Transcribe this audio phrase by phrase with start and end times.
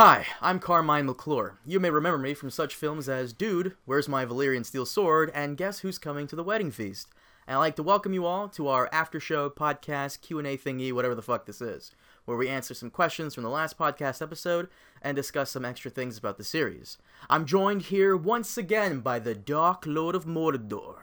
[0.00, 1.58] Hi, I'm Carmine McClure.
[1.66, 5.56] You may remember me from such films as Dude, Where's My Valyrian Steel Sword, and
[5.56, 7.08] Guess Who's Coming to the Wedding Feast.
[7.48, 11.16] And I'd like to welcome you all to our after show podcast Q&A thingy, whatever
[11.16, 14.68] the fuck this is, where we answer some questions from the last podcast episode
[15.02, 16.98] and discuss some extra things about the series.
[17.28, 20.98] I'm joined here once again by the Dark Lord of Mordor,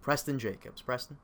[0.00, 0.80] Preston Jacobs.
[0.80, 1.18] Preston?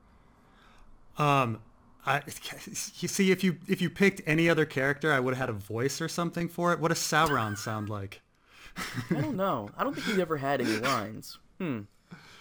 [1.17, 1.61] Um,
[2.05, 2.21] I
[2.65, 5.59] you see if you if you picked any other character, I would have had a
[5.59, 6.79] voice or something for it.
[6.79, 8.21] What does Sauron sound like?
[9.09, 9.69] I don't know.
[9.77, 11.37] I don't think he ever had any lines.
[11.59, 11.81] Hmm.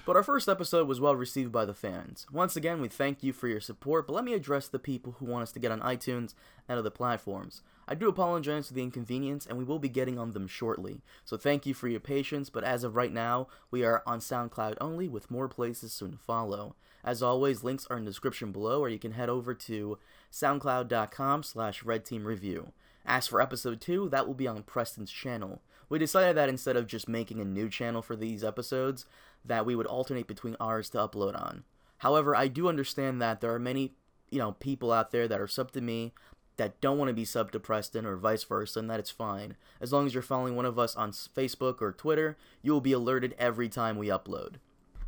[0.06, 2.27] But our first episode was well received by the fans.
[2.30, 5.25] Once again, we thank you for your support, but let me address the people who
[5.25, 6.34] want us to get on iTunes
[6.69, 7.62] and other platforms.
[7.89, 11.01] I do apologize for the inconvenience, and we will be getting on them shortly.
[11.25, 14.77] So thank you for your patience, but as of right now, we are on SoundCloud
[14.81, 16.77] only, with more places soon to follow.
[17.05, 19.99] As always, links are in the description below, or you can head over to
[20.33, 22.73] soundcloud.com slash redteamreview.
[23.05, 25.61] As for episode 2, that will be on Preston's channel.
[25.91, 29.05] We decided that instead of just making a new channel for these episodes,
[29.45, 31.65] that we would alternate between ours to upload on.
[31.98, 33.93] However, I do understand that there are many,
[34.31, 36.15] you know, people out there that are sub to me
[36.56, 39.56] that don't want to be sub to Preston or vice versa, and that it's fine.
[39.81, 42.93] As long as you're following one of us on Facebook or Twitter, you will be
[42.93, 44.55] alerted every time we upload.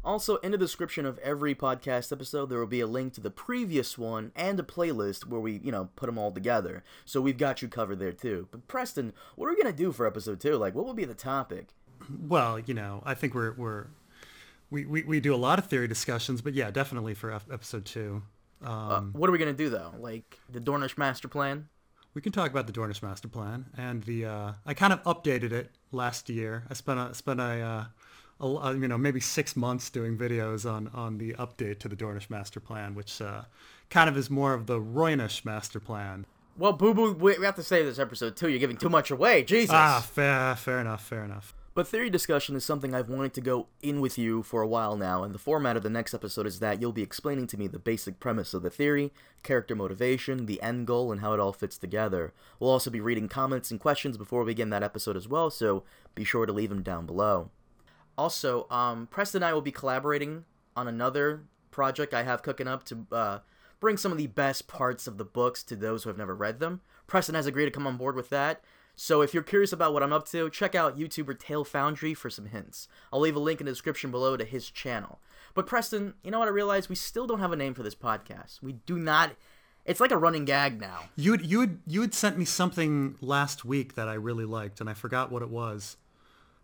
[0.06, 3.28] Also, in the description of every podcast episode, there will be a link to the
[3.28, 6.84] previous one and a playlist where we, you know, put them all together.
[7.04, 8.46] So we've got you covered there too.
[8.52, 10.56] But Preston, what are we gonna do for episode two?
[10.56, 11.70] Like, what will be the topic?
[12.28, 13.88] Well, you know, I think we're we're
[14.70, 18.22] we, we, we do a lot of theory discussions, but yeah, definitely for episode two.
[18.62, 19.92] Um, uh, what are we gonna do though?
[19.98, 21.68] Like the Dornish master plan?
[22.14, 24.24] We can talk about the Dornish master plan and the.
[24.24, 26.64] Uh, I kind of updated it last year.
[26.70, 27.84] I spent a spent a, uh,
[28.40, 32.30] a you know maybe six months doing videos on on the update to the Dornish
[32.30, 33.42] master plan, which uh,
[33.90, 36.26] kind of is more of the Rhoynish master plan.
[36.58, 38.48] Well, Boo Boo, we have to say this episode too.
[38.48, 39.42] You're giving too much away.
[39.44, 39.74] Jesus.
[39.74, 41.54] Ah, fair, fair enough, fair enough.
[41.74, 44.96] But theory discussion is something I've wanted to go in with you for a while
[44.96, 47.66] now, and the format of the next episode is that you'll be explaining to me
[47.66, 51.52] the basic premise of the theory, character motivation, the end goal, and how it all
[51.52, 52.32] fits together.
[52.58, 55.82] We'll also be reading comments and questions before we begin that episode as well, so
[56.14, 57.50] be sure to leave them down below.
[58.18, 60.44] Also, um, Preston and I will be collaborating
[60.74, 63.38] on another project I have cooking up to uh,
[63.80, 66.58] bring some of the best parts of the books to those who have never read
[66.60, 66.80] them.
[67.06, 68.62] Preston has agreed to come on board with that,
[68.96, 72.30] so if you're curious about what I'm up to, check out YouTuber Tale Foundry for
[72.30, 72.88] some hints.
[73.12, 75.20] I'll leave a link in the description below to his channel.
[75.52, 76.88] But Preston, you know what I realized?
[76.88, 78.62] We still don't have a name for this podcast.
[78.62, 79.32] We do not.
[79.84, 81.10] It's like a running gag now.
[81.14, 84.94] You you you had sent me something last week that I really liked, and I
[84.94, 85.98] forgot what it was.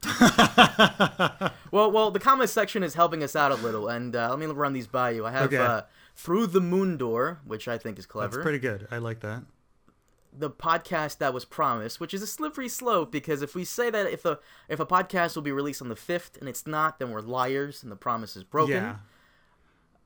[1.71, 4.47] well, well, the comment section is helping us out a little, and uh, let me
[4.47, 5.25] run these by you.
[5.27, 5.59] I have okay.
[5.59, 5.83] uh,
[6.17, 8.37] through the moon door, which I think is clever.
[8.37, 8.89] That's pretty good.
[8.91, 9.43] I like that
[10.33, 14.11] the podcast that was promised, which is a slippery slope because if we say that
[14.11, 17.11] if a if a podcast will be released on the fifth and it's not, then
[17.11, 18.77] we're liars and the promise is broken.
[18.77, 18.97] Yeah.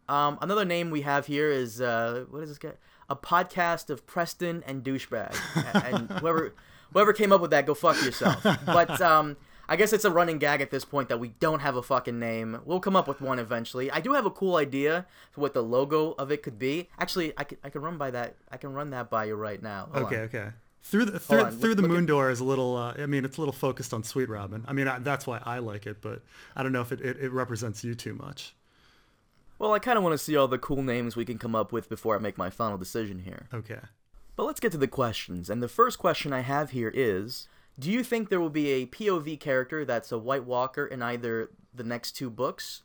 [0.08, 2.72] Um, another name we have here is uh, what is this guy?
[3.08, 5.36] A podcast of Preston and douchebag,
[5.84, 6.54] and whoever
[6.92, 8.44] whoever came up with that, go fuck yourself.
[8.66, 9.36] But um,
[9.68, 12.18] I guess it's a running gag at this point that we don't have a fucking
[12.18, 12.60] name.
[12.64, 13.90] We'll come up with one eventually.
[13.90, 16.88] I do have a cool idea for what the logo of it could be.
[16.98, 18.36] Actually, I can I can run by that.
[18.50, 19.88] I can run that by you right now.
[19.92, 20.22] Hold okay, on.
[20.22, 20.48] okay.
[20.82, 22.06] Through the through, through look, the moon at...
[22.06, 22.76] door is a little.
[22.76, 24.64] Uh, I mean, it's a little focused on Sweet Robin.
[24.68, 26.22] I mean, I, that's why I like it, but
[26.54, 28.54] I don't know if it, it, it represents you too much.
[29.58, 31.72] Well, I kind of want to see all the cool names we can come up
[31.72, 33.46] with before I make my final decision here.
[33.52, 33.80] Okay.
[34.36, 35.48] But let's get to the questions.
[35.48, 37.48] And the first question I have here is
[37.78, 41.50] do you think there will be a POV character that's a White Walker in either
[41.74, 42.82] the next two books?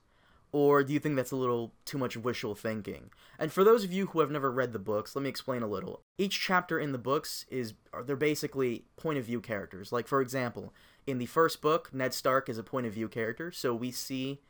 [0.54, 3.10] Or do you think that's a little too much wishful thinking?
[3.40, 5.68] And for those of you who have never read the books, let me explain a
[5.68, 6.02] little.
[6.18, 7.74] Each chapter in the books is
[8.06, 9.94] they're basically point of view characters.
[9.94, 10.74] Like for example,
[11.08, 14.42] in the first book, Ned Stark is a point of view character, so we see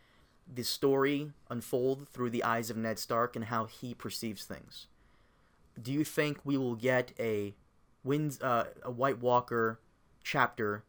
[0.52, 4.88] the story unfold through the eyes of Ned Stark and how he perceives things.
[5.80, 7.54] Do you think we will get a
[8.04, 9.80] Winds uh, a White Walker
[10.24, 10.84] chapter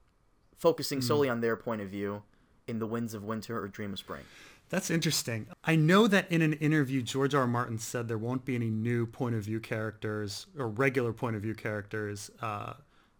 [0.56, 1.04] focusing mm.
[1.04, 2.22] solely on their point of view
[2.66, 4.22] in The Winds of Winter or Dream of Spring.
[4.68, 5.48] That's interesting.
[5.64, 7.42] I know that in an interview, George R.
[7.42, 7.46] R.
[7.46, 11.42] Martin said there won't be any new point of view characters or regular point of
[11.42, 12.74] view characters uh,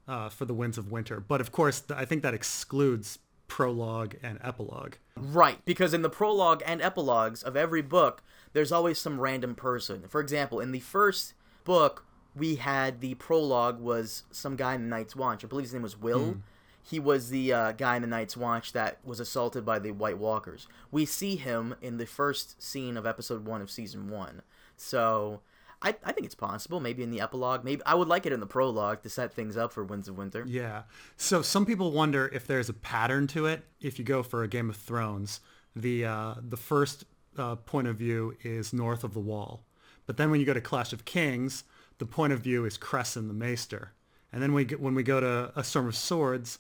[0.09, 1.21] uh, for The Winds of Winter.
[1.21, 4.95] But of course, I think that excludes prologue and epilogue.
[5.15, 8.23] Right, because in the prologue and epilogues of every book,
[8.55, 10.05] there's always some random person.
[10.09, 11.35] For example, in the first
[11.65, 15.45] book, we had the prologue was some guy in the Night's Watch.
[15.45, 16.35] I believe his name was Will.
[16.35, 16.41] Mm.
[16.83, 20.19] He was the uh, guy in the Night's Watch that was assaulted by the White
[20.19, 20.67] Walkers.
[20.91, 24.43] We see him in the first scene of episode one of season one.
[24.77, 25.43] So
[25.81, 26.81] I, I think it's possible.
[26.81, 27.65] Maybe in the epilogue.
[27.65, 30.17] Maybe I would like it in the prologue to set things up for Winds of
[30.17, 30.45] Winter.
[30.47, 30.83] Yeah.
[31.17, 33.65] So some people wonder if there's a pattern to it.
[33.81, 35.41] If you go for a Game of Thrones,
[35.77, 37.05] the uh, the first
[37.37, 39.65] uh, point of view is north of the Wall,
[40.07, 41.65] but then when you go to Clash of Kings,
[41.99, 43.93] the point of view is Cressen the Maester,
[44.33, 46.59] and then we when we go to A Storm of Swords,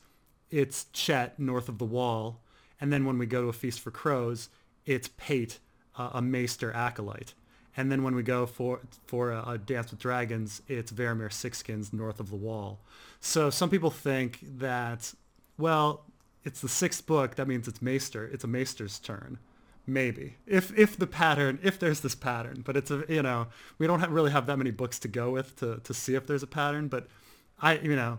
[0.50, 2.40] it's Chet north of the Wall,
[2.80, 4.48] and then when we go to A Feast for Crows,
[4.86, 5.58] it's Pate,
[5.96, 7.34] uh, a Maester acolyte.
[7.74, 11.92] And then when we go for for a, a Dance with Dragons, it's Varamyr Sixskins
[11.92, 12.80] north of the Wall.
[13.20, 15.14] So some people think that,
[15.56, 16.04] well,
[16.44, 17.36] it's the sixth book.
[17.36, 18.26] That means it's Maester.
[18.26, 19.38] It's a Maester's turn,
[19.86, 20.36] maybe.
[20.46, 23.48] If if the pattern, if there's this pattern, but it's a you know
[23.78, 26.26] we don't have, really have that many books to go with to to see if
[26.26, 26.88] there's a pattern.
[26.88, 27.08] But
[27.60, 28.18] I you know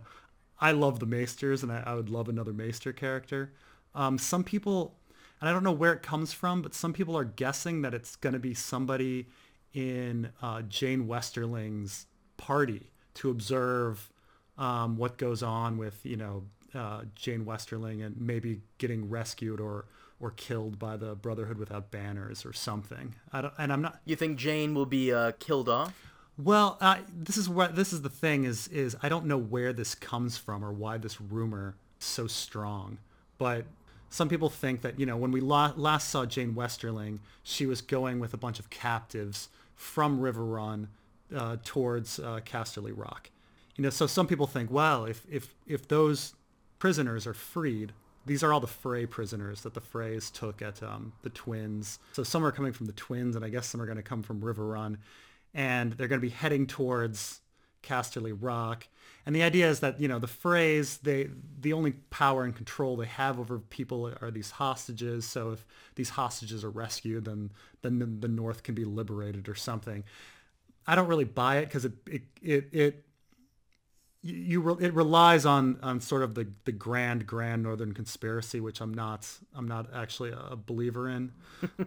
[0.60, 3.54] I love the Maesters, and I, I would love another Maester character.
[3.95, 4.95] Um, some people,
[5.39, 8.16] and I don't know where it comes from, but some people are guessing that it's
[8.16, 9.27] going to be somebody
[9.74, 12.06] in uh, Jeyne Westerling's
[12.38, 14.09] party to observe
[14.57, 16.44] um, what goes on with you know
[16.74, 19.86] uh, Jeyne Westerling and maybe getting rescued or
[20.24, 23.14] or killed by the Brotherhood without banners or something.
[23.34, 24.00] I don't, and I'm not.
[24.06, 25.94] You think Jeyne will be uh, killed off?
[26.38, 29.74] Well, uh, this is what this is the thing is is I don't know where
[29.74, 33.00] this comes from or why this rumor is so strong,
[33.38, 33.66] but
[34.10, 37.81] some people think that you know when we la- last saw Jeyne Westerling, she was
[37.81, 40.88] going with a bunch of captives from Riverrun
[41.36, 43.30] uh, towards uh, Casterly Rock.
[43.76, 46.34] You know, so some people think, well, if if if those
[46.80, 47.92] prisoners are freed,
[48.25, 52.00] these are all the Frey prisoners that the Freys took at um, the Twins.
[52.14, 54.24] So some are coming from the Twins, and I guess some are going to come
[54.24, 54.98] from Riverrun,
[55.54, 57.42] and they're going to be heading towards
[57.84, 58.88] Casterly Rock.
[59.25, 61.30] And the idea is that you know the Freys, they
[61.60, 65.26] the only power and control they have over people are these hostages.
[65.26, 65.66] So if
[65.96, 70.04] these hostages are rescued, then then the North can be liberated or something.
[70.86, 73.06] I don't really buy it because it it it, it
[74.24, 78.81] you, you it relies on on sort of the the grand grand northern conspiracy which
[78.81, 81.31] i'm not i'm not actually a believer in.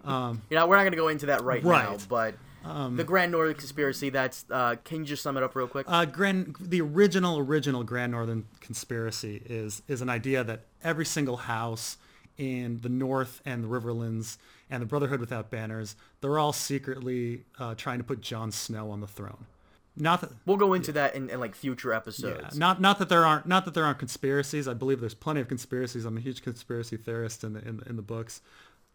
[0.04, 1.90] Um, you know we're not going to go into that right, right.
[1.90, 2.34] now but
[2.64, 5.86] um, the grand northern conspiracy that's uh, can you just sum it up real quick?
[5.88, 11.36] Uh, grand the original original grand northern conspiracy is is an idea that every single
[11.36, 11.98] house
[12.38, 14.38] in the north and the riverlands
[14.70, 19.00] and the brotherhood without banners they're all secretly uh, trying to put Jon Snow on
[19.00, 19.46] the throne
[19.96, 22.54] not that we'll go into that in, in, like future episodes.
[22.54, 24.68] Yeah, not not that there aren't not that there aren't conspiracies.
[24.68, 26.04] I believe there's plenty of conspiracies.
[26.04, 28.42] I'm a huge conspiracy theorist in the in, in the books.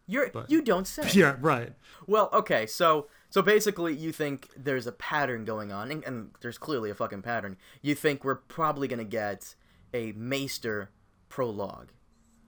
[0.06, 1.08] You're but, you don't say.
[1.12, 1.72] Yeah, right.
[2.06, 6.58] Well, okay, so so basically, you think there's a pattern going on, and, and there's
[6.58, 7.56] clearly a fucking pattern.
[7.80, 9.54] You think we're probably gonna get
[9.94, 10.90] a Maester
[11.28, 11.92] prologue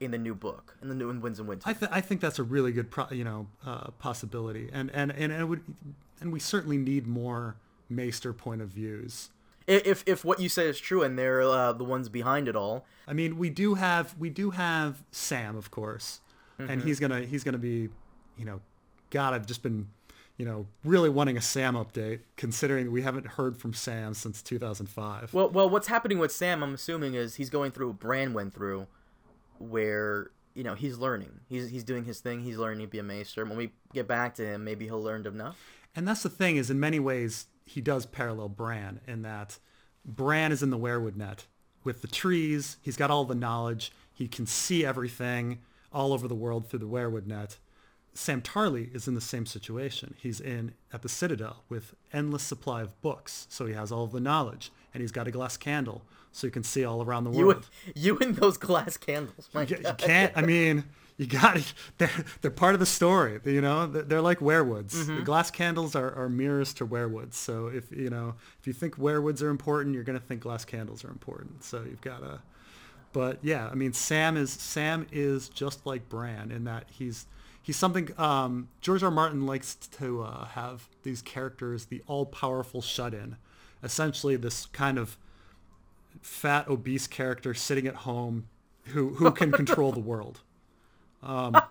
[0.00, 1.68] in the new book in the new in Winds and Winter.
[1.68, 5.10] I, th- I think that's a really good pro- you know uh, possibility, and and
[5.12, 5.62] and it would
[6.20, 7.56] and we certainly need more
[7.88, 9.30] Maester point of views.
[9.66, 12.84] If if what you say is true and they're uh, the ones behind it all.
[13.08, 16.20] I mean, we do have we do have Sam, of course,
[16.58, 16.70] mm-hmm.
[16.70, 17.88] and he's gonna he's gonna be,
[18.36, 18.60] you know,
[19.08, 19.88] God, I've just been,
[20.36, 25.32] you know, really wanting a Sam update, considering we haven't heard from Sam since 2005.
[25.32, 26.62] Well, well, what's happening with Sam?
[26.62, 28.86] I'm assuming is he's going through what Bran went through,
[29.58, 33.02] where you know he's learning, he's he's doing his thing, he's learning to be a
[33.02, 33.46] Maester.
[33.46, 35.58] When we get back to him, maybe he'll learn enough.
[35.96, 39.58] And that's the thing is, in many ways, he does parallel Bran in that
[40.04, 41.46] Bran is in the weirwood net
[41.82, 42.76] with the trees.
[42.82, 43.92] He's got all the knowledge.
[44.12, 45.60] He can see everything
[45.92, 47.58] all over the world through the weirwood net.
[48.14, 50.14] Sam Tarly is in the same situation.
[50.18, 54.20] He's in at the Citadel with endless supply of books, so he has all the
[54.20, 57.68] knowledge, and he's got a glass candle, so he can see all around the world.
[57.86, 60.00] You, you and those glass candles, my you, God.
[60.00, 60.32] you can't.
[60.36, 60.84] I mean,
[61.16, 61.72] you got it.
[61.98, 63.40] They're, they're part of the story.
[63.44, 64.94] You know, they're like weirwoods.
[64.94, 65.16] Mm-hmm.
[65.16, 67.34] The glass candles are, are mirrors to weirwoods.
[67.34, 71.04] So if you know, if you think weirwoods are important, you're gonna think glass candles
[71.04, 71.62] are important.
[71.62, 72.40] So you've got to.
[73.12, 77.26] But yeah, I mean, Sam is Sam is just like Bran in that he's
[77.62, 78.10] he's something.
[78.18, 79.10] Um, George R.
[79.10, 83.36] Martin likes to uh, have these characters, the all-powerful shut-in,
[83.84, 85.16] essentially this kind of
[86.22, 88.48] fat, obese character sitting at home
[88.86, 90.40] who who can control the world.
[91.24, 91.56] Um,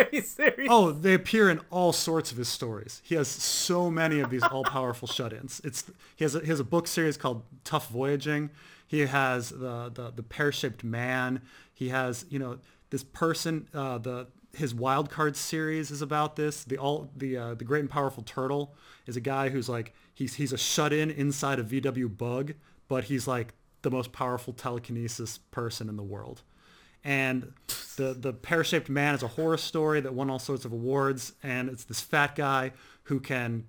[0.00, 0.68] Are you serious?
[0.70, 3.02] Oh, they appear in all sorts of his stories.
[3.04, 5.60] He has so many of these all-powerful shut-ins.
[5.64, 5.84] It's
[6.16, 8.50] he has a, he has a book series called Tuf Voyaging.
[8.86, 11.42] He has the the, the pear-shaped man.
[11.74, 12.58] He has you know
[12.90, 13.68] this person.
[13.74, 16.64] Uh, the his wild card series is about this.
[16.64, 18.74] The all the uh, the great and powerful turtle
[19.06, 22.54] is a guy who's like he's he's a shut-in inside a VW bug,
[22.88, 26.42] but he's like the most powerful telekinesis person in the world
[27.04, 27.52] and
[27.96, 31.68] the the pear-shaped man is a horror story that won all sorts of awards and
[31.68, 32.72] it's this fat guy
[33.04, 33.66] who can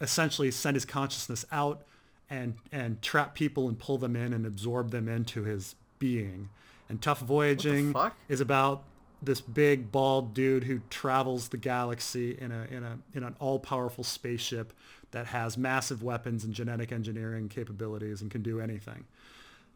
[0.00, 1.82] essentially send his consciousness out
[2.30, 6.48] and and trap people and pull them in and absorb them into his being.
[6.88, 7.94] And Tuf Voyaging
[8.28, 8.84] is about
[9.22, 14.04] this big bald dude who travels the galaxy in a in a in an all-powerful
[14.04, 14.72] spaceship
[15.10, 19.04] that has massive weapons and genetic engineering capabilities and can do anything.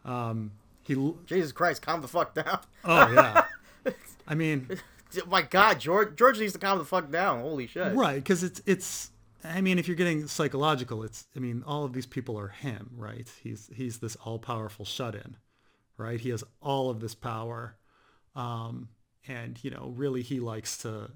[0.05, 0.53] Um,
[0.85, 2.61] he Jesus Christ, calm the fuck down.
[2.85, 3.45] oh yeah.
[4.29, 4.69] I mean,
[5.29, 7.41] My God, George George needs to calm the fuck down.
[7.41, 7.95] Holy shit.
[7.95, 9.11] right because it's it's
[9.45, 12.91] i mean if you're getting psychological it's i mean all of these people are him
[12.97, 15.37] right he's he's this all-powerful shut-in
[15.99, 17.77] right he has all of this power
[18.35, 18.89] um
[19.29, 21.11] and you know really he likes to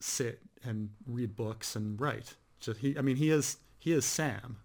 [0.00, 4.56] sit and read books and write just he i mean he is he is sam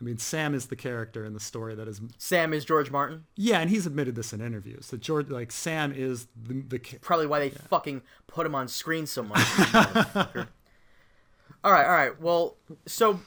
[0.00, 3.24] i mean sam is the character in the story that is Sam is George Martin.
[3.36, 7.26] yeah and he's admitted this in interviews that george like sam is the, the Probably
[7.26, 9.40] why they fucking put him on screen so much.
[11.62, 12.20] all right, all right.
[12.20, 13.20] Well, so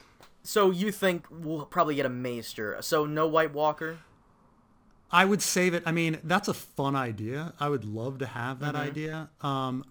[0.43, 2.77] so you think we'll probably get a Maester.
[2.81, 3.99] So no White Walker.
[5.11, 5.83] I would save it.
[5.85, 7.53] I mean, that's a fun idea.
[7.59, 9.29] I would love to have that idea.
[9.41, 9.85] Um,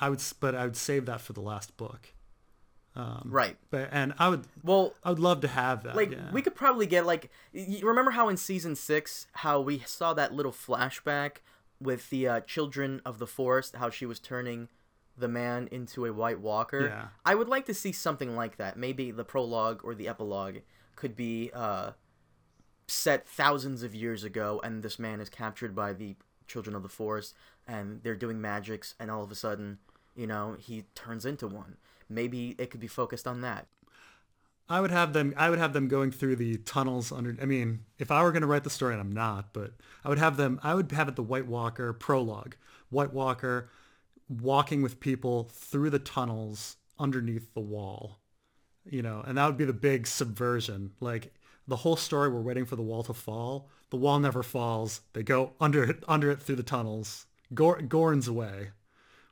[0.00, 2.08] I would, but I would save that for the last book.
[3.24, 3.56] Right.
[3.70, 5.96] But and I would, Well, I would love to have that.
[5.96, 6.30] like yeah.
[6.32, 10.32] we could probably get like you remember how in season six how we saw that
[10.32, 11.38] little flashback
[11.80, 14.68] with the uh, children of the forest how she was turning
[15.18, 17.06] the man into a white walker Yeah.
[17.24, 20.58] i would like to see something like that maybe the prologue or the epilogue
[20.94, 21.90] could be uh,
[22.86, 26.88] set thousands of years ago and this man is captured by the children of the
[26.88, 27.34] forest
[27.66, 29.78] and they're doing magics and all of a sudden
[30.14, 31.76] you know he turns into one
[32.08, 33.66] maybe it could be focused on that
[34.68, 35.32] I would have them.
[35.36, 37.36] I would have them going through the tunnels under.
[37.40, 40.08] I mean, if I were going to write the story, and I'm not, but I
[40.08, 40.58] would have them.
[40.62, 42.56] I would have it the White Walker prologue.
[42.90, 43.70] White Walker
[44.28, 48.18] walking with people through the tunnels underneath the wall.
[48.84, 50.92] You know, and that would be the big subversion.
[51.00, 51.32] Like
[51.68, 53.68] the whole story, we're waiting for the wall to fall.
[53.90, 55.00] The wall never falls.
[55.12, 57.26] They go under it, under it through the tunnels.
[57.54, 58.70] Gor- Gorne's way,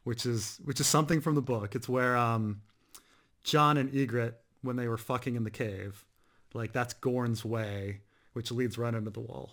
[0.05, 1.75] which is which is something from the book.
[1.75, 2.63] It's where um,
[3.45, 6.05] Jon and Ygritte when they were fucking in the cave.
[6.53, 8.01] Like that's Gorne's way,
[8.33, 9.51] which leads right into the wall.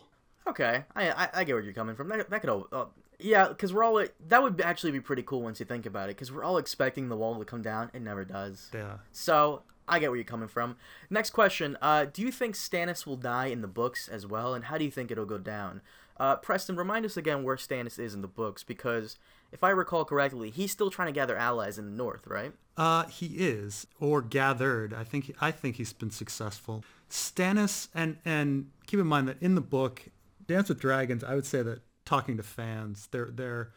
[0.48, 2.10] Okay, I, I I get where you're coming from.
[2.10, 2.86] That, that could all, uh,
[3.19, 6.15] yeah, because we're all that would actually be pretty cool once you think about it.
[6.15, 8.69] Because we're all expecting the wall to come down, it never does.
[8.74, 8.98] Yeah.
[9.12, 10.77] So I get where you're coming from.
[11.10, 14.65] Next question: uh, Do you think Stannis will die in the books as well, and
[14.65, 15.81] how do you think it'll go down?
[16.17, 19.17] Uh, Preston, remind us again where Stannis is in the books, because
[19.51, 22.53] if I recall correctly, he's still trying to gather allies in the north, right?
[22.82, 24.92] Uh, he is, or gathered.
[24.92, 26.84] I think I think he's been successful.
[27.12, 30.02] Stannis, and and keep in mind that in the book,
[30.48, 33.70] Dance with Dragons, I would say that talking to fans, their their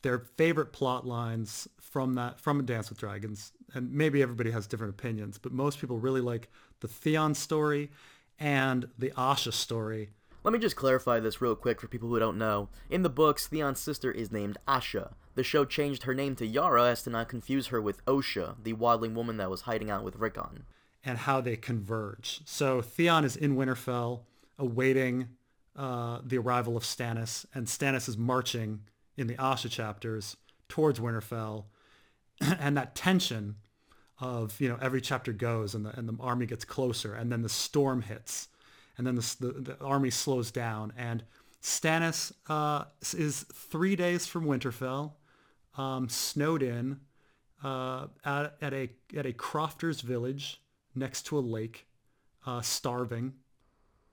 [0.00, 4.94] their favorite plot lines from that from Dance with Dragons, and maybe everybody has different
[4.94, 6.48] opinions, but most people really like
[6.80, 7.90] the Theon story
[8.38, 10.12] and the Asha story.
[10.42, 12.68] Let me just clarify this real quick for people who don't know.
[12.88, 15.12] In the books, Theon's sister is named Asha.
[15.34, 18.72] The show changed her name to Yara as to not confuse her with Osha, the
[18.74, 20.64] wildling woman that was hiding out with Rickon.
[21.04, 22.40] and how they converge.
[22.44, 24.20] So Theon is in Winterfell
[24.58, 25.28] awaiting
[25.74, 28.80] uh, the arrival of Stannis, and Stannis is marching
[29.16, 30.36] in the Asha chapters
[30.68, 31.64] towards Winterfell,
[32.40, 33.56] and that tension
[34.18, 37.40] of you know every chapter goes and the and the army gets closer, and then
[37.42, 38.48] the storm hits,
[38.98, 41.24] and then the the, the army slows down, and
[41.62, 42.84] Stannis uh,
[43.16, 45.12] is three days from Winterfell,
[45.76, 47.00] um, snowed in
[47.62, 50.60] uh, at, at a at a crofter's village
[50.94, 51.86] next to a lake,
[52.46, 53.34] uh, starving.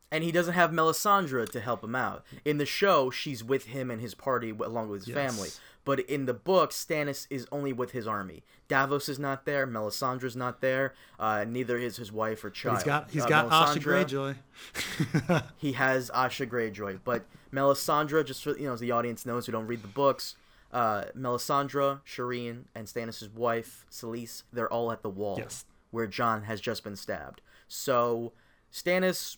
[0.09, 2.25] And he doesn't have Melisandre to help him out.
[2.45, 5.15] In the show, she's with him and his party along with his Yes.
[5.35, 5.49] family.
[5.87, 8.43] But in the book, Stannis is only with his army.
[8.67, 9.65] Davos is not there.
[9.65, 10.93] Melisandre's not there.
[11.17, 12.75] Uh, neither is his wife or child.
[12.79, 15.43] He's got he's Uh, got Asha Greyjoy.
[15.57, 19.53] he has Asha Greyjoy, but Melisandre, just for you know, as the audience knows who
[19.53, 20.35] don't read the books,
[20.73, 25.63] uh, Melisandre, Shireen, and Stannis' wife, Selyse, they're all at the wall Yes.
[25.91, 27.39] where Jon has just been stabbed.
[27.69, 28.33] So
[28.73, 29.37] Stannis,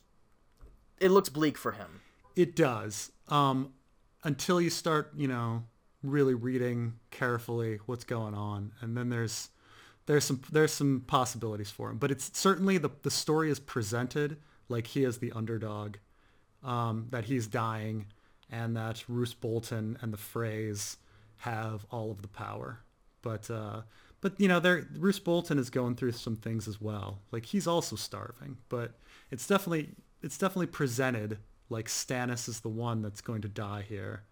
[1.00, 2.02] it looks bleak for him.
[2.36, 3.12] It does.
[3.28, 3.74] Um,
[4.24, 5.66] until you start, you know,
[6.04, 9.50] really reading carefully what's going on, and then there's
[10.06, 11.98] there's some there's some possibilities for him.
[11.98, 14.38] But it's certainly the the story is presented
[14.70, 15.98] like he is the underdog,
[16.64, 18.06] um, that he's dying,
[18.52, 20.98] and that Roose Bolton and the Freys
[21.38, 22.80] have all of the power.
[23.22, 23.82] But uh,
[24.22, 27.20] but you know, there Roose Bolton is going through some things as well.
[27.32, 28.94] Like he's also starving, but
[29.32, 29.90] it's definitely
[30.22, 31.38] it's definitely presented
[31.70, 34.24] like Stannis is the one that's going to die here,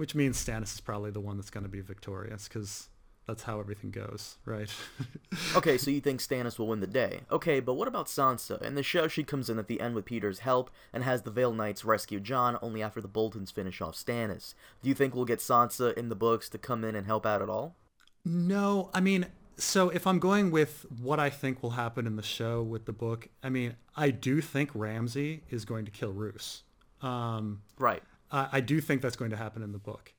[0.00, 2.88] which means Stannis is probably the one that's going to be victorious because
[3.26, 4.72] that's how everything goes, right?
[5.54, 7.20] okay, so you think Stannis will win the day.
[7.30, 8.62] Okay, but what about Sansa?
[8.62, 11.30] In the show, she comes in at the end with Petyr's help and has the
[11.30, 14.54] Vale Knights rescue Jon only after the Boltons finish off Stannis.
[14.82, 17.42] Do you think we'll get Sansa in the books to come in and help out
[17.42, 17.76] at all?
[18.24, 19.26] No, I mean,
[19.58, 22.94] so if I'm going with what I think will happen in the show with the
[22.94, 26.62] book, I mean, I do think Ramsay is going to kill Roose.
[27.02, 28.02] Um, right.
[28.30, 30.12] I, I, do think that's going to happen in the book.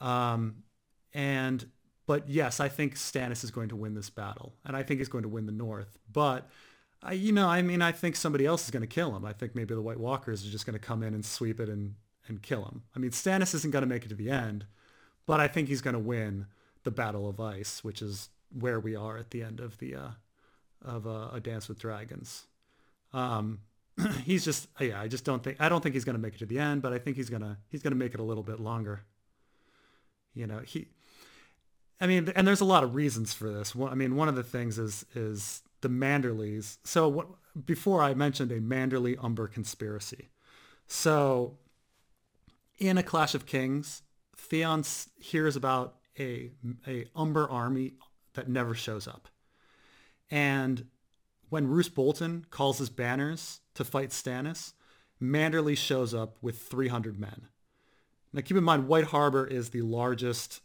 [0.00, 0.62] Um,
[1.14, 1.66] and
[2.06, 5.08] but yes, I think Stannis is going to win this battle, and I think he's
[5.08, 5.98] going to win the North.
[6.12, 6.48] But
[7.02, 9.24] I, you know, I mean, I think somebody else is going to kill him.
[9.24, 11.68] I think maybe the White Walkers are just going to come in and sweep it
[11.68, 11.94] and
[12.28, 12.82] and kill him.
[12.94, 14.66] I mean, Stannis isn't going to make it to the end,
[15.26, 16.46] but I think he's going to win
[16.84, 20.10] the Battle of Ice, which is where we are at the end of the uh,
[20.82, 22.44] of uh, a Dance with Dragons.
[23.12, 23.60] Um,
[24.24, 26.38] he's just yeah, I just don't think I don't think he's going to make it
[26.38, 28.60] to the end, but I think he's gonna he's gonna make it a little bit
[28.60, 29.02] longer.
[30.34, 30.88] You know, he
[32.00, 33.74] I mean, and there's a lot of reasons for this.
[33.74, 36.78] I mean, one of the things is is the Manderleys.
[36.84, 37.26] So what,
[37.64, 40.28] before I mentioned a Manderley Umber conspiracy.
[40.86, 41.58] So
[42.78, 44.02] in A Clash of Kings,
[44.36, 44.84] Theon
[45.18, 46.50] hears about a
[46.86, 47.94] a Umber army
[48.34, 49.28] that never shows up.
[50.30, 50.86] And
[51.48, 54.72] when Roose Bolton calls his banners to fight Stannis,
[55.22, 57.48] Manderley shows up with 300 men.
[58.32, 60.60] Now keep in mind, White Harbor is the largest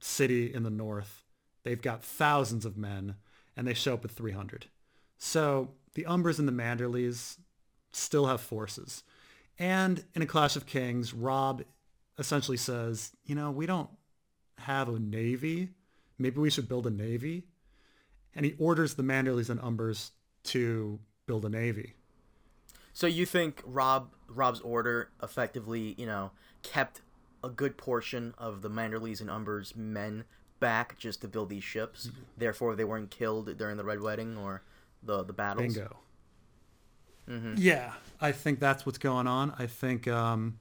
[0.00, 1.24] city in the north.
[1.64, 3.16] They've got thousands of men,
[3.56, 4.66] and they show up with 300.
[5.18, 7.38] So the Umbers and the Manderleys
[7.90, 9.02] still have forces.
[9.58, 11.64] And in A Clash of Kings, Robb
[12.18, 13.90] essentially says, you know, we don't
[14.58, 15.70] have a navy.
[16.18, 17.44] Maybe we should build a navy.
[18.34, 20.10] And he orders the Manderleys and Umbers
[20.44, 21.94] to build a navy.
[22.98, 26.32] So you think Robb Robb's order effectively, you know,
[26.64, 27.00] kept
[27.44, 30.24] a good portion of the Manderleys and Umber's men
[30.58, 32.08] back just to build these ships.
[32.08, 32.20] Mm-hmm.
[32.38, 34.64] Therefore, they weren't killed during the Red Wedding or
[35.00, 35.74] the the battles.
[35.74, 35.96] Bingo.
[37.30, 37.54] Mm-hmm.
[37.58, 39.54] Yeah, I think that's what's going on.
[39.56, 40.58] I think, um,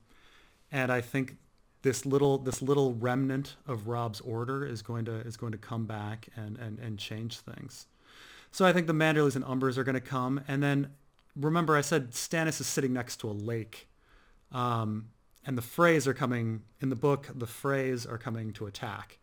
[0.72, 1.38] and I think
[1.82, 5.88] this little this little remnant of Robb's order is going to is going to come
[5.88, 7.88] back and and and change things.
[8.52, 10.91] So I think the Manderleys and Umbers are going to come, and then
[11.39, 13.88] remember I said Stannis is sitting next to a lake.
[14.52, 15.10] Um,
[15.45, 17.30] and the Freys are coming in the book.
[17.34, 19.17] The Freys are coming to attack.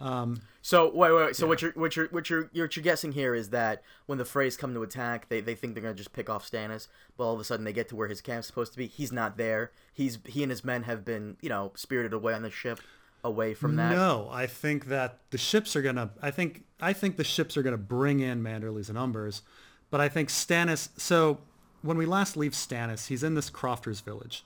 [0.00, 1.36] Um, so wait, wait, wait.
[1.36, 1.48] So yeah.
[1.48, 4.58] what you're what you're what you're what you're guessing here is that when the Freys
[4.58, 7.40] come to attack, they, they think they're gonna just pick off Stannis, but all of
[7.40, 8.86] a sudden they get to where his camp's supposed to be.
[8.86, 9.72] He's not there.
[9.92, 12.80] He's he and his men have been you know spirited away on the ship,
[13.22, 13.92] away from that.
[13.92, 16.10] No, I think that the ships are gonna.
[16.22, 19.42] I think I think the ships are gonna bring in Manderleys and Umbers,
[19.90, 20.88] but I think Stannis.
[20.98, 21.40] So
[21.82, 24.44] when we last leave Stannis, he's in this Crofters village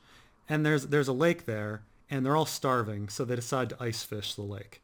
[0.48, 4.02] and there's there's a lake there, and they're all starving, so they decide to ice
[4.02, 4.82] fish the lake,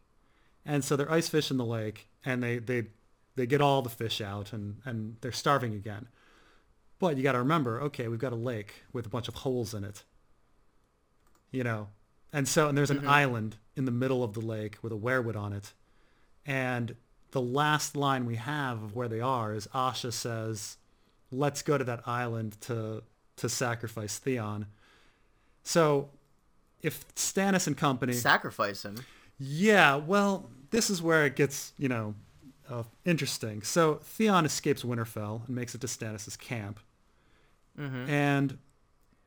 [0.64, 2.86] and so they're ice fishing the lake, and they they
[3.36, 6.08] they get all the fish out, and and they're starving again.
[6.98, 9.72] But you got to remember, okay, we've got a lake with a bunch of holes
[9.72, 10.04] in it.
[11.50, 11.88] You know,
[12.32, 13.08] and so and there's an mm-hmm.
[13.08, 15.72] island in the middle of the lake with a weirwood on it,
[16.46, 16.94] and
[17.32, 20.78] the last line we have of where they are is Asha says,
[21.30, 23.02] "Let's go to that island to
[23.36, 24.66] to sacrifice Theon."
[25.62, 26.10] So
[26.82, 29.04] if Stannis and company sacrifice him,
[29.38, 32.14] yeah, well, this is where it gets you know
[32.68, 33.62] uh, interesting.
[33.62, 36.80] So Theon escapes Winterfell and makes it to Stannis's camp,
[37.78, 38.08] mm-hmm.
[38.08, 38.58] and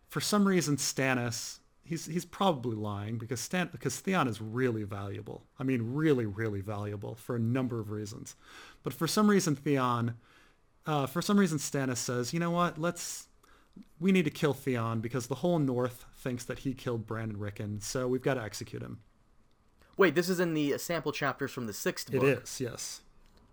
[0.10, 5.44] for some reason Stannis he's he's probably lying because Stan because Theon is really valuable.
[5.60, 8.36] I mean, really, really valuable for a number of reasons.
[8.84, 10.16] But for some reason, Theon,
[10.86, 12.78] uh, for some reason, Stannis says, you know what?
[12.78, 13.28] Let's
[14.00, 17.80] we need to kill Theon because the whole North thinks that he killed Brandon Rickon,
[17.80, 19.00] so we've got to execute him.
[19.98, 22.24] Wait, this is in the sample chapters from the sixth book.
[22.24, 23.02] It is, yes.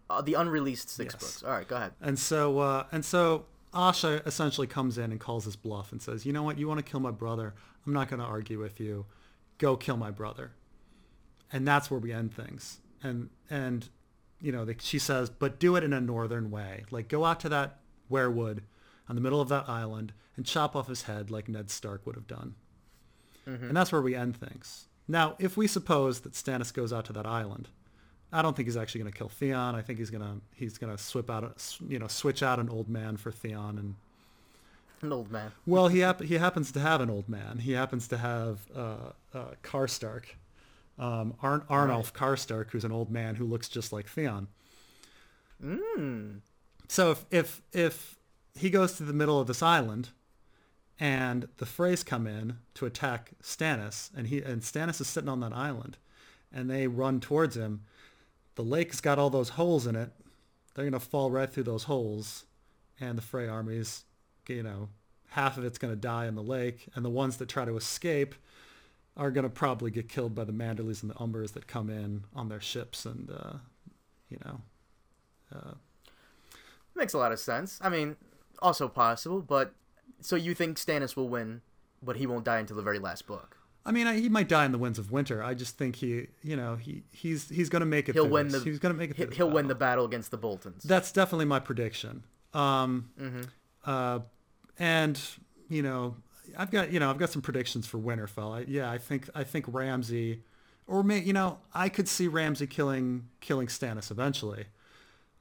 [0.09, 1.23] Uh, the unreleased six yes.
[1.23, 1.43] books.
[1.43, 1.93] All right, go ahead.
[2.01, 6.27] And so, uh, and so Asha essentially comes in and calls his bluff and says,
[6.27, 6.59] "You know what?
[6.59, 7.55] You want to kill my brother?
[7.87, 9.07] I'm not going to argue with you.
[9.59, 10.53] Go kill my brother."
[11.53, 12.81] And that's where we end things.
[13.03, 13.89] And and
[14.41, 16.85] you know, she says, "But do it in a northern way.
[16.91, 17.79] Like go out to that
[18.11, 18.61] weirwood."
[19.11, 22.15] on the middle of that island and chop off his head like Ned Stark would
[22.15, 22.55] have done.
[23.47, 23.67] Mm-hmm.
[23.67, 24.87] And that's where we end things.
[25.09, 27.69] Now, if we suppose that Stannis goes out to that island,
[28.33, 29.75] I don't think he's actually going to kill Theon.
[29.75, 32.69] I think he's going to he's going to swip out, you know, switch out an
[32.69, 33.97] old man for Theon and
[35.03, 35.51] an old man.
[35.67, 37.59] well, he hap- he happens to have an old man.
[37.59, 38.95] He happens to have uh,
[39.35, 40.27] uh, Karstark,
[41.01, 42.15] um, Arn- Arnolf right.
[42.15, 44.47] Karstark, who's an old man who looks just like Theon.
[45.65, 46.41] Mm.
[46.89, 48.19] So if if if
[48.55, 50.11] he goes to the middle of this island
[50.99, 55.41] and the Freys come in to attack Stannis and he and Stannis is sitting on
[55.41, 55.97] that island
[56.53, 57.83] and they run towards him.
[58.57, 60.11] the lake's got all those holes in it.
[60.75, 62.45] They're gonna fall right through those holes,
[63.01, 64.05] and the Frey armies,
[64.49, 64.89] you know,
[65.29, 68.35] half of it's gonna die in the lake, and the ones that try to escape
[69.17, 72.49] are gonna probably get killed by the Manderleys and the Umbers that come in on
[72.49, 73.55] their ships, and uh,
[74.29, 74.61] you know,
[75.55, 75.75] uh,
[76.95, 77.79] Makes a lot of sense.
[77.83, 78.17] I mean,
[78.61, 79.73] also possible, but
[80.21, 81.63] so you think Stannis will win,
[82.03, 83.57] but he won't die until the very last book.
[83.87, 85.43] I mean, I, he might die in the winds of winter.
[85.43, 88.15] I just think he, you know, he he's he's gonna make it.
[88.15, 88.63] He'll win this.
[88.63, 88.71] the.
[88.71, 89.17] He's gonna make it.
[89.17, 90.05] he- through this He'll win the battle.
[90.05, 90.83] battle against the Boltons.
[90.83, 92.25] That's definitely my prediction.
[92.53, 93.41] Um, Mm-hmm.
[93.87, 94.19] uh,
[94.79, 95.19] and
[95.71, 96.17] you know,
[96.57, 98.59] I've got you know I've got some predictions for Winterfell.
[98.59, 100.43] I, yeah, I think I think Ramsay,
[100.87, 104.67] or may you know I could see Ramsay killing killing Stannis eventually.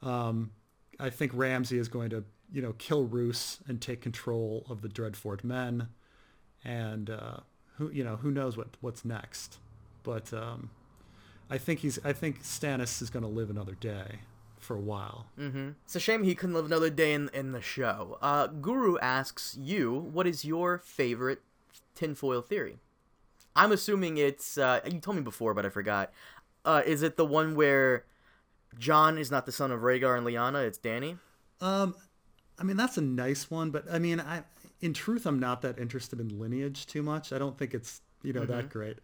[0.01, 0.51] Um,
[0.99, 4.89] I think Ramsay is going to you know kill Roose and take control of the
[4.89, 5.89] Dreadfort men,
[6.63, 7.37] and uh,
[7.77, 9.57] who you know who knows what what's next,
[10.03, 10.69] but um,
[11.49, 14.19] I think he's I think Stannis is going to live another day
[14.69, 15.25] for a while.
[15.39, 15.69] Mm-hmm.
[15.83, 18.19] It's a shame he couldn't live another day in in the show.
[18.21, 21.41] Uh, Guru asks you, what is your favorite
[21.95, 22.77] tinfoil theory?
[23.55, 24.59] I'm assuming it's.
[24.59, 26.13] Uh, you told me before, but I forgot.
[26.63, 28.05] Uh, is it the one where
[28.77, 30.67] Jon is not the son of Rhaegar and Lyanna?
[30.67, 31.17] It's Danny.
[31.61, 31.95] Um,
[32.59, 34.43] I mean that's a nice one, but I mean, I
[34.81, 37.33] in truth I'm not that interested in lineage too much.
[37.33, 38.99] I don't think it's you know that great.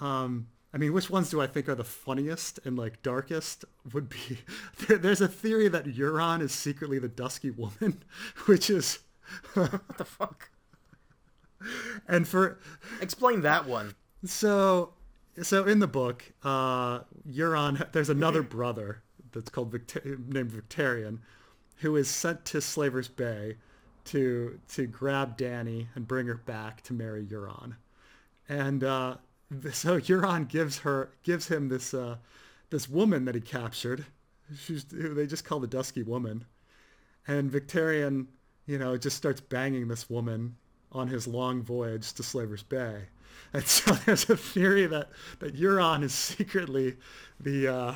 [0.00, 3.64] Um, I mean, which ones do I think are the funniest and like darkest?
[3.92, 4.38] Would be
[4.86, 8.02] there, there's a theory that Euron is secretly the Dusky Woman,
[8.46, 8.98] which is
[9.54, 10.50] What the fuck?
[12.08, 12.58] and for
[13.00, 13.94] Explain that one.
[14.24, 14.94] So,
[15.42, 21.18] so in the book, uh, Euron, there's another brother that's called Victor- named Victarion,
[21.76, 23.56] who is sent to Slaver's Bay
[24.06, 27.76] to to grab Danny and bring her back to marry Euron,
[28.48, 29.16] and uh,
[29.72, 32.16] so Euron gives her gives him this uh,
[32.70, 34.06] this woman that he captured,
[34.58, 36.44] she's who they just call the Dusky Woman,
[37.26, 38.26] and Victarion,
[38.66, 40.56] you know, just starts banging this woman
[40.92, 43.02] on his long voyage to Slaver's Bay.
[43.52, 45.08] And so there's a theory that,
[45.40, 46.96] that Euron is secretly
[47.40, 47.94] the uh,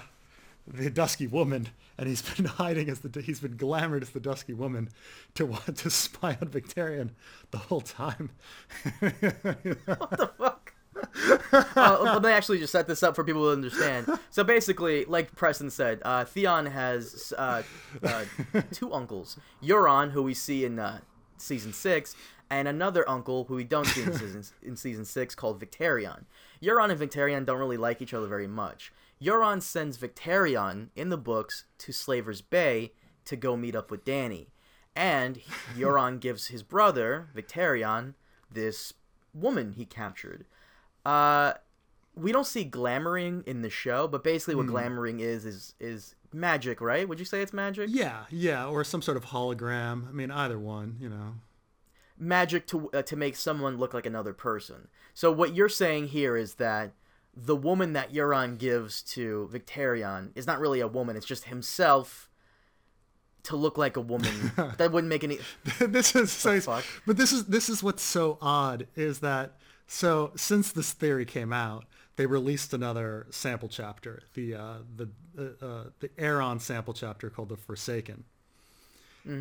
[0.66, 4.52] the Dusky Woman, and he's been hiding as the he's been glamored as the Dusky
[4.52, 4.90] Woman
[5.34, 7.10] to want to spy on Victarion
[7.50, 8.30] the whole time.
[9.00, 9.20] What
[10.10, 10.57] the fuck?
[11.52, 11.64] uh,
[12.02, 14.06] well, they actually just set this up for people to understand.
[14.30, 17.62] So basically, like Preston said, uh, Theon has uh,
[18.02, 18.24] uh,
[18.72, 21.00] two uncles: Euron, who we see in uh,
[21.36, 22.14] season six,
[22.50, 26.24] and another uncle who we don't see in season in season six called Victarion.
[26.62, 28.92] Euron and Victarion don't really like each other very much.
[29.22, 32.92] Euron sends Victarion in the books to Slaver's Bay
[33.24, 34.48] to go meet up with Danny,
[34.94, 35.40] and
[35.76, 38.14] Euron gives his brother Victarion
[38.50, 38.92] this
[39.34, 40.46] woman he captured.
[41.04, 41.54] Uh,
[42.14, 46.80] we don't see glamoring in the show, but basically what glamoring is is is magic,
[46.80, 47.08] right?
[47.08, 47.88] Would you say it's magic?
[47.92, 50.08] yeah, yeah, or some sort of hologram.
[50.08, 51.34] I mean, either one, you know.
[52.18, 54.88] Magic to uh, to make someone look like another person.
[55.14, 56.92] So what you're saying here is that
[57.36, 62.28] the woman that Euron gives to Victarion is not really a woman; it's just himself
[63.44, 64.52] to look like a woman.
[64.78, 65.38] that wouldn't make any.
[65.78, 66.84] this is so, fuck?
[67.06, 69.56] but this is this is what's so odd is that
[69.88, 75.64] so since this theory came out, they released another sample chapter, the uh, the uh,
[75.64, 78.24] uh, the Aeron sample chapter called the Forsaken,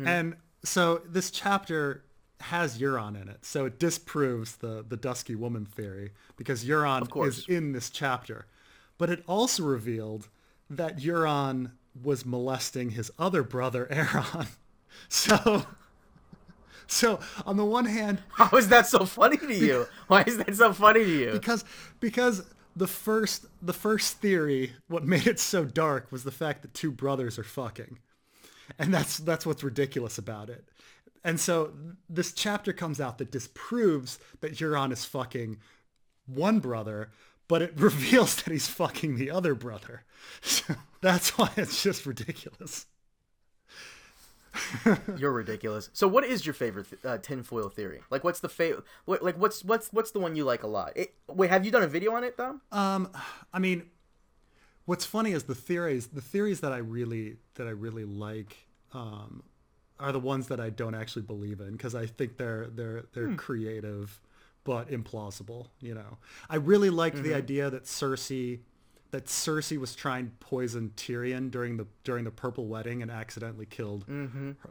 [0.06, 2.02] and so this chapter
[2.40, 7.44] has Euron in it, so it disproves the the Dusky Woman theory because Euron is
[7.48, 8.46] in this chapter,
[8.96, 10.28] but it also revealed
[10.70, 14.46] that Euron was molesting his other brother Aeron.
[15.08, 15.64] So,
[16.90, 19.86] so on the one hand, How is that so funny to you?
[20.08, 21.32] Why is that so funny to you?
[21.32, 21.64] because
[22.00, 22.42] because
[22.74, 26.90] the first the first theory, what made it so dark was the fact that two
[26.90, 27.98] brothers are fucking,
[28.78, 30.64] and that's that's what's ridiculous about it.
[31.24, 31.72] And so
[32.08, 35.58] this chapter comes out that disproves that Euron is fucking
[36.26, 37.10] one brother,
[37.48, 40.04] but it reveals that he's fucking the other brother.
[40.40, 42.86] So that's why it's just ridiculous.
[45.16, 45.90] You're ridiculous.
[45.92, 48.00] So, what is your favorite th- uh, tinfoil theory?
[48.10, 48.84] Like, what's the favorite?
[49.04, 50.92] What, like, what's what's what's the one you like a lot?
[50.96, 52.60] It, wait, have you done a video on it though?
[52.72, 53.10] Um,
[53.52, 53.90] I mean,
[54.84, 58.56] what's funny is the theories, the theories that I really that I really like,
[58.92, 59.42] um,
[60.00, 63.34] are the ones that I don't actually believe in because I think they're they're they're
[63.34, 64.20] creative,
[64.64, 65.68] but implausible.
[65.80, 66.18] You know,
[66.48, 68.60] I really liked the idea that Cersei,
[69.10, 73.66] that Cersei was trying to poison Tyrion during the during the Purple Wedding and accidentally
[73.66, 74.04] killed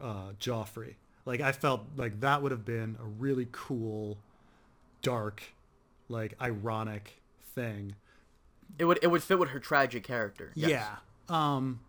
[0.02, 0.94] uh, Joffrey.
[1.24, 4.18] Like I felt like that would have been a really cool,
[5.02, 5.42] dark,
[6.08, 7.20] like ironic
[7.54, 7.96] thing.
[8.78, 10.52] It would it would fit with her tragic character.
[10.54, 10.70] Yes.
[10.70, 10.96] Yeah.
[11.28, 11.80] Um,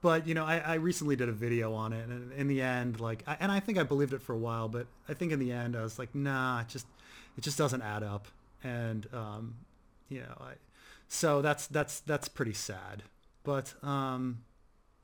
[0.00, 3.00] but you know, I, I recently did a video on it, and in the end,
[3.00, 5.38] like, I, and I think I believed it for a while, but I think in
[5.38, 6.86] the end, I was like, nah, it just,
[7.36, 8.28] it just doesn't add up,
[8.62, 9.56] and um,
[10.08, 10.52] you know, I,
[11.08, 13.02] so that's that's that's pretty sad,
[13.44, 14.42] but um,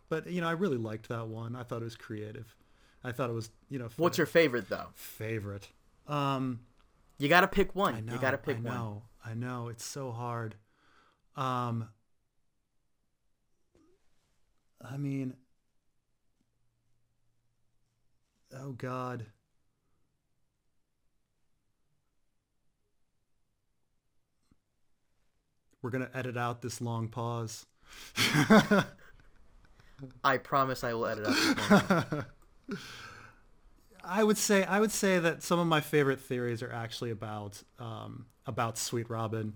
[0.09, 1.57] but you know, I really liked that one.
[1.57, 2.55] I thought it was creative.
[3.05, 4.89] I thought it was, you know, What's your favorite though?
[4.95, 5.69] favorite?
[6.07, 6.61] Um,
[7.19, 7.95] You got to pick one.
[7.95, 8.75] I know, you got to pick I one.
[8.75, 9.69] know, I know.
[9.69, 10.55] It's so hard.
[11.37, 11.89] Um,
[14.81, 15.35] I mean,
[18.57, 19.27] oh God.
[25.83, 27.67] We're gonna edit out this long pause.
[30.25, 32.25] I promise I will edit out this.
[34.05, 37.63] I would say I would say that some of my favorite theories are actually about
[37.79, 39.55] um, about Sweet Robin.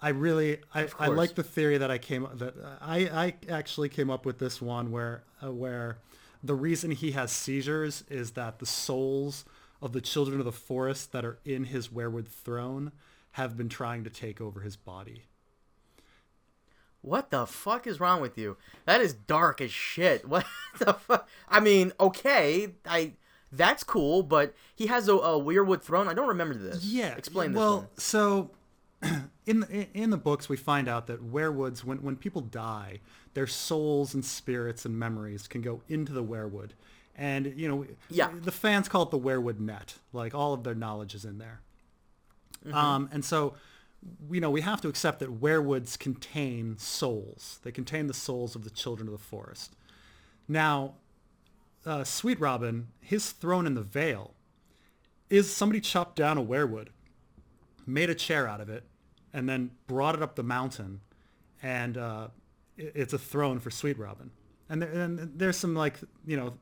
[0.00, 4.10] I really I, I like the theory that I came that I I actually came
[4.10, 5.98] up with this one where uh, where
[6.42, 9.44] the reason he has seizures is that the souls
[9.82, 12.92] of the children of the forest that are in his weirwood throne
[13.32, 15.24] have been trying to take over his body.
[17.02, 18.56] What the fuck is wrong with you?
[18.84, 20.24] That is dark as shit.
[20.28, 20.46] What
[20.78, 21.28] the fuck?
[21.48, 23.12] I mean, okay, I
[23.50, 26.06] that's cool, but he has a, a weirwood throne.
[26.08, 26.84] I don't remember this.
[26.84, 27.14] Yeah.
[27.14, 27.88] explain this well, one.
[27.96, 28.50] so
[29.46, 33.00] in the, in the books we find out that weirwoods when when people die,
[33.34, 36.70] their souls and spirits and memories can go into the weirwood.
[37.16, 38.30] And you know, Yeah.
[38.32, 39.94] the fans call it the weirwood net.
[40.12, 41.60] Like all of their knowledge is in there.
[42.66, 42.76] Mm-hmm.
[42.76, 43.54] Um, and so
[44.30, 47.60] you know, we have to accept that weirwoods contain souls.
[47.62, 49.74] They contain the souls of the children of the forest.
[50.46, 50.94] Now,
[51.84, 54.34] uh, Sweet Robin, his throne in the Vale,
[55.30, 56.88] is somebody chopped down a weirwood,
[57.86, 58.84] made a chair out of it,
[59.32, 61.00] and then brought it up the mountain,
[61.62, 62.28] and uh,
[62.76, 64.30] it's a throne for Sweet Robin.
[64.70, 66.54] And, and there's some like you know,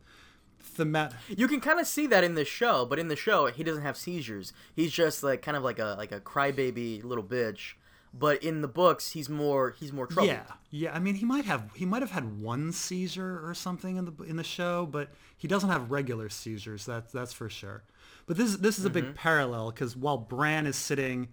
[0.67, 1.13] themat.
[1.29, 3.83] You can kind of see that in the show, but in the show he doesn't
[3.83, 4.53] have seizures.
[4.75, 7.75] He's just like kind of like a like a crybaby little bitch.
[8.19, 10.31] But in the books, he's more he's more troubled.
[10.31, 10.95] Yeah, yeah.
[10.95, 14.25] I mean, he might have he might have had one seizure or something in the
[14.25, 16.87] in the show, but he doesn't have regular seizures.
[16.87, 17.85] That's that's for sure.
[18.27, 21.29] But this this is a big parallel because while Bran is sitting,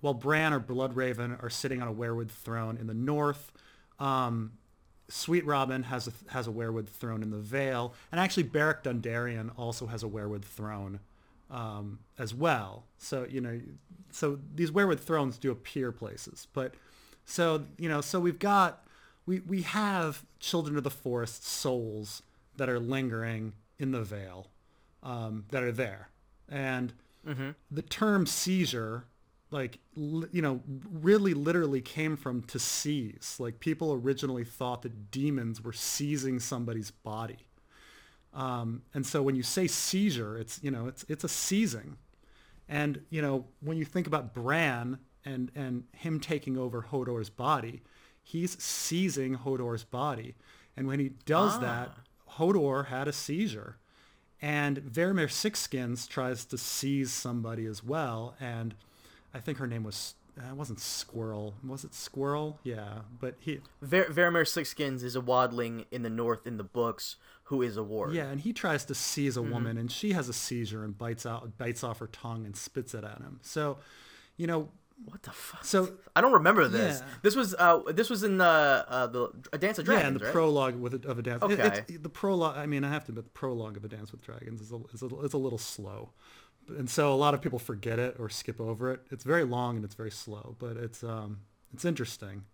[0.00, 3.52] while Bran or Bloodraven are sitting on a weirwood throne in the north,
[4.00, 4.52] um,
[5.10, 9.50] Sweet Robin has a has a weirwood throne in the Vale, and actually Beric Dondarrion
[9.56, 11.00] also has a weirwood throne
[11.50, 12.84] um, as well.
[12.98, 13.60] So you know,
[14.10, 16.74] so these weirwood thrones do appear places, but
[17.24, 18.86] so you know, so we've got
[19.26, 22.22] we we have children of the forest souls
[22.56, 24.48] that are lingering in the Vale,
[25.02, 26.08] um, that are there,
[26.48, 26.92] and
[27.70, 29.04] the term seizure
[29.50, 30.60] like li- you know
[30.90, 33.36] really literally came from to seize.
[33.38, 37.46] Like people originally thought that demons were seizing somebody's body.
[38.32, 41.96] Um, and so when you say seizure it's you know it's it's a seizing.
[42.68, 47.82] And you know when you think about bran and and him taking over hodor's body
[48.22, 50.36] he's seizing hodor's body.
[50.76, 51.90] And when he does that
[52.38, 53.78] hodor had a seizure.
[54.40, 58.74] And Varamyr Sixskins tries to seize somebody as well, and
[59.34, 61.54] I think her name was uh, it wasn't Squirrel.
[61.66, 62.58] Was it Squirrel?
[62.62, 67.16] Yeah, but he Ver- Varamyr Sixskins is a wildling in the north in the books
[67.44, 68.12] who is a ward.
[68.14, 71.26] yeah, and he tries to seize a woman, and she has a seizure and bites
[71.26, 73.40] out bites off her tongue and spits it at him.
[73.42, 73.78] So,
[74.36, 74.68] you know,
[75.04, 75.64] What the fuck?
[75.64, 77.00] so I don't remember this.
[77.00, 77.06] Yeah.
[77.22, 78.44] This was uh this was in the
[78.88, 80.32] uh the a Dance of Dragons, yeah, and the right?
[80.32, 81.42] prologue with a, of a dance.
[81.42, 81.66] it- Okay.
[81.66, 82.56] it's- the prologue.
[82.56, 84.78] I mean, I have to admit, the prologue of a Dance with Dragons is a,
[84.94, 86.10] is a, is a little slow,
[86.68, 89.00] and so a lot of people forget it or skip over it.
[89.10, 91.40] It's very long and it's very slow, but it's um
[91.74, 92.44] it's interesting.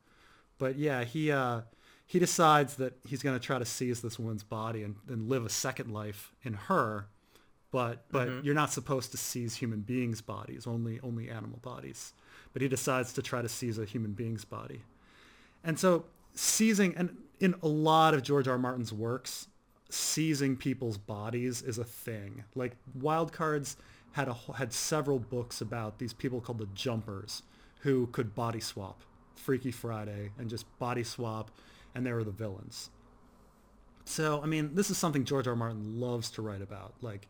[0.59, 1.63] But yeah, he uh
[2.07, 5.45] he decides that he's going to try to seize this woman's body and, and live
[5.45, 7.09] a second life in her.
[7.73, 8.47] But but Mm-hmm.
[8.47, 12.13] you're not supposed to seize human beings' bodies, only only animal bodies.
[12.53, 14.81] But he decides to try to seize a human being's body.
[15.63, 18.53] And so seizing, and in a lot of George R.
[18.55, 18.59] R.
[18.59, 19.49] Martin's works,
[19.91, 22.45] seizing people's bodies is a thing.
[22.55, 23.77] Like Wildcards
[24.17, 27.43] had a had several books about these people called the Jumpers,
[27.81, 29.03] who could body swap,
[29.35, 31.51] Freaky Friday, and just body swap,
[31.95, 32.89] and they were the villains.
[34.07, 35.53] So I mean, this is something George R.
[35.53, 35.57] R.
[35.57, 37.29] Martin loves to write about, like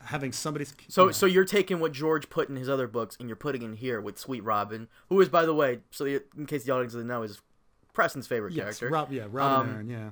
[0.00, 0.74] having somebody's.
[0.88, 1.12] So yeah.
[1.12, 4.00] so you're taking what George put in his other books and you're putting in here
[4.00, 7.22] with Sweet Robin, who is by the way, so in case the audience doesn't know,
[7.22, 7.40] is
[7.92, 8.88] Preston's favorite yes, character.
[8.88, 10.10] Rob, yeah, Robin Um, Arryn, yeah.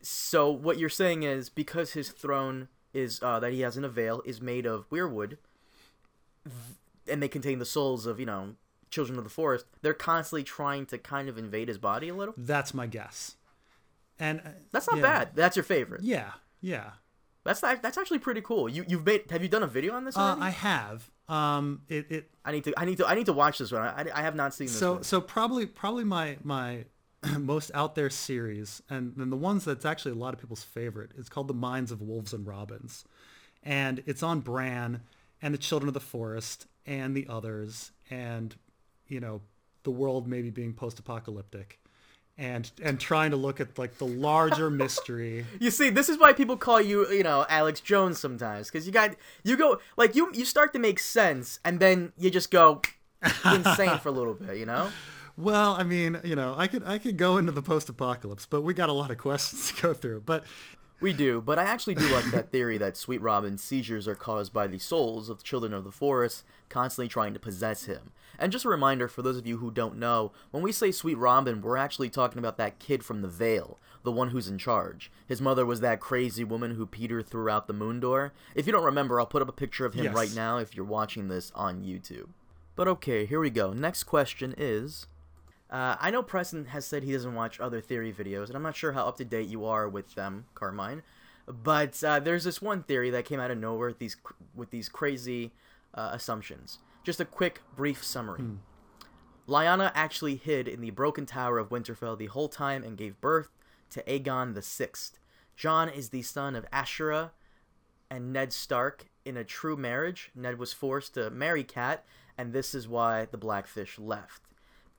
[0.00, 3.88] So what you're saying is because his throne is uh, that he has in a
[3.88, 5.36] Vale is made of weirwood,
[7.08, 8.54] and they contain the souls of you know
[8.90, 9.66] children of the forest.
[9.82, 12.34] They're constantly trying to kind of invade his body a little.
[12.36, 13.36] That's my guess.
[14.18, 15.02] and uh, That's not yeah.
[15.02, 15.28] bad.
[15.34, 16.02] That's your favorite.
[16.02, 16.90] Yeah, yeah.
[17.42, 18.68] That's not, that's actually pretty cool.
[18.68, 20.36] You you've made have you done a video on this Uh?
[20.38, 21.10] I have.
[21.28, 23.82] Um, it, it I need to I need to I need to watch this one.
[23.82, 25.02] I, I have not seen this so one.
[25.04, 26.84] so probably probably my my
[27.38, 31.10] most out there series and then the ones that's actually a lot of people's favorite
[31.18, 33.04] it's called the minds of wolves and robins
[33.62, 35.00] and it's on bran
[35.42, 38.56] and the children of the forest and the others and
[39.06, 39.40] you know
[39.82, 41.78] the world maybe being post-apocalyptic
[42.38, 46.32] and and trying to look at like the larger mystery You see, this is why
[46.32, 50.30] people call you, you know, Alex Jones sometimes, because you got you go like you
[50.32, 52.80] you start to make sense, and then you just go
[53.44, 54.88] insane for a little bit, you know.
[55.40, 58.74] Well i mean you know i could i could go into the post-apocalypse but we
[58.74, 60.44] got a lot of questions to go through but
[61.00, 64.52] We do, but I actually do like that theory that Sweet Robin's seizures are caused
[64.52, 68.12] by the souls of the children of the forest constantly trying to possess him.
[68.38, 71.16] And just a reminder for those of you who don't know, when we say Sweet
[71.16, 75.10] Robin, we're actually talking about that kid from the Vale, the one who's in charge.
[75.26, 78.34] His mother was that crazy woman who Petyr threw out the moon door.
[78.54, 80.14] If you don't remember, I'll put up a picture of him Yes.
[80.14, 82.28] right now if you're watching this on YouTube.
[82.76, 83.72] But okay, here we go.
[83.72, 85.06] Next question is
[85.70, 88.76] uh, I know Preston has said he doesn't watch other theory videos, and I'm not
[88.76, 91.02] sure how up to date you are with them, Carmine.
[91.46, 94.16] But uh, there's this one theory that came out of nowhere with these
[94.54, 95.52] with these crazy
[95.94, 96.78] uh, assumptions.
[97.04, 98.42] Just a quick, brief summary.
[99.48, 103.48] Lyanna actually hid in the broken tower of Winterfell the whole time and gave birth
[103.90, 105.18] to Aegon the Sixth.
[105.56, 107.30] Jon is the son of Ashara
[108.10, 110.30] and Ned Stark in a true marriage.
[110.34, 112.04] Ned was forced to marry Kat,
[112.38, 114.42] and this is why the Blackfish left.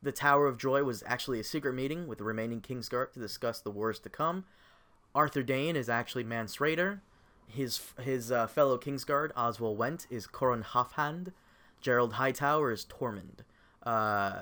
[0.04, 3.60] The Tower of Joy was actually a secret meeting with the remaining Kingsguard to discuss
[3.60, 4.46] the wars to come.
[5.14, 7.02] Arthur Dayne is actually Mance Rayder.
[7.48, 11.34] His his uh, fellow Kingsguard Oswell Whent is Qhorin Halfhand.
[11.84, 13.42] Gerold Hightower is Tormund.
[13.84, 14.42] Uh,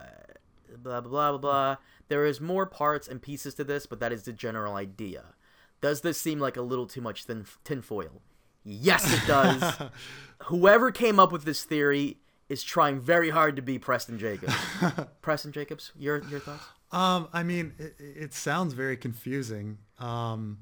[0.77, 1.77] blah blah blah blah blah.
[2.07, 5.33] There is more parts and pieces to this, but that is the general idea.
[5.81, 8.21] Does this seem like a little too much thin tinfoil?
[8.63, 9.89] Yes, it does.
[10.43, 12.17] Whoever came up with this theory
[12.49, 14.53] is trying very hard to be Preston Jacobs.
[15.21, 16.63] Preston Jacobs, your your thoughts?
[16.91, 19.77] Um, I mean, it, it sounds very confusing.
[19.99, 20.57] Um,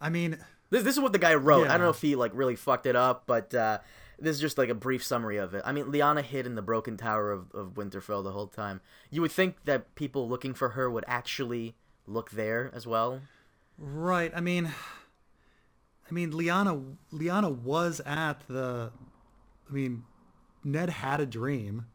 [0.00, 0.38] I mean,
[0.70, 1.66] This, this is what the guy wrote.
[1.66, 3.78] I don't know if he like really fucked it up, but uh,
[4.18, 5.62] this is just like a brief summary of it.
[5.64, 8.80] I mean, Lyanna hid in the broken tower of, of Winterfell the whole time.
[9.10, 11.74] You would think that people looking for her would actually
[12.06, 13.20] look there as well.
[13.76, 14.30] right?
[14.36, 14.66] I mean,
[16.08, 18.92] I mean, Lyanna, Lyanna was at the.
[19.68, 20.04] I mean,
[20.64, 21.86] Ned had a dream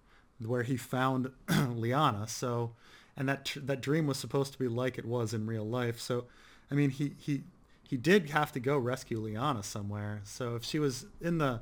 [0.46, 2.30] where he found Lyanna.
[2.30, 2.72] So,
[3.18, 6.00] and that tr- that dream was supposed to be like it was in real life.
[6.00, 6.26] So,
[6.72, 7.44] I mean, he he
[7.84, 10.22] he did have to go rescue Lyanna somewhere.
[10.24, 11.62] So, if she was in the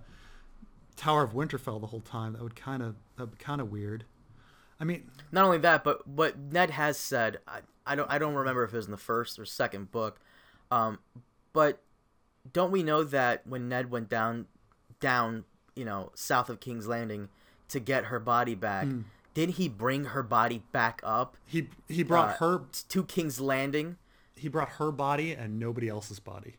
[0.95, 3.71] Tower of Winterfell the whole time, that would kind of that would be kind of
[3.71, 4.03] weird.
[4.79, 8.35] I mean, Not only that, but what Ned has said, I, I don't I don't
[8.35, 10.19] remember if it was in the first or second book,
[10.69, 10.99] um,
[11.53, 11.81] but
[12.53, 14.45] don't we know that when Ned went down
[14.99, 15.45] down
[15.77, 17.29] you know south of King's Landing
[17.69, 18.87] to get her body back,
[19.33, 23.97] did he bring her body back up he he brought uh, her to King's Landing?
[24.39, 26.55] he brought her body and nobody else's body.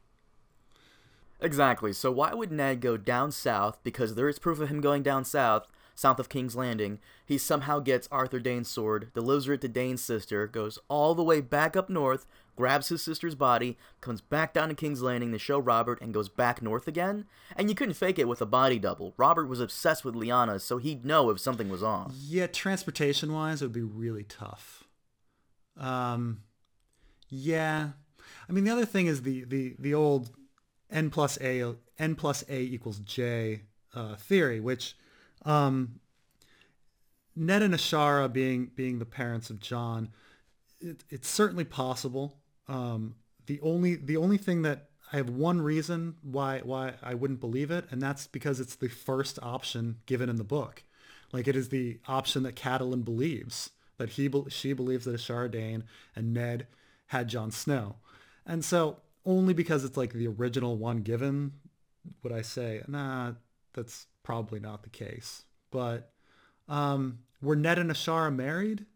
[1.40, 1.92] Exactly.
[1.92, 3.78] So why would Ned go down south?
[3.84, 6.98] Because there is proof of him going down south, south of King's Landing.
[7.24, 11.40] He somehow gets Arthur Dayne's sword, delivers it to Dayne's sister, goes all the way
[11.40, 12.26] back up north,
[12.58, 16.28] grabs his sister's body, comes back down to King's Landing to show Robert, and goes
[16.28, 17.24] back north again.
[17.56, 19.14] And you couldn't fake it with a body double.
[19.16, 22.12] Robert was obsessed with Lyanna, so he'd know if something was off.
[22.12, 24.82] Yeah, transportation wise, it would be really tough.
[25.78, 26.42] Um,
[27.28, 27.90] yeah,
[28.48, 30.30] I mean the other thing is the the the old
[30.90, 33.62] n plus a n plus a equals j
[33.94, 34.96] uh, theory, which
[35.44, 36.00] um,
[37.36, 40.08] Ned and Ashara being being the parents of Jon,
[40.80, 42.34] it, it's certainly possible.
[42.68, 43.14] Um,
[43.46, 47.70] the only the only thing that I have one reason why why I wouldn't believe
[47.70, 50.82] it, and that's because it's the first option given in the book.
[51.32, 55.82] Like it is the option that Catelyn believes that he she believes that Ashara
[56.14, 56.66] and Ned
[57.06, 57.96] had Jon Snow,
[58.46, 61.52] and so only because it's like the original one given
[62.22, 63.32] would I say nah
[63.74, 65.44] that's probably not the case.
[65.70, 66.12] But
[66.68, 68.86] um, were Ned and Ashara married?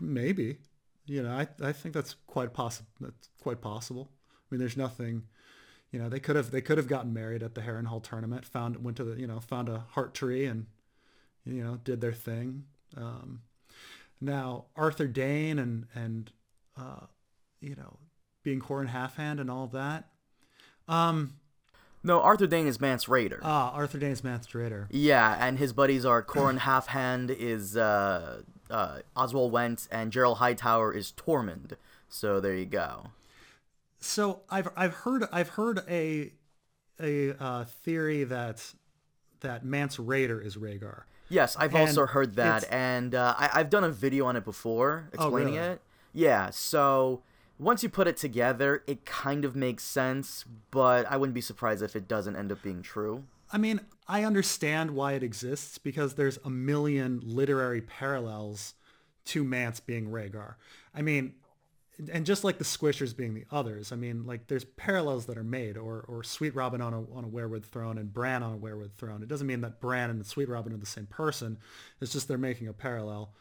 [0.00, 0.58] Maybe.
[1.06, 2.88] You know, I, I think that's quite possible.
[3.00, 4.10] That's quite possible.
[4.32, 5.24] I mean, there's nothing.
[5.92, 8.44] You know, they could have they could have gotten married at the Harrenhal tournament.
[8.46, 10.66] Found went to the you know found a heart tree and
[11.44, 12.64] you know did their thing.
[12.96, 13.42] Um,
[14.20, 16.32] now Arthur Dayne and and
[16.76, 17.06] uh,
[17.60, 17.98] you know
[18.42, 20.08] being Qhorin Halfhand and all of that.
[20.88, 21.34] Um,
[22.02, 23.40] No, Arthur Dayne is Mance Rayder.
[23.42, 24.86] ah, Arthur Dayne is Mance Rayder.
[24.90, 30.92] Yeah, and his buddies are Qhorin Halfhand is uh, uh, Oswell Whent, and Gerold Hightower
[30.92, 31.74] is Tormund.
[32.08, 33.08] So there you go.
[33.98, 36.32] So I've I've heard I've heard a
[37.00, 38.74] a uh, theory that
[39.40, 41.02] that Mance Rayder is Rhaegar.
[41.28, 44.44] Yes, I've And also heard that, and uh, I, I've done a video on it
[44.44, 45.66] before explaining really?
[45.66, 45.80] it.
[46.12, 47.22] Yeah, so
[47.58, 51.82] once you put it together, it kind of makes sense, but I wouldn't be surprised
[51.82, 53.24] if it doesn't end up being true.
[53.52, 58.74] I mean, I understand why it exists because there's a million literary parallels
[59.26, 60.54] to Mance being Rhaegar.
[60.94, 61.34] I mean,
[62.12, 65.44] and just like the Squishers being the others, I mean, like there's parallels that are
[65.44, 68.58] made, or or Sweet Robin on a on a weirwood throne and Bran on a
[68.58, 69.22] weirwood throne.
[69.22, 71.58] It doesn't mean that Bran and Sweet Robin are the same person.
[72.00, 73.32] It's just they're making a parallel.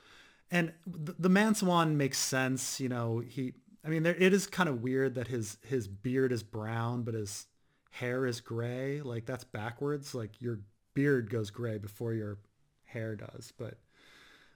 [0.51, 2.79] And the, the Mance one makes sense.
[2.79, 3.53] You know, he.
[3.83, 7.13] I mean, there, it is kind of weird that his his beard is brown, but
[7.13, 7.47] his
[7.95, 9.01] hair is gray.
[9.01, 10.13] Like that's backwards.
[10.13, 10.59] Like your
[10.93, 12.37] beard goes gray before your
[12.83, 13.53] hair does.
[13.57, 13.77] But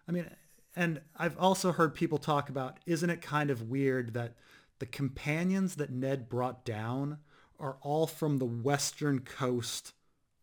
[0.08, 0.30] I mean,
[0.76, 4.36] and I've also heard people talk about, isn't it kind of weird that
[4.80, 7.18] the companions that Ned brought down
[7.60, 9.94] are all from the western coast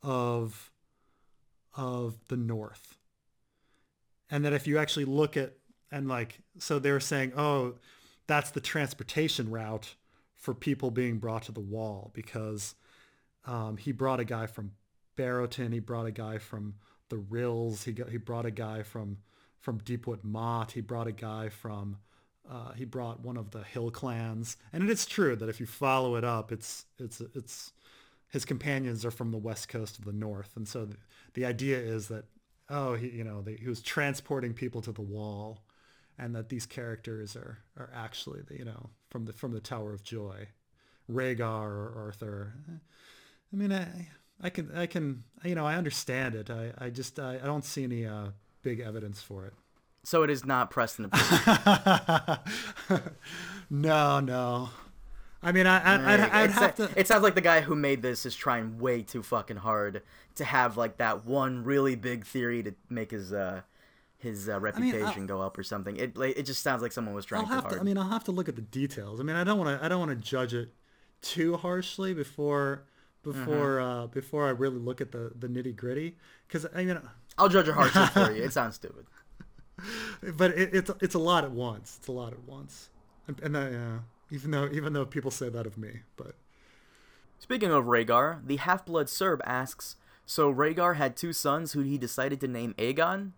[0.03, 0.70] of
[1.74, 2.97] of the north.
[4.30, 5.55] And that if you actually look at
[5.90, 7.74] and like so they're saying, "Oh,
[8.26, 9.94] that's the transportation route
[10.34, 12.74] for people being brought to the wall because
[13.47, 14.72] um, he brought a guy from
[15.16, 16.74] Barrowton, he brought a guy from
[17.09, 19.18] the Rills, he got, he brought a guy from
[19.61, 21.99] from Deepwood Motte, he brought a guy from
[22.49, 25.66] uh, he brought one of the Hill clans, and it is true that if you
[25.66, 27.72] follow it up, it's it's it's
[28.28, 30.97] his companions are from the west coast of the north, and so the,
[31.34, 32.24] the idea is that
[32.68, 35.64] oh he you know he was transporting people to the wall,
[36.18, 40.05] and that these characters are are actually you know from the from the Tower of
[40.05, 40.49] Joy,
[41.11, 42.53] Rhaegar or Arthur.
[43.53, 44.09] I mean I
[44.40, 46.51] I can I can you know I understand it.
[46.51, 48.28] I I just I, I don't see any uh,
[48.62, 49.55] big evidence for it.
[50.05, 51.11] So it is not Preston.
[53.68, 54.70] No, no.
[55.42, 56.90] I mean, I, I, It's- have to.
[56.97, 60.03] It sounds like the guy who made this is trying way too fucking hard
[60.36, 63.62] to have like that one really big theory to make his uh
[64.18, 65.97] his uh, reputation go up or something.
[65.97, 67.74] It like, it just sounds like someone was trying I'll too have hard.
[67.74, 67.80] to.
[67.80, 69.20] I mean, I'll have to look at the details.
[69.20, 69.84] I mean, I don't want to.
[69.84, 70.70] I don't want to judge it
[71.22, 72.84] too harshly before
[73.33, 74.03] before Mm-hmm.
[74.05, 76.16] uh, before I really look at the the nitty gritty.
[76.47, 76.99] Because I mean,
[77.39, 78.43] I'll judge your harshly for you.
[78.45, 79.07] It sounds stupid.
[80.37, 81.97] but it, it's it's a lot at once.
[81.99, 82.91] It's a lot at once.
[83.29, 83.99] And, and I, uh,
[84.31, 86.35] even though even though people say that of me, but
[87.39, 92.41] Speaking of Rhaegar, the half-blood Serb asks, so Rhaegar had two sons who he decided
[92.41, 93.33] to name Aegon?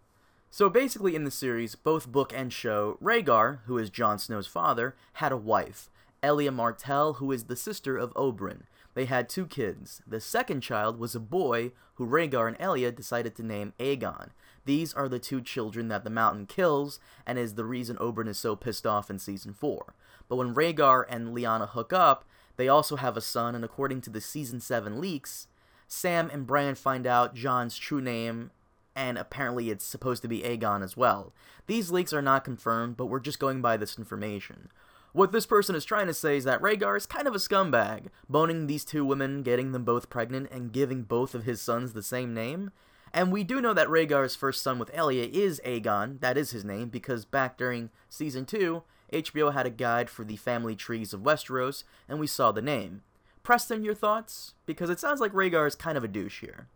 [0.50, 4.94] So basically in the series, both book and show, Rhaegar, who is Jon Snow's father,
[5.14, 5.90] had a wife,
[6.22, 8.62] Elia Martell, who is the sister of Oberyn.
[8.94, 10.02] They had two kids.
[10.06, 14.30] The second child was a boy who Rhaegar and Elia decided to name Aegon.
[14.64, 18.38] These are the two children that the mountain kills, and is the reason Oberyn is
[18.38, 19.94] so pissed off in season 4.
[20.28, 22.24] But when Rhaegar and Lyanna hook up,
[22.56, 25.46] they also have a son, and according to the season 7 leaks,
[25.86, 28.50] Sam and Bran find out Jon's true name,
[28.94, 31.32] and apparently it's supposed to be Aegon as well.
[31.66, 34.70] These leaks are not confirmed, but we're just going by this information.
[35.18, 38.06] What this person is trying to say is that Rhaegar is kind of a scumbag,
[38.28, 42.04] boning these two women, getting them both pregnant, and giving both of his sons the
[42.04, 42.70] same name.
[43.12, 46.64] And we do know that Rhaegar's first son with Elia is Aegon, that is his
[46.64, 51.22] name, because back during season 2, HBO had a guide for the family trees of
[51.22, 53.02] Westeros, and we saw the name.
[53.42, 54.54] Preston, your thoughts?
[54.66, 56.68] Because it sounds like Rhaegar is kind of a douche here.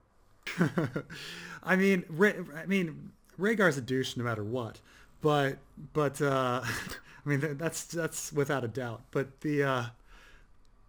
[1.63, 4.81] I mean, Ra- I mean, Rhaegar's a douche no matter what.
[5.21, 5.59] But
[5.93, 6.65] but uh,
[7.25, 9.03] I mean that's that's without a doubt.
[9.11, 9.85] But the uh,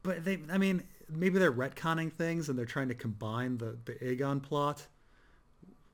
[0.02, 3.94] but they I mean maybe they're retconning things and they're trying to combine the the
[3.94, 4.88] Aegon plot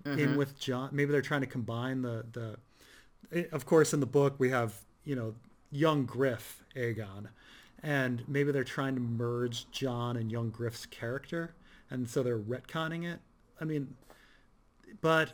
[0.06, 0.90] in with Jon.
[0.94, 2.56] Maybe they're trying to combine the the.
[3.32, 4.74] it- of course, in the book we have
[5.04, 5.36] you know
[5.72, 7.28] young Griff Aegon,
[7.84, 11.54] and maybe they're trying to merge Jon and young Griff's character,
[11.92, 13.20] and so they're retconning it.
[13.60, 13.96] I mean,
[15.02, 15.34] but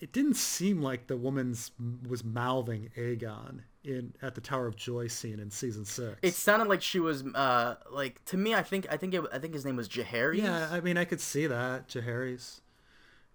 [0.00, 1.72] it didn't seem like the woman's
[2.08, 6.16] was mouthing Aegon in at the Tower of Joy scene in season six.
[6.22, 8.54] It sounded like she was, uh, like to me.
[8.54, 10.38] I think, I think, it, I think his name was Jaehaerys.
[10.38, 12.60] yeah, I mean, I could see that Jaehaerys.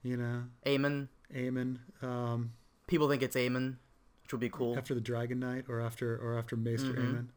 [0.04, 1.08] you know, Aemon.
[1.36, 2.54] Aemon, um,
[2.88, 3.76] People think it's Aemon,
[4.24, 4.76] which would be cool.
[4.78, 6.98] after the Dragon Knight or after or after Maester Mhm.
[7.14, 7.28] Aemon.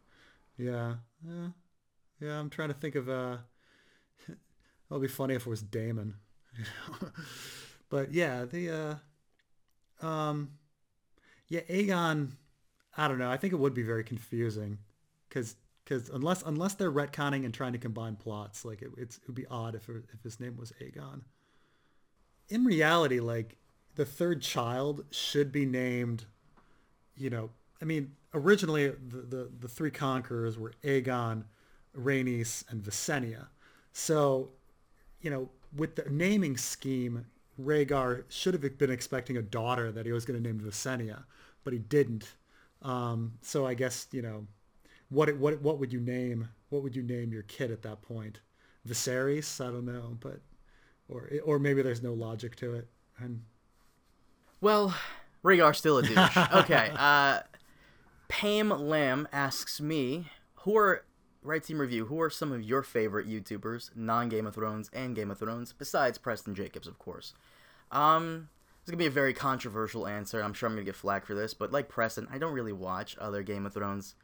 [0.57, 0.95] Yeah,
[1.27, 1.49] yeah,
[2.21, 2.39] yeah.
[2.39, 3.09] I'm trying to think of.
[3.11, 3.37] uh
[4.91, 6.15] It'll be funny if it was Damon.
[6.59, 6.65] you
[7.01, 7.09] know?
[7.91, 8.99] but yeah, the
[10.01, 10.53] uh, um,
[11.49, 12.31] yeah, Aegon.
[12.97, 13.31] I don't know.
[13.31, 14.79] I think it would be very confusing
[15.29, 19.35] because because unless unless they're retconning and trying to combine plots, like it, it would
[19.35, 21.23] be odd if it, if his name was Aegon.
[22.49, 23.57] In reality, like
[23.95, 26.27] the third child should be named
[27.17, 31.45] you know, I mean, originally the, the, the three conquerors were Aegon,
[31.97, 33.47] Rhaenys, and Visenya.
[33.93, 34.51] So,
[35.21, 37.27] you know, with the naming scheme,
[37.61, 41.25] Rhaegar should have been expecting a daughter that he was going to name Visenya,
[41.65, 42.33] but he didn't.
[42.83, 44.47] Um, so I guess you know,
[45.09, 48.41] what what what would you name what would you name your kid at that point?
[48.87, 49.65] Viserys?
[49.65, 50.41] I don't know, but
[51.09, 52.89] or or maybe there's no logic to it.
[53.19, 53.43] And
[54.61, 54.95] well,
[55.45, 56.37] Rhaegar's still a douche.
[56.55, 56.93] okay.
[56.97, 57.41] Uh,
[58.29, 61.05] Pam Lamb asks me, who are
[61.43, 65.15] Red Team Review, who are some of your favorite YouTubers, non Game of Thrones and
[65.15, 67.35] Game of Thrones, besides Preston Jacobs, of course?
[67.91, 68.49] Um,
[68.83, 70.43] it's gonna be a very controversial answer.
[70.43, 73.17] I'm sure I'm gonna get flack for this, but like Preston, I don't really watch
[73.21, 74.17] other Game of Thrones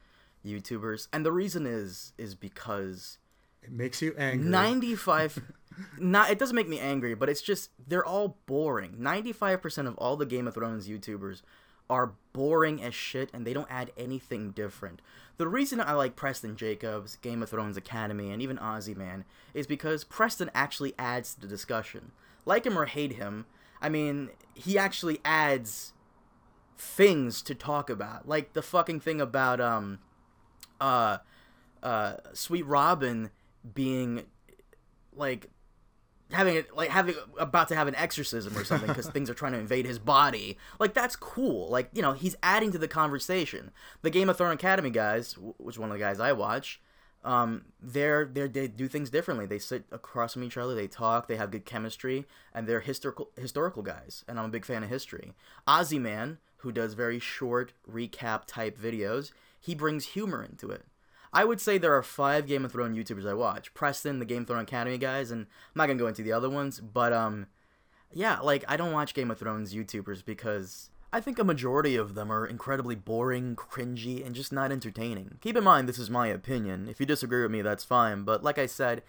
[0.44, 3.18] YouTubers, and the reason is is because
[3.62, 4.48] it makes you angry.
[4.48, 5.42] 95
[5.98, 8.96] not it doesn't make me angry, but it's just they're all boring.
[8.98, 11.42] 95% of all the Game of Thrones YouTubers
[11.88, 15.00] are boring as shit and they don't add anything different.
[15.36, 19.68] The reason I like Preston Jacobs, Game of Thrones Academy, and even Ozzy Man is
[19.68, 22.10] because Preston actually adds to the discussion.
[22.44, 23.46] Like him or hate him,
[23.80, 25.92] I mean, he actually adds
[26.76, 28.28] things to talk about.
[28.28, 29.98] Like the fucking thing about um
[30.80, 31.18] uh
[31.82, 33.30] uh Sweet Robin
[33.74, 34.24] being
[35.14, 35.50] like
[36.32, 39.52] having it like having about to have an exorcism or something because things are trying
[39.52, 43.70] to invade his body like that's cool like you know he's adding to the conversation
[44.02, 46.80] the game of thrones academy guys which is one of the guys i watch
[47.24, 49.46] um they're, they're they do things differently.
[49.46, 53.30] They sit across from each other they talk they have good chemistry and they're historical
[53.36, 55.34] historical guys and i'm a big fan of history.
[55.66, 60.84] Ozzy Man, who does very short recap type videos he brings humor into it.
[61.32, 63.74] I would say there are five Game of Thrones YouTubers I watch.
[63.74, 66.48] Preston, the Game of Thrones Academy guys, and I'm not gonna go into the other
[66.48, 67.48] ones, but um,
[68.12, 72.14] yeah, like I don't watch Game of Thrones YouTubers because I think a majority of
[72.14, 75.38] them are incredibly boring, cringy, and just not entertaining.
[75.40, 76.86] Keep in mind, this is my opinion.
[76.86, 78.24] If you disagree with me, that's fine.
[78.24, 79.02] But like I said,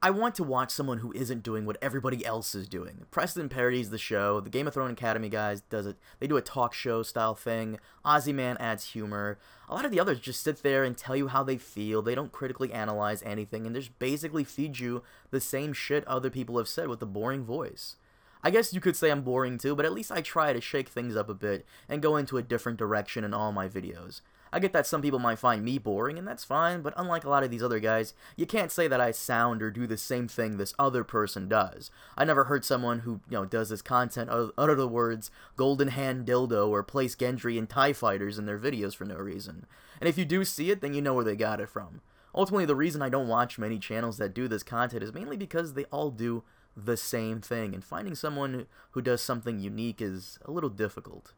[0.00, 3.04] I want to watch someone who isn't doing what everybody else is doing.
[3.10, 4.40] Preston parodies the show.
[4.40, 5.96] The Game of Thrones Academy guys does it.
[6.20, 7.80] They do a talk show style thing.
[8.02, 9.38] Ozzy Man adds humor.
[9.68, 12.00] A lot of the others just sit there and tell you how they feel.
[12.00, 16.56] They don't critically analyze anything and just basically feed you the same shit other people
[16.56, 17.96] have said with a boring voice.
[18.42, 20.88] I guess you could say I'm boring too, but at least I try to shake
[20.88, 24.20] things up a bit and go into a different direction in all my videos.
[24.52, 27.28] I get that some people might find me boring, and that's fine, but unlike a
[27.28, 30.26] lot of these other guys, you can't say that I sound or do the same
[30.26, 31.90] thing this other person does.
[32.16, 36.26] I never heard someone who, you know, does this content utter the words golden hand
[36.26, 39.66] dildo or place Gendry and TIE fighters in their videos for no reason.
[40.00, 42.00] And if you do see it, then you know where they got it from.
[42.34, 45.74] Ultimately, the reason I don't watch many channels that do this content is mainly because
[45.74, 46.44] they all do
[46.84, 51.34] the same thing, and finding someone who does something unique is a little difficult.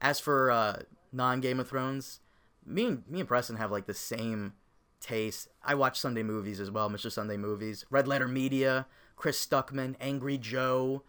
[0.00, 0.82] As for uh,
[1.12, 2.20] non Game of Thrones,
[2.64, 4.54] me and me and Preston have like the same
[5.00, 5.48] taste.
[5.62, 7.10] I watch Sunday movies as well, Mr.
[7.10, 8.86] Sunday Movies, Red Letter Media,
[9.16, 11.02] Chris Stuckman, Angry Joe.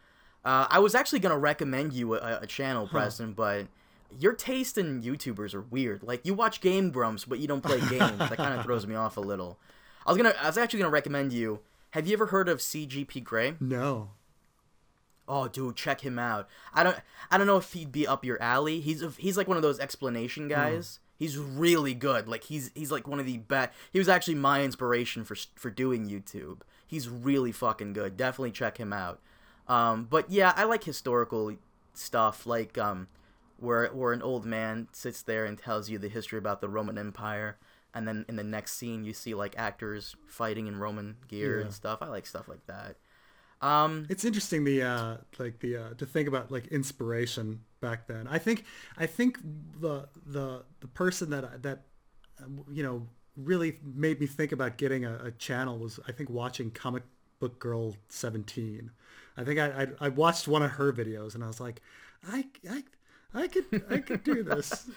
[0.44, 3.34] Uh, I was actually gonna recommend you a, a channel, Preston, huh.
[3.36, 3.68] but
[4.20, 6.04] your taste in YouTubers are weird.
[6.04, 8.18] Like you watch Game Grumps, but you don't play games.
[8.18, 9.60] that kind of throws me off a little.
[10.06, 11.60] I was gonna, I was actually gonna recommend you.
[11.96, 13.56] Have you ever heard of CGP Grey?
[13.58, 14.10] No.
[15.30, 16.46] Oh, dude, check him out.
[16.74, 16.98] I don't,
[17.32, 18.82] I don't know if he'd be up your alley.
[18.82, 20.50] He's, a, he's like one of those explanation hmm.
[20.50, 20.86] guys.
[20.86, 21.00] Mm.
[21.18, 22.28] He's really good.
[22.28, 23.72] Like he's he's like one of the best.
[23.93, 26.60] He was actually my inspiration for for doing YouTube.
[26.86, 28.18] He's really fucking good.
[28.18, 29.22] Definitely check him out.
[29.70, 31.56] Um, but yeah, I like historical
[31.93, 33.08] stuff, like um,
[33.56, 36.98] where where an old man sits there and tells you the history about the Roman
[36.98, 37.56] Empire,
[37.96, 41.66] and then in the next scene you see like actors fighting in Roman gear yeah.
[41.66, 42.00] and stuff.
[42.02, 42.98] I like stuff like that.
[43.62, 48.28] Um, it's interesting the uh, like the uh, to think about like inspiration back then.
[48.28, 48.66] I think
[48.98, 49.39] I think
[49.80, 51.84] the the the person that that
[52.72, 56.72] you know really made me think about getting a, a channel was I think watching
[56.72, 57.04] Comic
[57.39, 58.91] Book Girl 17.
[59.38, 61.82] I think I, I, I watched one of her videos and I was like,
[62.28, 62.84] I I
[63.36, 64.90] I could I could do this.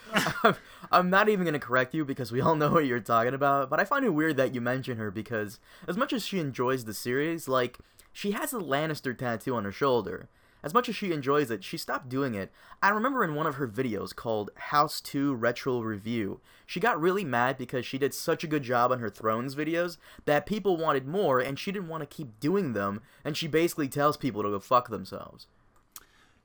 [0.93, 3.68] I'm not even gonna correct you because we all know what you're talking about.
[3.68, 5.59] But I find it weird that you mention her because
[5.89, 7.78] as much as she enjoys the series, like
[8.12, 10.28] she has a Lannister tattoo on her shoulder.
[10.62, 12.51] As much as she enjoys it, she stopped doing it.
[12.82, 17.24] I remember in one of her videos called House 2 Retro Review, she got really
[17.24, 21.07] mad because she did such a good job on her Thrones videos that people wanted
[21.07, 24.51] more and she didn't want to keep doing them, and she basically tells people to
[24.51, 25.47] go fuck themselves.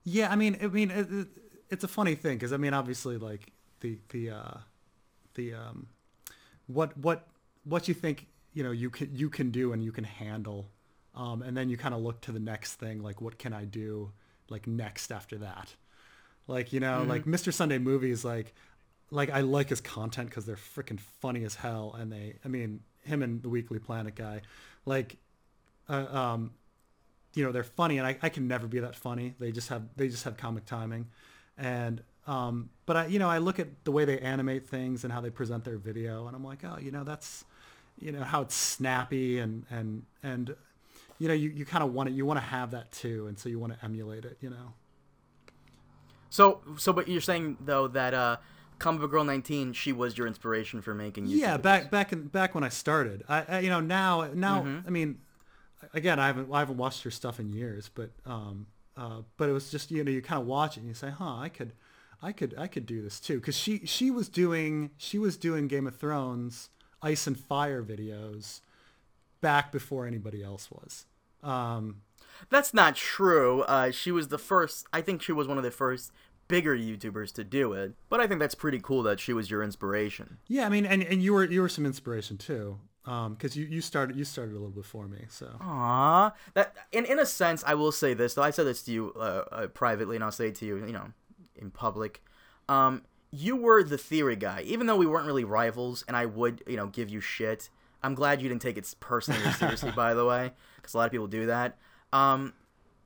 [0.03, 1.27] Yeah, I mean, I mean, it,
[1.73, 3.51] it's a funny thing because I mean, obviously, like
[3.81, 4.57] the the uh,
[5.35, 5.87] the um,
[6.67, 7.27] what what
[7.63, 10.69] what you think you know you can you can do and you can handle
[11.15, 13.65] um, and then you kind of look to the next thing like what can i
[13.65, 14.11] do
[14.49, 15.73] like next after that
[16.47, 17.09] like you know mm-hmm.
[17.09, 18.53] like mr sunday movies like
[19.09, 22.81] like i like his content because they're freaking funny as hell and they i mean
[23.03, 24.41] him and the Weekly Planet guy,
[24.85, 25.17] like,
[25.89, 26.51] uh, um,
[27.35, 29.35] you know, they're funny, and I, I can never be that funny.
[29.39, 31.07] They just have they just have comic timing,
[31.57, 35.11] and um, but I you know I look at the way they animate things and
[35.13, 37.45] how they present their video, and I'm like, oh, you know, that's
[37.99, 40.55] you know how it's snappy and and and
[41.19, 43.37] you know you, you kind of want it you want to have that too and
[43.37, 44.73] so you want to emulate it you know
[46.29, 48.37] So, so, but you're saying though that uh,
[48.79, 51.37] Comic Girl 19, she was your inspiration for making YouTube.
[51.37, 54.87] yeah back back in back when i started i, I you know now now Mm-hmm.
[54.87, 55.19] i mean
[55.93, 58.65] again i haven't i haven't watched her stuff in years but um
[58.97, 61.09] uh but it was just you know you kind of watch it and you say
[61.09, 61.73] huh i could
[62.21, 65.67] i could i could do this too because she she was doing she was doing
[65.67, 66.69] game of thrones
[67.01, 68.61] ice and fire videos
[69.41, 71.05] back before anybody else was
[71.43, 72.01] um
[72.49, 73.61] That's not true.
[73.61, 74.87] Uh, she was the first.
[74.91, 76.11] I think she was one of the first
[76.47, 77.93] bigger YouTubers to do it.
[78.09, 80.37] But I think that's pretty cool that she was your inspiration.
[80.47, 83.81] Yeah, I mean, and, and you were you were some inspiration too, because you, you
[83.81, 85.25] started you started a little before me.
[85.29, 88.43] So ah That in in a sense, I will say this though.
[88.43, 90.93] I said this to you uh, uh, privately, and I'll say it to you, you
[90.93, 91.07] know,
[91.55, 92.23] in public.
[92.69, 96.63] Um, you were the theory guy, even though we weren't really rivals, and I would,
[96.67, 97.69] you know, give you shit.
[98.03, 101.05] I'm glad you didn't take it personally or seriously, by the way, because a lot
[101.05, 101.77] of people do that.
[102.11, 102.53] Um,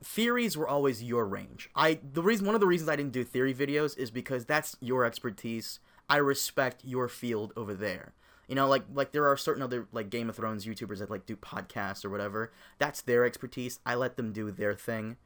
[0.02, 1.70] theories were always your range.
[1.74, 4.76] I the reason one of the reasons I didn't do theory videos is because that's
[4.80, 5.80] your expertise.
[6.08, 8.12] I respect your field over there.
[8.48, 11.26] You know, like like there are certain other like Game of Thrones YouTubers that like
[11.26, 12.50] do podcasts or whatever.
[12.78, 13.78] That's their expertise.
[13.84, 15.16] I let them do their thing.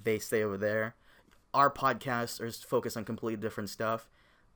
[0.00, 0.94] They stay over there.
[1.52, 4.08] Our podcasts are focused on completely different stuff.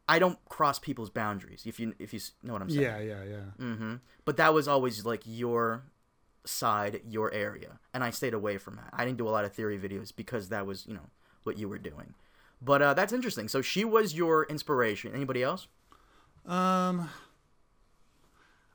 [0.06, 1.64] I don't cross people's boundaries.
[1.66, 2.82] If you if you know what I'm saying.
[2.82, 3.64] yeah, yeah, yeah.
[3.64, 3.94] Mm-hmm.
[4.24, 5.84] But that was always like your
[6.44, 8.90] side, your area, and I stayed away from that.
[8.92, 11.08] I didn't do a lot of theory videos because that was you know
[11.42, 12.14] what you were doing.
[12.60, 13.48] But uh, that's interesting.
[13.48, 15.14] So she was your inspiration.
[15.14, 15.68] Anybody else?
[16.46, 17.10] Um,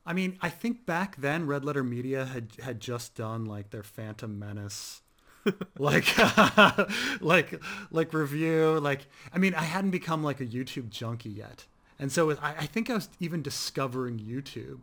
[0.10, 3.84] I mean, I think back then Red Letter Media had had just done like their
[3.84, 5.04] Phantom Menace.
[5.78, 6.06] like
[7.22, 11.66] like like review like i mean i hadn't become like a youtube junkie yet
[11.98, 14.82] and so I, I think i was even discovering youtube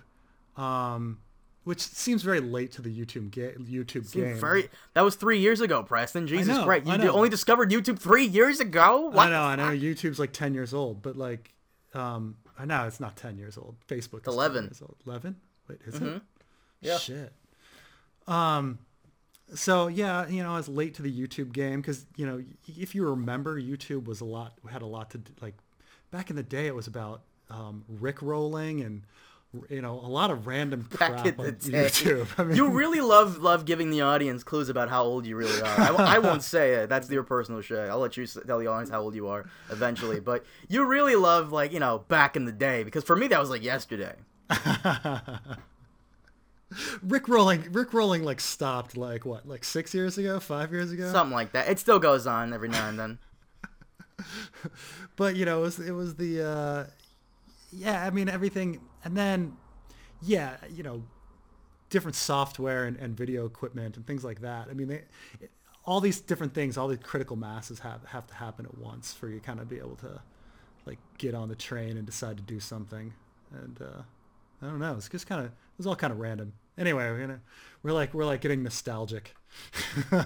[0.60, 1.18] um
[1.64, 4.70] which seems very late to the youtube ga- youtube game Very.
[4.94, 6.26] That was three years ago, Preston.
[6.26, 6.86] Jesus know, Christ!
[6.86, 7.12] You I d- know.
[7.12, 9.10] only discovered YouTube three years ago.
[9.10, 9.26] What?
[9.26, 9.78] I know, I know.
[9.78, 11.52] YouTube's like ten years old, but like,
[11.92, 13.76] um, I know it's not ten years old.
[13.88, 14.62] Facebook is 11.
[14.62, 14.96] 10 years old.
[15.06, 15.36] Eleven?
[15.68, 16.22] Wait, is it?
[16.80, 16.98] Yeah.
[16.98, 17.32] Shit.
[18.26, 18.78] Um,
[19.54, 22.94] so yeah, you know, I was late to the YouTube game because you know, if
[22.94, 25.54] you remember, YouTube was a lot had a lot to like
[26.10, 26.66] back in the day.
[26.66, 29.02] It was about um, Rick rolling and
[29.68, 31.52] you know a lot of random crap Back in on.
[31.52, 32.28] YouTube.
[32.38, 35.60] I mean, you really love love giving the audience clues about how old you really
[35.60, 35.80] are.
[35.80, 36.88] I won't say it.
[36.88, 37.88] That's your personal shit.
[37.88, 40.20] I'll let you tell the audience how old you are eventually.
[40.20, 43.40] But you really love like you know back in the day because for me that
[43.40, 44.14] was like yesterday.
[47.02, 51.10] Rick rolling, Rick rolling like stopped like what, like six years ago, five years ago.
[51.12, 51.68] Something like that.
[51.68, 53.18] It still goes on every now and then.
[55.16, 56.86] but you know, it was, it was the, uh,
[57.72, 59.56] yeah, I mean everything, and then,
[60.20, 61.04] yeah, you know,
[61.90, 64.66] different software and, and video equipment and things like that.
[64.68, 65.02] I mean, they,
[65.84, 69.28] all these different things, all these critical masses have have to happen at once for
[69.28, 70.20] you kind of be able to,
[70.86, 73.14] like, get on the train and decide to do something.
[73.52, 74.02] And uh,
[74.60, 76.54] I don't know, it's just kind of, it was all kind of random.
[76.76, 77.40] Anyway, we're gonna,
[77.84, 79.36] we're like, we're like getting nostalgic.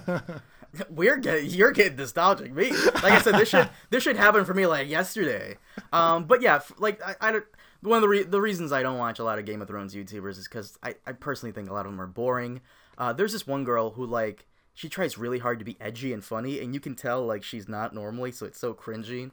[0.88, 2.52] We're getting you're getting nostalgic.
[2.52, 5.56] Me, like I said, this should this should happen for me like yesterday.
[5.92, 7.44] Um, but yeah, like I, I don't.
[7.82, 9.94] One of the re- the reasons I don't watch a lot of Game of Thrones
[9.94, 12.60] YouTubers is because I, I personally think a lot of them are boring.
[12.98, 16.22] Uh, there's this one girl who like she tries really hard to be edgy and
[16.24, 19.30] funny, and you can tell like she's not normally, so it's so cringy.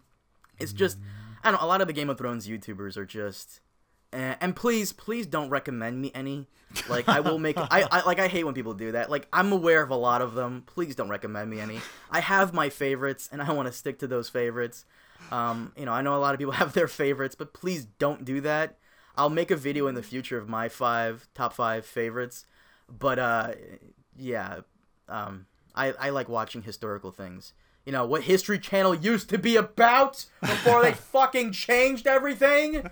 [0.59, 0.97] It's just
[1.43, 1.65] I don't know.
[1.65, 3.59] A lot of the Game of Thrones YouTubers are just.
[4.13, 6.47] eh, and please, please don't recommend me any.
[6.89, 7.57] Like I will make.
[7.57, 8.19] I, I like.
[8.19, 9.09] I hate when people do that.
[9.09, 10.63] Like I'm aware of a lot of them.
[10.65, 11.79] Please don't recommend me any.
[12.11, 14.85] I have my favorites, and I want to stick to those favorites.
[15.31, 18.25] Um, you know, I know a lot of people have their favorites, but please don't
[18.25, 18.77] do that.
[19.15, 22.45] I'll make a video in the future of my five top five favorites,
[22.87, 23.53] but uh,
[24.15, 24.59] yeah,
[25.09, 27.53] um, I I like watching historical things.
[27.83, 32.91] You know what History Channel used to be about before they fucking changed everything.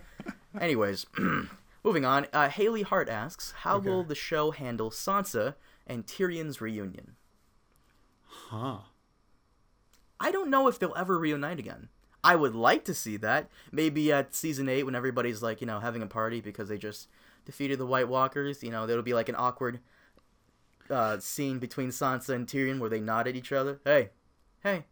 [0.59, 1.05] Anyways,
[1.84, 2.26] moving on.
[2.34, 5.53] Uh, Haley Hart asks, "How will the show handle Sansa
[5.86, 7.17] and Tyrion's reunion?"
[8.26, 8.78] Huh.
[10.19, 11.89] I don't know if they'll ever reunite again.
[12.26, 13.49] I would like to see that.
[13.71, 17.07] Maybe at season eight, when everybody's like, you know, having a party because they just
[17.45, 18.63] defeated the White Walkers.
[18.63, 19.80] You know, there'll be like an awkward
[20.89, 23.80] uh, scene between Sansa and Tyrion where they nod at each other.
[23.86, 24.09] Hey,
[24.63, 24.86] hey.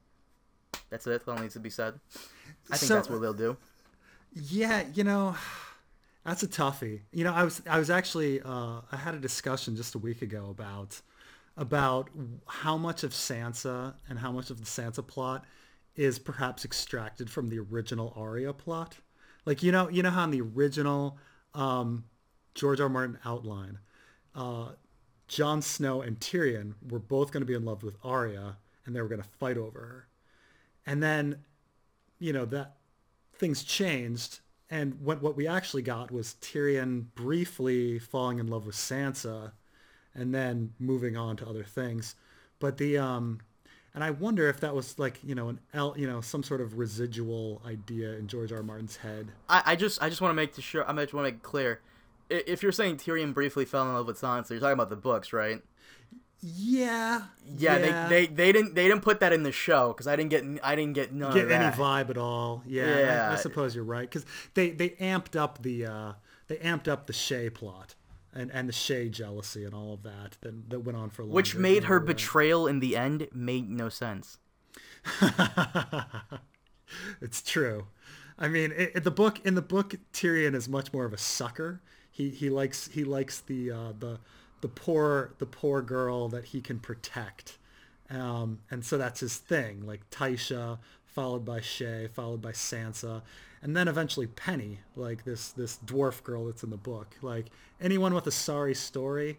[0.89, 1.09] That's it.
[1.09, 1.99] That's all needs to be said.
[2.71, 3.57] I think So- that's what they'll do.
[4.35, 5.35] Yeah, you know,
[6.25, 7.01] That's a toughie.
[7.11, 10.21] You know, I was I was actually uh, I had a discussion just a week
[10.21, 11.01] ago about
[11.57, 12.09] about
[12.47, 15.43] how much of Sansa and how much of the Sansa plot
[15.95, 18.97] is perhaps extracted from the original Arya plot.
[19.45, 21.17] Like you know, you know how in the original
[21.53, 22.05] um,
[22.55, 22.85] George R.
[22.85, 22.89] R.
[22.89, 23.79] Martin outline,
[24.35, 24.69] uh,
[25.27, 29.01] Jon Snow and Tyrion were both going to be in love with Arya, and they
[29.01, 30.07] were going to fight over her.
[30.85, 31.39] And then,
[32.19, 32.77] you know that
[33.35, 34.39] things changed,
[34.69, 39.51] and what what we actually got was Tyrion briefly falling in love with Sansa,
[40.15, 42.15] and then moving on to other things.
[42.59, 43.41] But the um,
[43.93, 46.61] and I wonder if that was like you know an L, you know some sort
[46.61, 48.59] of residual idea in George R.
[48.59, 48.63] R.
[48.63, 49.27] Martin's head.
[49.49, 51.43] I, I just I just want to make sure I just want to make it
[51.43, 51.81] clear.
[52.29, 55.33] If you're saying Tyrion briefly fell in love with Sansa, you're talking about the books,
[55.33, 55.61] right?
[56.41, 57.23] Yeah.
[57.57, 58.07] Yeah, yeah.
[58.07, 60.43] They, they they didn't they didn't put that in the show because I didn't get
[60.63, 62.63] I didn't get none get any vibe at all.
[62.65, 63.29] Yeah, yeah.
[63.29, 66.13] I, I suppose you're right because they they amped up the uh,
[66.47, 67.95] they amped up the Shae plot
[68.33, 71.25] and and the Shae jealousy and all of that that, that went on for a
[71.25, 71.33] long.
[71.33, 74.37] Which made her betrayal in the end made no sense.
[77.21, 77.87] it's true.
[78.37, 81.17] I mean, it, it, the book in the book Tyrion is much more of a
[81.17, 81.81] sucker.
[82.11, 84.19] He he likes he likes the uh, the
[84.61, 87.57] the poor the poor girl that he can protect,
[88.09, 89.85] um, and so that's his thing.
[89.85, 90.79] Like Tysha,
[91.13, 93.21] followed by Shae, followed by Sansa,
[93.61, 97.15] and then eventually Penny, like this this dwarf girl that's in the book.
[97.21, 97.47] Like
[97.79, 99.37] anyone with a sorry story,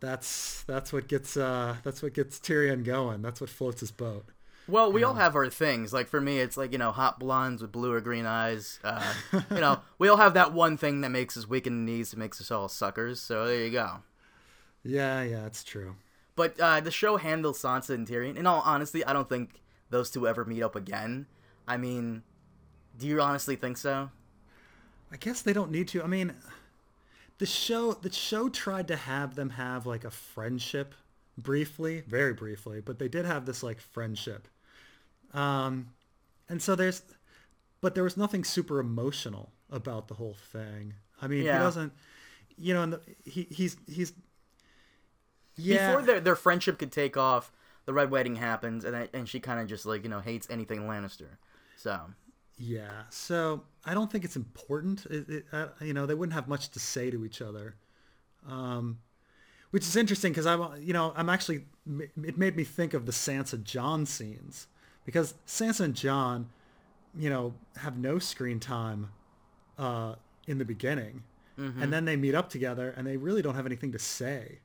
[0.00, 3.22] that's that's what gets uh, that's what gets Tyrion going.
[3.22, 4.24] That's what floats his boat.
[4.66, 5.92] Well, we all have our things.
[5.92, 8.80] Like for me, it's like you know, hot blondes with blue or green eyes.
[8.82, 11.92] Uh, you know, we all have that one thing that makes us weak in the
[11.92, 13.20] knees, and makes us all suckers.
[13.20, 13.98] So there you go.
[14.82, 15.96] Yeah, yeah, it's true.
[16.36, 18.36] But uh, the show handles Sansa and Tyrion.
[18.36, 19.60] In all honesty, I don't think
[19.94, 21.26] those two ever meet up again.
[21.66, 22.22] I mean,
[22.98, 24.10] do you honestly think so?
[25.12, 26.02] I guess they don't need to.
[26.02, 26.34] I mean,
[27.38, 30.94] the show the show tried to have them have like a friendship
[31.38, 34.48] briefly, very briefly, but they did have this like friendship.
[35.32, 35.90] Um
[36.48, 37.02] and so there's
[37.80, 40.94] but there was nothing super emotional about the whole thing.
[41.22, 41.58] I mean, yeah.
[41.58, 41.92] he doesn't
[42.56, 44.12] you know, the, he he's he's
[45.56, 45.88] yeah.
[45.88, 47.52] Before their their friendship could take off,
[47.86, 50.82] the red wedding happens and and she kind of just like, you know, hates anything
[50.82, 51.38] Lannister.
[51.76, 52.00] So
[52.56, 55.06] yeah, so I don't think it's important.
[55.06, 57.74] It, it, uh, you know, they wouldn't have much to say to each other,
[58.48, 58.98] um,
[59.70, 61.64] which is interesting because I'm, you know, I'm actually.
[62.24, 64.68] It made me think of the Sansa Jon scenes
[65.04, 66.48] because Sansa and Jon,
[67.18, 69.10] you know, have no screen time
[69.76, 70.14] uh,
[70.46, 71.24] in the beginning,
[71.58, 71.82] mm-hmm.
[71.82, 74.60] and then they meet up together and they really don't have anything to say.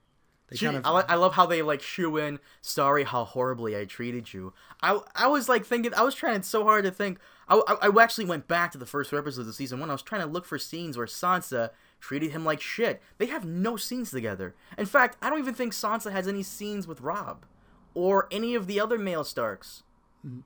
[0.49, 0.85] They kind of...
[0.85, 2.39] I, I love how they like shoe in.
[2.61, 4.53] Sorry, how horribly I treated you.
[4.81, 5.93] I I was like thinking.
[5.93, 7.19] I was trying so hard to think.
[7.47, 9.89] I, I, I actually went back to the first episodes of season one.
[9.89, 13.01] I was trying to look for scenes where Sansa treated him like shit.
[13.17, 14.55] They have no scenes together.
[14.77, 17.45] In fact, I don't even think Sansa has any scenes with Robb
[17.93, 19.83] or any of the other male Starks.
[20.25, 20.43] Mm,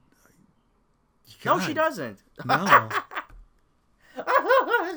[1.44, 1.60] God.
[1.60, 2.20] No, she doesn't.
[2.46, 2.90] No.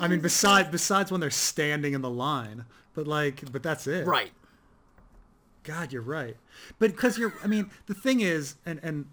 [0.01, 4.07] I mean, besides besides when they're standing in the line, but like, but that's it.
[4.07, 4.31] Right.
[5.67, 6.37] God, you're right.
[6.79, 9.07] But because you're, I mean, the thing is, and and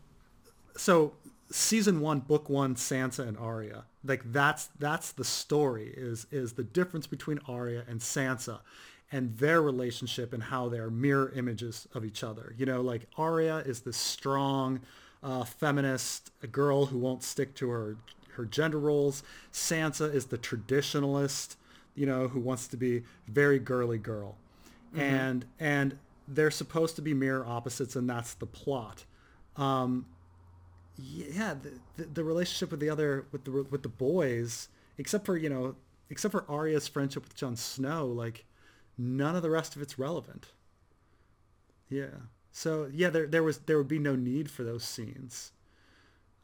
[0.78, 1.14] so
[1.51, 6.64] season one, book one, Sansa and Arya, like that's that's the story is is the
[6.64, 8.60] difference between Arya and Sansa,
[9.12, 12.54] and their relationship and how they're mirror images of each other.
[12.58, 14.82] You know, like Arya is this strong,
[15.24, 17.97] uh, feminist girl who won't stick to her
[18.36, 19.24] her gender roles.
[19.51, 21.56] Sansa is the traditionalist,
[21.95, 24.36] you know, who wants to be very girly girl.
[24.93, 25.01] Mm-hmm.
[25.01, 25.97] And and
[26.28, 29.06] they're supposed to be mirror opposites, and that's the plot.
[29.56, 30.06] Um,
[30.98, 35.38] yeah, the, the, the, relationship with the other with the with the boys, except for
[35.38, 35.76] you know,
[36.10, 38.46] except for Arya's friendship with Jon Snow, like
[38.98, 40.48] none of the rest of it's relevant.
[41.90, 42.08] Yeah.
[42.52, 45.52] So yeah, there there was there would be no need for those scenes.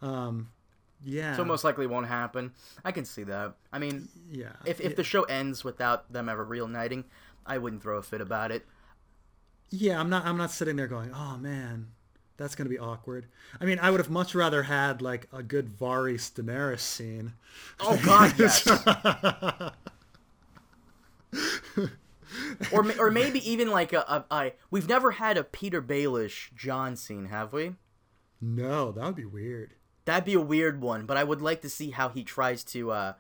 [0.02, 0.50] Um,
[1.04, 1.36] yeah.
[1.36, 2.52] So most likely won't happen.
[2.84, 3.56] I can see that.
[3.72, 4.54] I mean, yeah.
[4.66, 4.96] If if yeah.
[4.96, 7.06] the show ends without them ever reuniting,
[7.46, 8.66] I wouldn't throw a fit about it
[9.70, 11.88] yeah, I'm not I'm not sitting there going, "Oh man,
[12.38, 13.28] that's going to be awkward."
[13.60, 17.34] I mean, I would have much rather had like a good Varys Daenerys scene.
[17.80, 18.68] Oh god, yes.
[22.72, 26.96] or or maybe even like a, a, a we've never had a Petyr Baelish Jon
[26.96, 27.76] scene, have we?
[28.42, 29.76] No, that would be weird.
[30.06, 32.92] That'd be a weird one, but I would like to see how he tries to
[32.92, 33.14] uh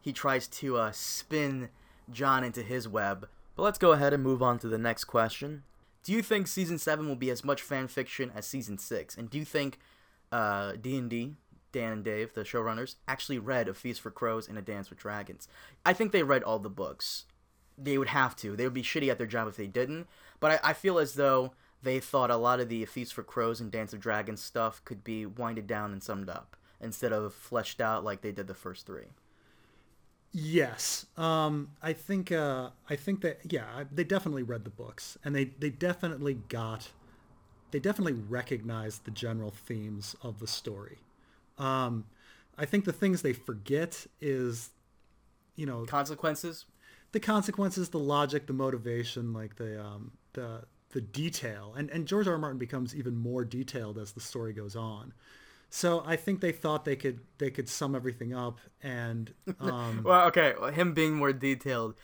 [0.00, 1.68] he tries to uh spin
[2.10, 3.28] Jon into his web.
[3.54, 5.62] But let's go ahead and move on to the next question.
[6.02, 9.16] Do you think season seven will be as much fan fiction as season six?
[9.16, 9.78] And do you think
[10.32, 11.36] uh, D and D
[11.72, 14.98] Dan and Dave, the showrunners, actually read A Feast for Crows and A Dance with
[14.98, 15.48] Dragons.
[15.84, 17.24] I think they read all the books.
[17.76, 18.54] They would have to.
[18.54, 20.06] They would be shitty at their job if they didn't.
[20.38, 23.22] But I, I feel as though they thought a lot of the A Feast for
[23.22, 27.34] Crows and Dance of Dragons stuff could be winded down and summed up instead of
[27.34, 29.06] fleshed out like they did the first three.
[30.34, 35.34] Yes, um, I think uh, I think that yeah, they definitely read the books, and
[35.36, 36.90] they they definitely got,
[37.72, 40.98] they definitely recognized the general themes of the story.
[41.58, 42.06] Um,
[42.58, 44.70] I think the things they forget is,
[45.56, 46.66] you know, consequences,
[47.12, 52.28] the consequences, the logic, the motivation, like the um, the the detail, and and George
[52.28, 52.34] R.
[52.34, 52.38] R.
[52.38, 55.14] Martin becomes even more detailed as the story goes on.
[55.74, 60.26] So I think they thought they could they could sum everything up and um, well,
[60.26, 61.94] okay, him being more detailed,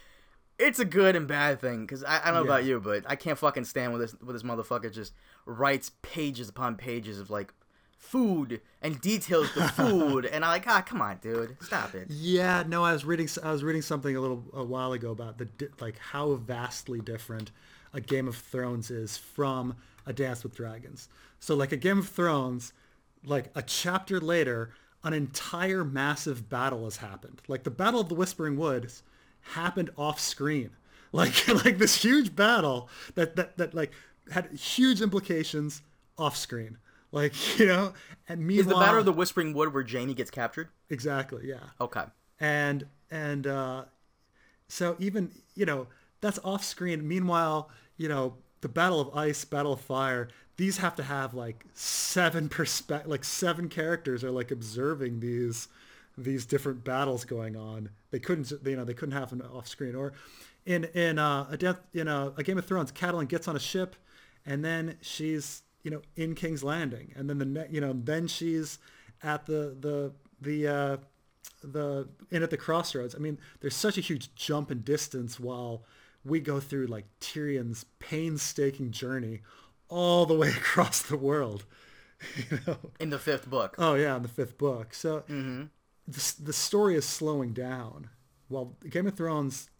[0.58, 2.56] it's a good and bad thing because I, I don't know yeah.
[2.56, 5.12] about you, but I can't fucking stand with this with this motherfucker just
[5.44, 7.52] writes pages upon pages of like
[7.98, 12.62] food and details the food and I'm like ah come on dude stop it yeah
[12.66, 15.48] no I was reading I was reading something a little a while ago about the
[15.80, 17.50] like how vastly different
[17.92, 21.08] a Game of Thrones is from a Dance with Dragons
[21.38, 22.72] so like a Game of Thrones
[23.24, 24.70] like a chapter later,
[25.04, 27.40] an entire massive battle has happened.
[27.48, 29.02] Like the Battle of the Whispering Woods
[29.40, 30.70] happened off screen.
[31.10, 33.92] Like like this huge battle that that that like
[34.30, 35.80] had huge implications
[36.18, 36.76] off screen.
[37.12, 37.94] Like you know,
[38.28, 40.68] and meanwhile, is the Battle of the Whispering Wood where Jaime gets captured?
[40.90, 41.46] Exactly.
[41.46, 41.60] Yeah.
[41.80, 42.04] Okay.
[42.40, 43.84] And and uh,
[44.68, 45.86] so even you know
[46.20, 47.08] that's off screen.
[47.08, 50.28] Meanwhile, you know the Battle of Ice, Battle of Fire,
[50.58, 55.68] these have to have like seven perspe- like seven characters are like observing these
[56.18, 57.90] these different battles going on.
[58.10, 60.12] They couldn't you know they couldn't have them off screen or
[60.66, 63.60] in in uh, a death in a, a Game of Thrones, Catelyn gets on a
[63.60, 63.96] ship
[64.44, 68.26] and then she's you know in King's Landing and then the ne- you know then
[68.26, 68.78] she's
[69.22, 70.96] at the the the uh,
[71.62, 73.14] the in at the crossroads.
[73.14, 75.84] I mean, there's such a huge jump in distance while
[76.24, 79.40] we go through like Tyrion's painstaking journey
[79.88, 81.64] all the way across the world.
[82.50, 82.76] You know?
[82.98, 83.76] In the fifth book.
[83.78, 84.92] Oh yeah, in the fifth book.
[84.92, 85.66] So mm-hmm.
[86.08, 88.10] the the story is slowing down.
[88.48, 89.70] Well, Game of Thrones,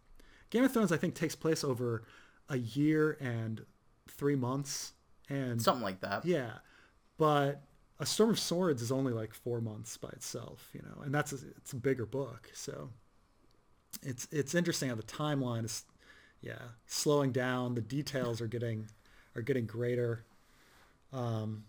[0.49, 2.05] Game of Thrones, I think takes place over
[2.47, 3.65] a year and
[4.07, 4.93] three months
[5.27, 6.23] and something like that.
[6.23, 6.51] Yeah,
[7.17, 7.61] but
[7.99, 11.33] a Storm of Swords is only like four months by itself, you know, and that's
[11.33, 12.49] a, it's a bigger book.
[12.53, 12.89] So
[14.01, 15.83] it's it's interesting how the timeline is,
[16.41, 17.75] yeah, slowing down.
[17.75, 18.87] The details are getting
[19.35, 20.25] are getting greater.
[21.13, 21.65] Um,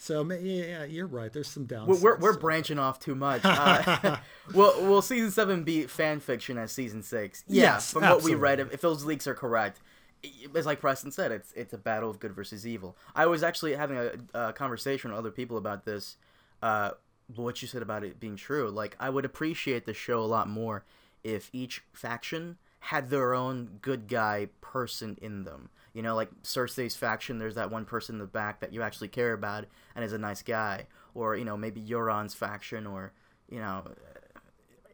[0.00, 1.30] so yeah, you're right.
[1.30, 2.00] There's some downsides.
[2.00, 3.42] We're we're branching off too much.
[3.50, 4.16] Uh,
[4.54, 7.44] well, will season seven be fan fiction as season six?
[7.46, 8.30] Yeah, yes, from absolutely.
[8.32, 9.80] what we read, if, if, those leaks are correct,
[10.22, 12.96] it's like Preston said, it's it's a battle of good versus evil.
[13.14, 16.16] I was actually having a, a conversation with other people about this.
[16.62, 16.92] Uh,
[17.36, 20.48] what you said about it being true, like I would appreciate the show a lot
[20.48, 20.84] more
[21.22, 25.68] if each faction had their own good guy person in them.
[25.92, 29.08] You know, like Cersei's faction, there's that one person in the back that you actually
[29.08, 29.64] care about
[29.94, 30.86] and is a nice guy.
[31.14, 33.12] Or, you know, maybe Euron's faction or,
[33.48, 33.84] you know,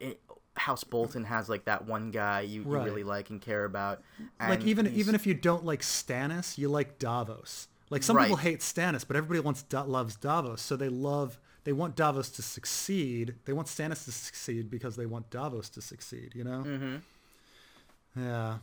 [0.01, 0.20] it,
[0.55, 2.80] House Bolton has like that one guy you, right.
[2.80, 4.03] you really like and care about.
[4.40, 7.68] And like even even if you don't like Stannis, you like Davos.
[7.90, 8.24] Like some right.
[8.24, 12.42] people hate Stannis, but everybody wants loves Davos, so they love they want Davos to
[12.42, 13.34] succeed.
[13.44, 16.32] They want Stannis to succeed because they want Davos to succeed.
[16.34, 16.64] You know.
[16.66, 18.24] Mm-hmm.
[18.24, 18.59] Yeah.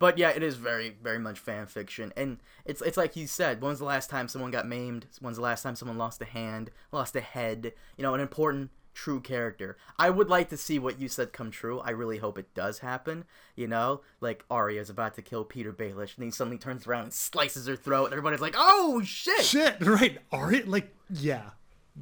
[0.00, 3.60] But yeah, it is very, very much fan fiction, and it's it's like you said.
[3.60, 5.06] When's the last time someone got maimed?
[5.20, 7.74] When's the last time someone lost a hand, lost a head?
[7.98, 9.76] You know, an important, true character.
[9.98, 11.80] I would like to see what you said come true.
[11.80, 13.24] I really hope it does happen.
[13.54, 17.04] You know, like Arya is about to kill Petyr Baelish, and he suddenly turns around
[17.04, 20.18] and slices her throat, and everybody's like, "Oh shit!" Shit, right?
[20.32, 21.50] Arya, like, yeah,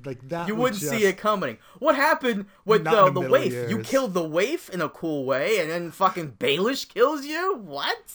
[0.05, 0.49] like that.
[0.49, 1.59] You wouldn't see it coming.
[1.79, 3.53] What happened with the the waif?
[3.53, 3.71] Years.
[3.71, 7.57] You killed the waif in a cool way, and then fucking Baelish kills you.
[7.57, 8.13] What?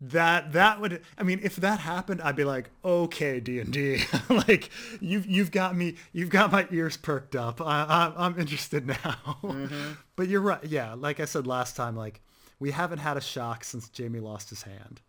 [0.00, 1.02] That that would.
[1.16, 4.02] I mean, if that happened, I'd be like, okay, D and D.
[4.28, 4.70] Like
[5.00, 5.96] you've you've got me.
[6.12, 7.60] You've got my ears perked up.
[7.60, 9.38] I, I am interested now.
[9.42, 9.92] Mm-hmm.
[10.16, 10.62] But you're right.
[10.62, 12.20] Yeah, like I said last time, like
[12.60, 15.00] we haven't had a shock since Jaime lost his hand.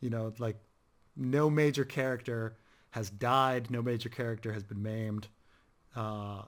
[0.00, 0.56] You know, like
[1.16, 2.56] no major character
[2.96, 3.70] has died.
[3.70, 5.28] No major character has been maimed
[5.94, 6.42] uh,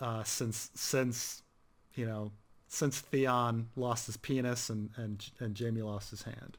[0.00, 1.42] uh, since since
[1.94, 2.32] you know
[2.68, 6.56] since Theon lost his penis and and and Jaime lost his hand.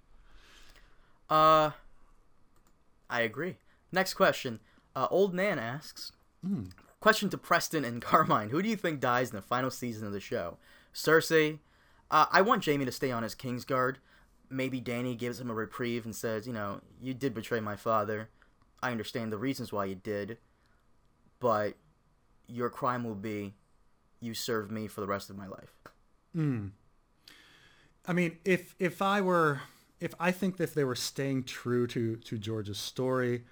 [1.28, 1.72] Uh,
[3.10, 3.58] I agree.
[3.92, 4.60] Next question.
[4.96, 6.12] Uh, Old Nan asks.
[6.46, 6.70] Mm.
[7.00, 8.50] Question to Preston and Carmine.
[8.50, 10.58] Who do you think dies in the final season of the show?
[10.94, 11.58] Cersei.
[12.12, 13.96] Uh, I want Jaime to stay on as Kingsguard.
[14.52, 18.30] Maybe Dany gives him a reprieve and says, you know, you did betray my father.
[18.84, 20.38] I understand the reasons why you did,
[21.40, 21.76] but
[22.48, 23.54] your crime will be
[24.20, 25.74] you serve me for the rest of my life.
[28.08, 29.62] I mean, if if I were,
[30.00, 33.44] if I think that if they were staying true to to George's story,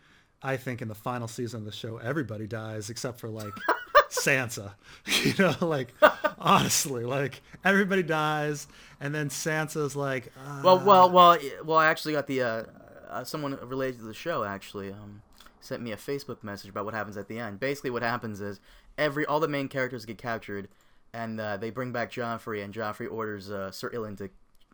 [0.41, 3.53] I think in the final season of the show, everybody dies except for like
[4.09, 4.73] Sansa.
[5.23, 5.93] You know, like
[6.39, 8.67] honestly, like everybody dies,
[8.99, 11.77] and then Sansa's like, uh, Well, well, well, well.
[11.77, 12.63] I actually got the uh,
[13.09, 15.21] uh, someone related to the show actually um,
[15.59, 17.59] sent me a Facebook message about what happens at the end.
[17.59, 18.59] Basically, what happens is
[18.97, 20.67] every all the main characters get captured,
[21.13, 24.29] and uh, they bring back Joffrey, and Joffrey orders uh, Sir Ilyn to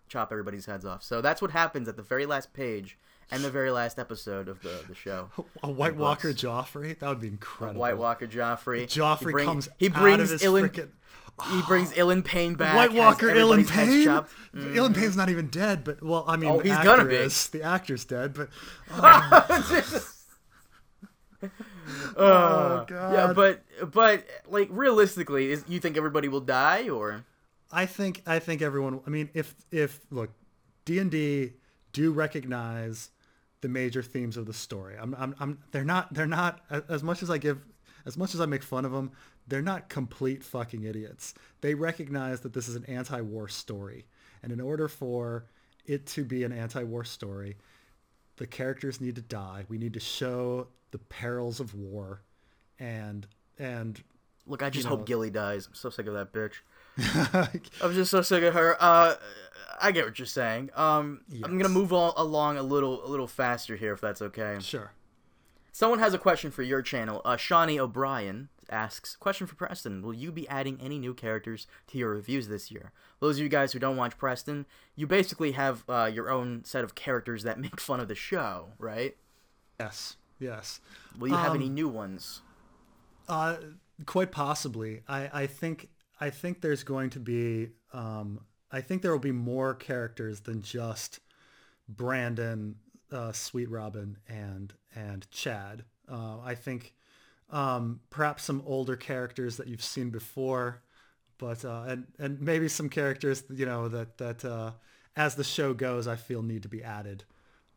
[0.07, 1.03] chop everybody's heads off.
[1.03, 2.97] So that's what happens at the very last page
[3.31, 5.29] and the very last episode of the the show.
[5.63, 6.31] a White Walker.
[6.33, 6.97] Joffrey.
[6.99, 7.79] That would be incredible.
[7.81, 8.83] White Walker Joffrey.
[8.86, 10.69] Joffrey he bring- comes He out brings of his Ilyn.
[10.69, 10.89] frickin-
[11.51, 12.75] He brings Ilyn Payne back.
[12.75, 14.05] White Walker Ilyn Payne.
[14.05, 14.31] chopped.
[14.53, 17.17] Ilyn Payne's not even dead, but well, I mean, Oh, the he's gonna be.
[17.27, 18.49] The actor's dead, but
[18.91, 19.41] Uh,
[22.17, 23.13] oh god.
[23.13, 27.25] Yeah, but but like realistically, is you think everybody will die or?
[27.71, 29.01] I think I think everyone.
[29.05, 30.31] I mean, if if look,
[30.86, 31.53] D and D
[31.91, 33.09] do recognize
[33.61, 34.95] the major themes of the story.
[34.99, 37.59] I'm, I'm, I'm they're not they're not as much as I give
[38.05, 39.11] as much as I make fun of them.
[39.48, 41.34] They're not complete fucking idiots.
[41.62, 44.06] They recognize that this is an anti-war story,
[44.41, 45.46] and in order for
[45.86, 47.58] it to be an anti-war story,
[48.38, 49.66] the characters need to die.
[49.70, 52.22] We need to show the perils of war,
[52.80, 53.28] and
[53.60, 54.02] and
[54.48, 54.98] Look, I just know.
[54.98, 55.68] hope Gilly dies.
[55.68, 56.54] I'm so sick of that bitch.
[57.82, 58.78] I'm just so sick of her.
[58.80, 59.16] Uh,
[59.82, 60.70] I get what you're saying.
[60.76, 64.58] Um, I'm gonna move on along a little a little faster here, if that's okay.
[64.62, 64.91] sure.
[65.72, 67.22] Someone has a question for your channel.
[67.26, 70.01] Uh, Shawnee O'Brien asks, question for Preston.
[70.01, 72.91] Will you be adding any new characters to your reviews this year?
[73.20, 76.84] Those of you guys who don't watch Preston, you basically have uh, your own set
[76.84, 79.16] of characters that make fun of the show, right?
[79.80, 80.16] Yes.
[80.39, 80.80] Yes.
[81.18, 82.41] Will you have Um, any new ones?
[83.28, 83.57] Uh,
[84.05, 85.01] quite possibly.
[85.07, 85.89] I, I think
[86.20, 88.41] I think there's going to be um,
[88.72, 91.20] I think there will be more characters than just
[91.88, 92.76] Brandon,
[93.11, 95.84] uh, Sweet Robin, and and Chad.
[96.11, 96.93] Uh, I think
[97.50, 100.82] um, perhaps some older characters that you've seen before,
[101.38, 104.72] but uh, and and maybe some characters you know that that uh,
[105.16, 107.24] as the show goes, I feel need to be added.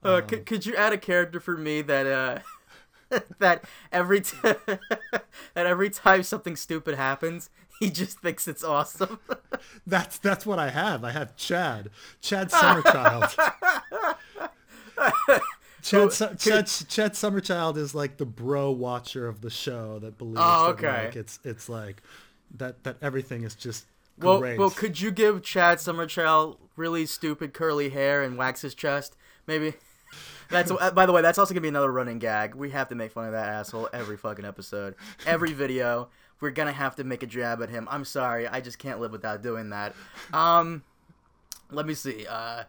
[0.03, 5.21] Uh, could, could you add a character for me that uh that every t- that
[5.55, 7.51] every time something stupid happens,
[7.81, 9.19] he just thinks it's awesome.
[9.87, 11.05] That's that's what I have.
[11.05, 11.91] I have Chad,
[12.21, 13.35] Chad Summerchild.
[15.83, 20.41] Chad, Su- Chad, Chad Summerchild is like the bro watcher of the show that believes
[20.43, 21.05] Oh, that okay.
[21.07, 22.03] like it's it's like
[22.57, 23.87] that that everything is just
[24.19, 24.59] well, great.
[24.59, 29.17] well, could you give Chad Summerchild really stupid curly hair and wax his chest?
[29.47, 29.75] Maybe.
[30.51, 32.55] That's uh, by the way, that's also gonna be another running gag.
[32.55, 34.95] We have to make fun of that asshole every fucking episode,
[35.27, 36.09] every video.
[36.41, 37.87] We're gonna have to make a jab at him.
[37.91, 39.95] I'm sorry, I just can't live without doing that.
[40.33, 40.83] Um,
[41.71, 42.27] let me see.
[42.27, 42.63] Uh,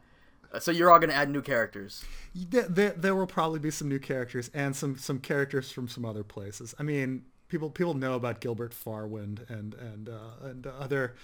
[0.60, 2.04] so you're all gonna add new characters.
[2.34, 6.06] there, there, there will probably be some new characters and some some characters from some
[6.06, 6.74] other places.
[6.80, 11.16] I mean, people people know about Gilbert Farwynd and and uh, and other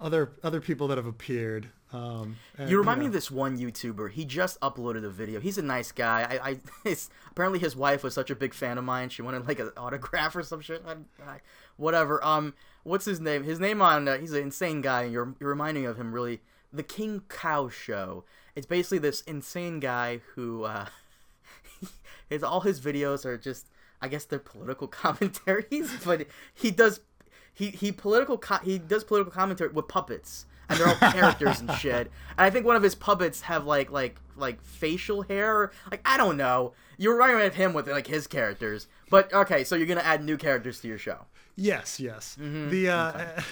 [0.00, 1.68] other other people that have appeared.
[1.92, 3.10] Um, and, You remind me know.
[3.10, 4.10] of this one YouTuber.
[4.10, 5.38] He just uploaded a video.
[5.38, 6.40] He's a nice guy.
[6.42, 6.56] I, I
[6.88, 9.10] his, apparently his wife was such a big fan of mine.
[9.10, 10.82] She wanted like an autograph or some shit.
[10.86, 11.40] I, I,
[11.76, 12.24] whatever.
[12.24, 13.44] Um, what's his name?
[13.44, 16.12] His name on uh, he's an insane guy, and you're you're reminding me of him
[16.12, 16.40] really.
[16.72, 18.24] The King Cow Show.
[18.56, 20.86] It's basically this insane guy who uh,
[22.28, 23.66] his all his videos are just
[24.00, 27.00] I guess they're political commentaries, but he does
[27.52, 31.70] he he political co- he does political commentary with puppets and they're all characters and
[31.72, 32.10] shit.
[32.36, 35.70] And I think one of his puppets have like like like facial hair.
[35.90, 36.72] Like I don't know.
[36.96, 38.88] You're running with him with like his characters.
[39.10, 41.26] But okay, so you're gonna add new characters to your show.
[41.56, 42.36] Yes, yes.
[42.40, 42.70] Mm-hmm.
[42.70, 43.42] The uh,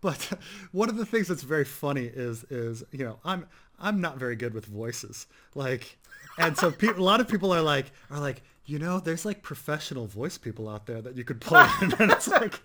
[0.00, 0.32] but
[0.72, 3.46] one of the things that's very funny is is you know I'm
[3.82, 5.26] I'm not very good with voices.
[5.54, 5.98] Like
[6.38, 9.42] and so pe- a lot of people are like are like you know there's like
[9.42, 11.42] professional voice people out there that you could
[11.82, 11.92] in.
[11.98, 12.60] And it's like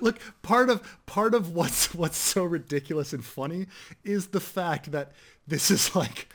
[0.00, 3.66] look part of part of what's what's so ridiculous and funny
[4.04, 5.12] is the fact that
[5.46, 6.28] this is like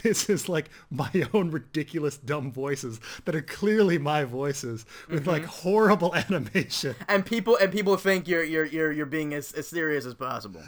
[0.02, 5.44] this is like my own ridiculous dumb voices that are clearly my voices with like
[5.44, 10.04] horrible animation And people and people think you're you're you're you're being as, as serious
[10.06, 10.62] as possible.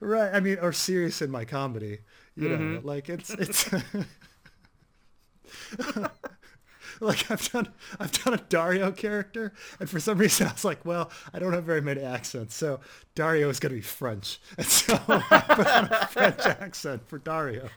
[0.00, 1.98] right i mean or serious in my comedy
[2.36, 2.86] you know Mm-hmm.
[2.86, 3.70] like it's it's
[7.00, 10.84] like i've done i've done a dario character and for some reason i was like
[10.84, 12.80] well i don't have very many accents so
[13.14, 17.18] dario is going to be french and so i put on a french accent for
[17.18, 17.68] dario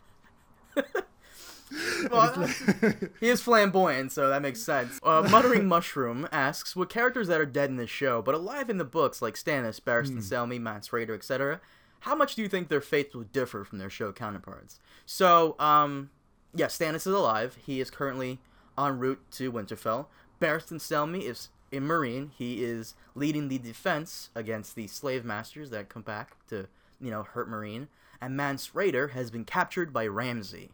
[2.11, 2.47] well,
[3.19, 4.99] he is flamboyant, so that makes sense.
[5.03, 8.77] Uh, Muttering Mushroom asks, "With characters that are dead in this show but alive in
[8.77, 11.59] the books, like Stannis, Barristan Selmy, Mance Rayder, etc.,
[12.01, 16.09] how much do you think their fates will differ from their show counterparts?" So, um,
[16.53, 17.57] yeah, Stannis is alive.
[17.65, 18.39] He is currently
[18.77, 20.07] en route to Winterfell.
[20.39, 22.29] Barristan Selmy is in Meereen.
[22.37, 26.67] He is leading the defense against the slave masters that come back to,
[27.01, 27.87] you know, hurt Meereen.
[28.21, 30.71] And Mance Rayder has been captured by Ramsay.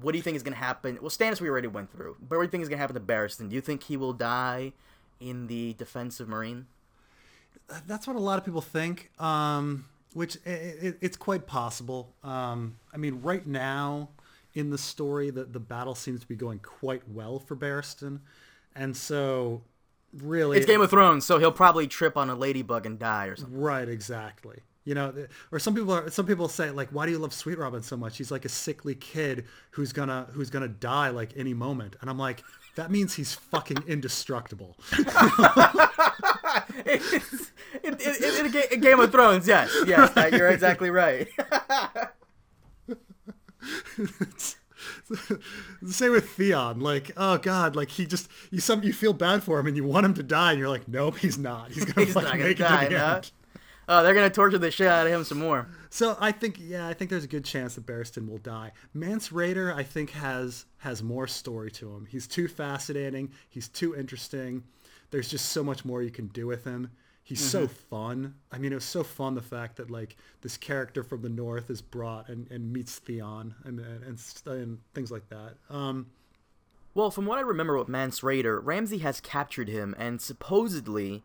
[0.00, 0.98] What do you think is going to happen?
[1.00, 2.16] Well, Stannis we already went through.
[2.20, 3.48] But what do you think is going to happen to Barristan?
[3.48, 4.72] Do you think he will die
[5.20, 6.64] in the defense of Meereen?
[7.86, 12.14] That's what a lot of people think, um, which i i it's quite possible.
[12.22, 14.10] Um, I mean, right now
[14.54, 18.20] in the story, the, the battle seems to be going quite well for Barristan.
[18.74, 19.62] And so,
[20.12, 20.58] really...
[20.58, 23.58] It's Game of Thrones, so he'll probably trip on a ladybug and die or something.
[23.58, 24.60] Right, exactly.
[24.86, 25.12] You know,
[25.52, 27.96] or some people are, some people say like, why do you love Sweet Robin so
[27.96, 28.16] much?
[28.16, 32.18] He's like a sickly kid who's gonna who's gonna die like any moment, and I'm
[32.18, 32.42] like,
[32.76, 34.76] that means he's fucking indestructible.
[36.86, 41.28] It's- in, in, in, Game of Thrones, yes, yes, that, you're exactly right.
[43.96, 45.40] the
[45.90, 46.80] same with Theon.
[46.80, 49.84] Like, oh god, like he just you some you feel bad for him and you
[49.84, 51.70] want him to die, and you're like, nope, he's not.
[51.72, 53.14] He's gonna He's fucking not gonna make die, it to the no?
[53.16, 53.30] end.
[53.88, 55.68] Oh, they're gonna torture the shit out of him some more.
[55.90, 58.72] So I think, yeah, I think there's a good chance that Barristan will die.
[58.92, 62.06] Mance Rayder, I think, has has more story to him.
[62.06, 63.30] He's too fascinating.
[63.48, 64.64] He's too interesting.
[65.10, 66.90] There's just so much more you can do with him.
[67.22, 68.34] He's so fun.
[68.52, 71.70] I mean, it was so fun the fact that like this character from the north
[71.70, 75.54] is brought and, and meets Theon and and, and things like that.
[75.70, 76.06] Um,
[76.94, 81.24] Well, from what I remember with Mance Rayder, Ramsay has captured him, and supposedly,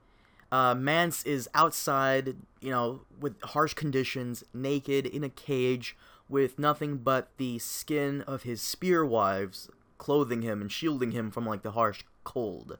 [0.51, 5.95] uh, Mance is outside, you know, with harsh conditions, naked in a cage,
[6.27, 11.45] with nothing but the skin of his spear wives clothing him and shielding him from
[11.45, 12.79] like the harsh cold.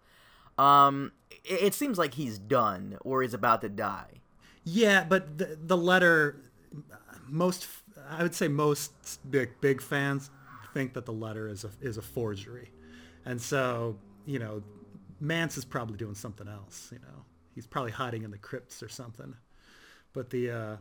[0.58, 1.12] Um,
[1.46, 4.22] it, it seems like he's done or is about to die.
[4.64, 6.42] Yeah, but the, the letter,
[7.28, 7.68] most
[8.10, 8.92] I would say most
[9.30, 10.30] big big fans
[10.74, 12.72] think that the letter is a is a forgery,
[13.26, 14.62] and so you know,
[15.20, 16.90] Mance is probably doing something else.
[16.92, 19.36] You know, he's probably hiding in the crypts or something.
[20.14, 20.76] But the uh,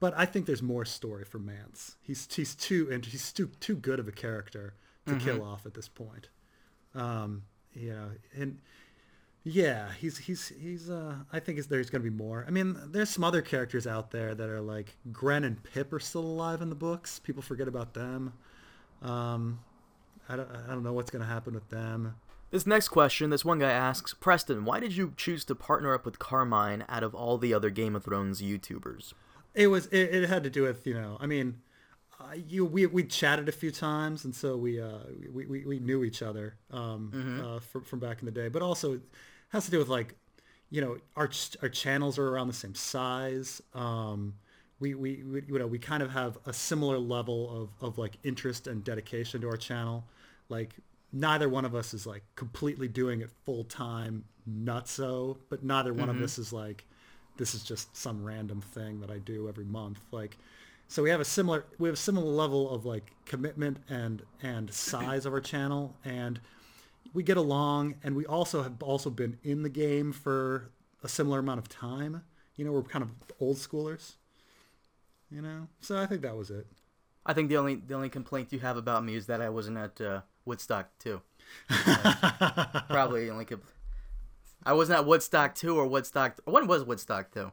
[0.00, 1.96] but I think there's more story for Mance.
[2.02, 4.74] He's he's too int- he's too too good of a character
[5.06, 6.28] to kill off at this point.
[6.94, 8.58] Um, you know, and
[9.44, 10.90] yeah, he's he's he's.
[10.90, 12.44] Uh, I think there's going to be more.
[12.46, 16.00] I mean, there's some other characters out there that are like Grenn and Pyp are
[16.00, 17.20] still alive in the books.
[17.20, 18.32] People forget about them.
[19.02, 19.60] Um,
[20.28, 22.16] I don't I don't know what's going to happen with them.
[22.56, 26.06] This next question, this one guy asks, Preston, why did you choose to partner up
[26.06, 29.12] with Carmine out of all the other Game of Thrones YouTubers?
[29.52, 31.58] It was it, it had to do with you know I mean,
[32.18, 35.00] uh, you we we chatted a few times and so we uh
[35.30, 38.62] we, we, we knew each other um uh, from from back in the day, but
[38.62, 39.02] also it
[39.50, 40.14] has to do with like
[40.70, 43.60] you know our ch- our channels are around the same size.
[43.74, 44.32] Um,
[44.80, 48.16] we, we, we you know we kind of have a similar level of, of like
[48.22, 50.06] interest and dedication to our channel.
[50.48, 50.74] Like
[51.20, 55.92] neither one of us is like completely doing it full time not so but neither
[55.92, 56.84] one of us is like
[57.36, 60.00] this is just some random thing that I do every month.
[60.10, 60.36] Like
[60.88, 64.72] so we have a similar we have a similar level of like commitment and and
[64.72, 66.40] size of our channel and
[67.12, 70.70] we get along and we also have also been in the game for
[71.02, 72.22] a similar amount of time.
[72.56, 73.10] You know, we're kind of
[73.40, 74.14] old schoolers.
[75.30, 75.68] You know?
[75.80, 76.66] So I think that was it.
[77.24, 79.78] I think the only the only complaint you have about me is that I wasn't
[79.78, 81.20] at uh, Woodstock too.
[82.88, 83.60] Probably only compl-
[84.64, 86.38] I wasn't at Woodstock two or Woodstock.
[86.44, 87.52] When was Woodstock two?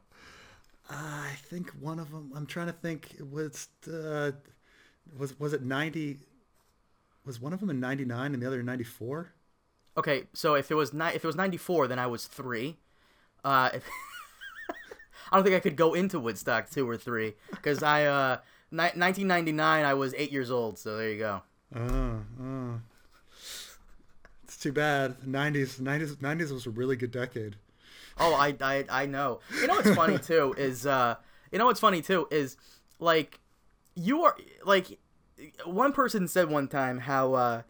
[0.89, 2.31] I think one of them.
[2.35, 3.15] I'm trying to think.
[3.17, 4.31] It was uh,
[5.17, 6.19] was was it 90?
[7.25, 9.31] Was one of them in 99 and the other in 94?
[9.95, 12.77] Okay, so if it was ni- if it was ninety four, then I was three.
[13.43, 13.85] Uh, if-
[15.31, 18.37] I don't think I could go into Woodstock two or three because I uh,
[18.71, 20.77] ni- 1999 I was eight years old.
[20.79, 21.43] So there you go.
[21.75, 22.79] Oh, oh.
[24.43, 25.17] It's too bad.
[25.21, 27.55] 90s, 90s, 90s was a really good decade.
[28.19, 29.39] Oh, I, I, I know.
[29.59, 31.15] You know what's funny too is, uh,
[31.51, 32.57] you know what's funny too is,
[32.99, 33.39] like,
[33.95, 34.35] you are
[34.65, 34.99] like,
[35.65, 37.61] one person said one time how uh,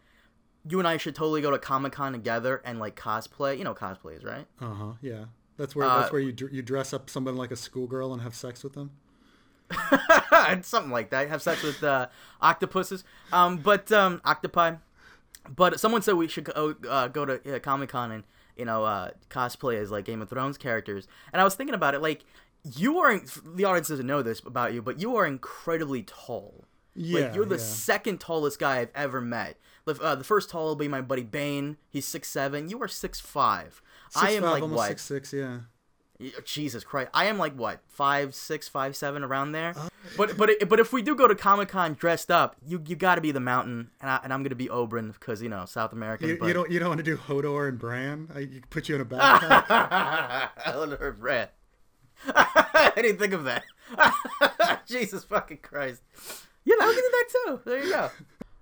[0.68, 3.58] you and I should totally go to Comic Con together and like cosplay.
[3.58, 4.46] You know cosplays, right?
[4.60, 4.92] Uh huh.
[5.02, 5.24] Yeah.
[5.56, 8.34] That's where Uh, that's where you you dress up someone like a schoolgirl and have
[8.34, 8.92] sex with them.
[10.62, 11.28] Something like that.
[11.28, 12.08] Have sex with uh,
[12.40, 13.04] octopuses.
[13.32, 14.76] Um, but um, octopi.
[15.54, 18.24] But someone said we should go uh, go to uh, Comic Con and
[18.56, 21.06] you know uh, cosplay as like Game of Thrones characters.
[21.32, 22.24] And I was thinking about it, like
[22.64, 23.20] you are.
[23.44, 26.64] The audience doesn't know this about you, but you are incredibly tall.
[26.94, 27.62] Yeah, like you're the yeah.
[27.62, 29.58] second tallest guy I've ever met.
[29.84, 31.76] The, uh, the first tall will be my buddy Bane.
[31.90, 32.68] He's six seven.
[32.68, 33.82] You are six five.
[34.16, 34.88] I am five, like almost what?
[34.88, 35.32] six six.
[35.32, 35.60] Yeah.
[36.44, 37.10] Jesus Christ!
[37.12, 39.74] I am like what five six, five seven, around there.
[39.76, 39.88] Oh.
[40.16, 42.94] But but it- but if we do go to Comic Con dressed up, you you
[42.94, 45.64] got to be the Mountain, and, I, and I'm gonna be Oberyn because you know
[45.64, 46.28] South American.
[46.28, 46.46] You, but...
[46.46, 48.28] you don't you don't want to do Hodor and Bran?
[48.34, 50.50] I you put you in a backpack.
[50.64, 51.50] Eleanor Brad.
[52.26, 53.64] I didn't think of that.
[54.86, 56.02] Jesus fucking Christ.
[56.64, 57.60] Yeah, I did that too.
[57.70, 58.10] There you go.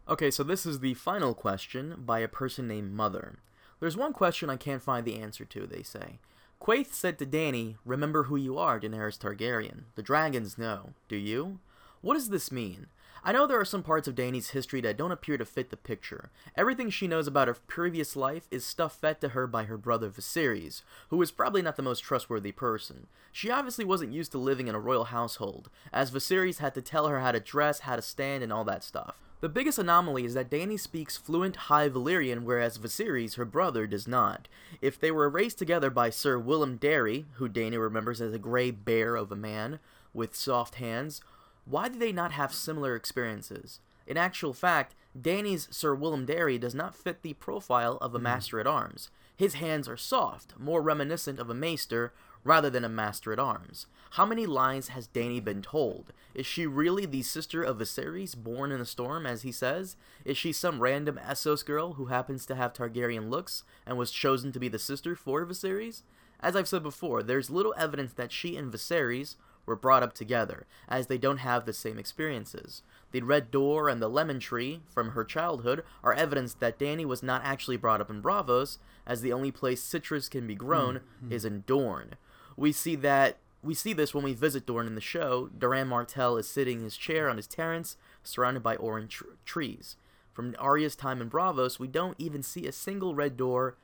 [0.08, 3.38] Okay, so this is the final question by a person named Mother.
[3.78, 6.18] There's one question I can't find the answer to, they say.
[6.62, 9.82] Quaithe said to Dany, Remember who you are, Daenerys Targaryen.
[9.96, 10.90] The dragons know.
[11.08, 11.58] Do you?
[12.02, 12.86] What does this mean?
[13.24, 15.76] I know there are some parts of Dany's history that don't appear to fit the
[15.76, 16.30] picture.
[16.56, 20.08] Everything she knows about her previous life is stuff fed to her by her brother
[20.08, 23.08] Viserys, who is probably not the most trustworthy person.
[23.32, 27.08] She obviously wasn't used to living in a royal household, as Viserys had to tell
[27.08, 29.16] her how to dress, how to stand, and all that stuff.
[29.42, 34.06] The biggest anomaly is that Dany speaks fluent High Valyrian, whereas Viserys, her brother, does
[34.06, 34.46] not.
[34.80, 38.70] If they were raised together by Sir Willem Darry, who Dany remembers as a grey
[38.70, 39.80] bear of a man
[40.14, 41.22] with soft hands,
[41.64, 43.80] why do they not have similar experiences?
[44.06, 48.22] In actual fact, Dany's Sir Willem Darry does not fit the profile of a hmm.
[48.22, 49.10] master at arms.
[49.36, 52.12] His hands are soft, more reminiscent of a maester
[52.44, 53.86] rather than a master at arms.
[54.16, 56.12] How many lies has Dany been told?
[56.34, 59.96] Is she really the sister of Viserys, born in a storm, as he says?
[60.26, 64.52] Is she some random Essos girl who happens to have Targaryen looks and was chosen
[64.52, 66.02] to be the sister for Viserys?
[66.40, 70.66] As I've said before, there's little evidence that she and Viserys were brought up together,
[70.90, 72.82] as they don't have the same experiences.
[73.12, 77.22] The Red Door and the Lemon Tree from her childhood are evidence that Dany was
[77.22, 78.76] not actually brought up in Braavos,
[79.06, 81.32] as the only place citrus can be grown hmm, hmm.
[81.32, 82.16] is in Dorne.
[82.58, 85.50] We see that we see this when we visit Dorne in the show.
[85.56, 89.96] Doran Martell is sitting in his chair on his terrace, surrounded by orange tr- trees.
[90.32, 93.76] From Arya's time in Braavos, we don't even see a single red door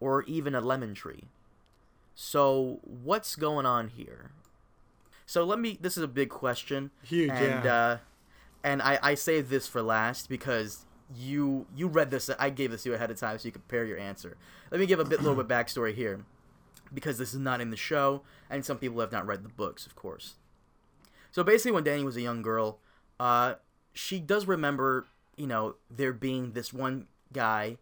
[0.00, 1.24] or even a lemon tree.
[2.14, 4.32] So, what's going on here?
[5.28, 5.78] So let me.
[5.78, 6.90] This is a big question.
[7.02, 7.74] Huge, and, yeah.
[7.74, 7.98] Uh,
[8.64, 12.30] and I I saved this for last because you you read this.
[12.38, 14.38] I gave this to you ahead of time so you could prepare your answer.
[14.70, 16.24] Let me give a bit little bit backstory here,
[16.92, 19.86] because this is not in the show, and some people have not read the books,
[19.86, 20.34] of course.
[21.30, 22.78] So basically, when Dany was a young girl,
[23.20, 23.54] uh,
[23.92, 25.06] she does remember,
[25.36, 27.76] you know, there being this one guy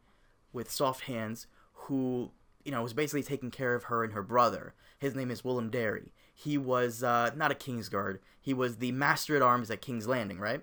[0.53, 2.31] with soft hands who,
[2.65, 4.75] you know, was basically taking care of her and her brother.
[4.99, 6.13] His name is Willem Darry.
[6.35, 8.19] He was uh, not a Kingsguard.
[8.41, 10.63] He was the Master at Arms at King's Landing, right?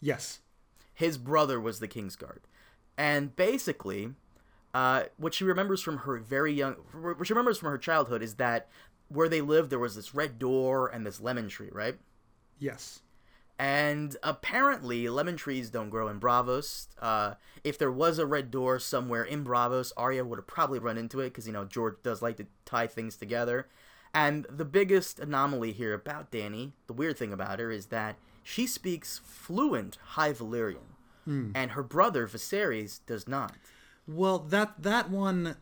[0.00, 0.40] yes.
[0.94, 2.40] His brother was the Kingsguard.
[2.98, 4.10] And basically,
[4.74, 8.34] uh, what she remembers from her very young, what she remembers from her childhood is
[8.34, 8.68] that
[9.08, 11.98] where they lived, there was this red door and this lemon tree, right?
[12.58, 13.00] Yes.
[13.58, 16.86] And apparently, lemon trees don't grow in Braavos.
[16.98, 20.96] Uh, if there was a red door somewhere in Braavos, Arya would have probably run
[20.96, 23.68] into it because, you know, George does like to tie things together.
[24.14, 28.66] And the biggest anomaly here about Dany, the weird thing about her, is that she
[28.66, 30.96] speaks fluent High Valyrian.
[31.54, 33.56] And her brother, Viserys, does not.
[34.10, 35.56] Well, that that one.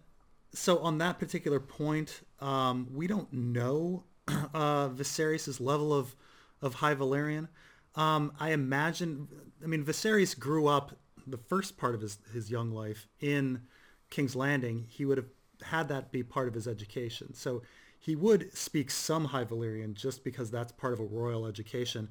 [0.55, 6.16] So on that particular point, um, we don't know uh, Viserys' level of
[6.62, 7.49] of High Valyrian.
[7.95, 9.29] Um, I imagine.
[9.62, 10.97] I mean, Viserys grew up
[11.27, 13.62] the first part of his his young life in
[14.09, 14.87] King's Landing.
[14.89, 15.29] He would have
[15.62, 17.35] had that be part of his education.
[17.35, 17.62] So
[17.99, 22.09] he would speak some High Valyrian just because that's part of a royal education.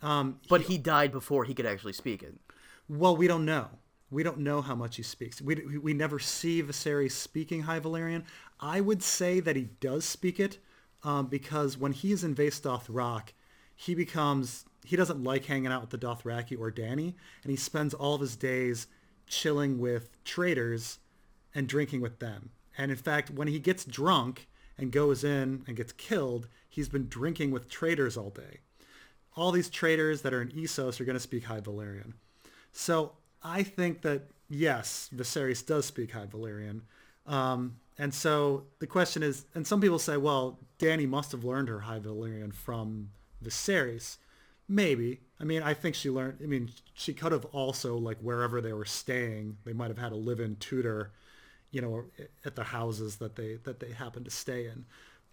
[0.00, 2.34] Um, But he died before he could actually speak it.
[2.88, 3.68] well, we don't know.
[4.10, 5.40] We don't know how much he speaks.
[5.42, 8.24] We, we- never see Viserys speaking High Valyrian.
[8.60, 10.58] I would say that he does speak it
[11.02, 13.32] um, because when he is in Vaes Dothrak,
[13.74, 17.94] he becomes, he doesn't like hanging out with the Dothraki or Dany, and he spends
[17.94, 18.86] all of his days
[19.26, 20.98] chilling with traders
[21.54, 22.50] and drinking with them.
[22.78, 27.08] And in fact, when he gets drunk and goes in and gets killed, he's been
[27.08, 28.60] drinking with traders all day
[29.36, 32.14] all these traders that are in Essos are going to speak High Valyrian.
[32.72, 33.12] So
[33.42, 36.82] I think that yes, Viserys does speak High Valyrian.
[37.26, 41.68] Um, and so the question is, and some people say, well, Dany must have learned
[41.68, 43.10] her High Valyrian from
[43.42, 44.18] Viserys.
[44.68, 45.20] Maybe.
[45.40, 46.38] I mean, I think she learned.
[46.42, 50.12] I mean, she could have also like wherever they were staying, they might have had
[50.12, 51.12] a live-in tutor,
[51.70, 52.04] you know,
[52.44, 54.84] at the houses that they that they happened to stay in.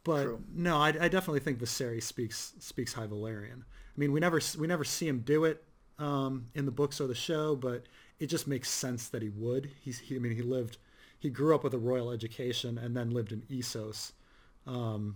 [0.04, 0.44] But True.
[0.54, 3.62] no, I, I definitely think Viserys speaks speaks High Valyrian.
[3.62, 5.64] I mean, we never we never see him do it
[6.04, 7.84] um, in the books or the show, but
[8.20, 9.70] it just makes sense that he would.
[9.82, 10.78] He's he, I mean, he lived,
[11.20, 14.12] he grew up with a royal education and then lived in Essos.
[14.68, 15.16] Um,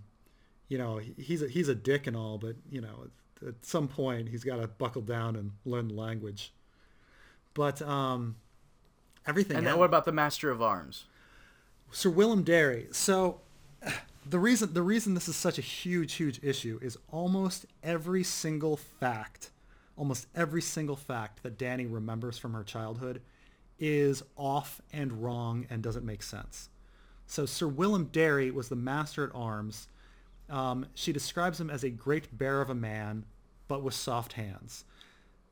[0.70, 3.08] you know, he- he's a, he's a dick and all, but you know,
[3.48, 6.52] at some point he's got to buckle down and learn the language.
[7.54, 8.36] But um,
[9.26, 9.58] everything.
[9.58, 11.06] And else- what about the Master of Arms?
[11.92, 12.88] Sir Willem Darry.
[12.92, 13.42] So
[14.30, 18.76] the reason the reason this is such a huge huge issue is almost every single
[18.78, 19.52] fact,
[19.98, 23.22] almost every single fact that Dany remembers from her childhood
[23.80, 26.69] is off and wrong and doesn't make sense.
[27.26, 29.88] So Sir Willem Darry was the master at arms.
[30.49, 33.26] Um, she describes him as a great bear of a man,
[33.68, 34.86] but with soft hands.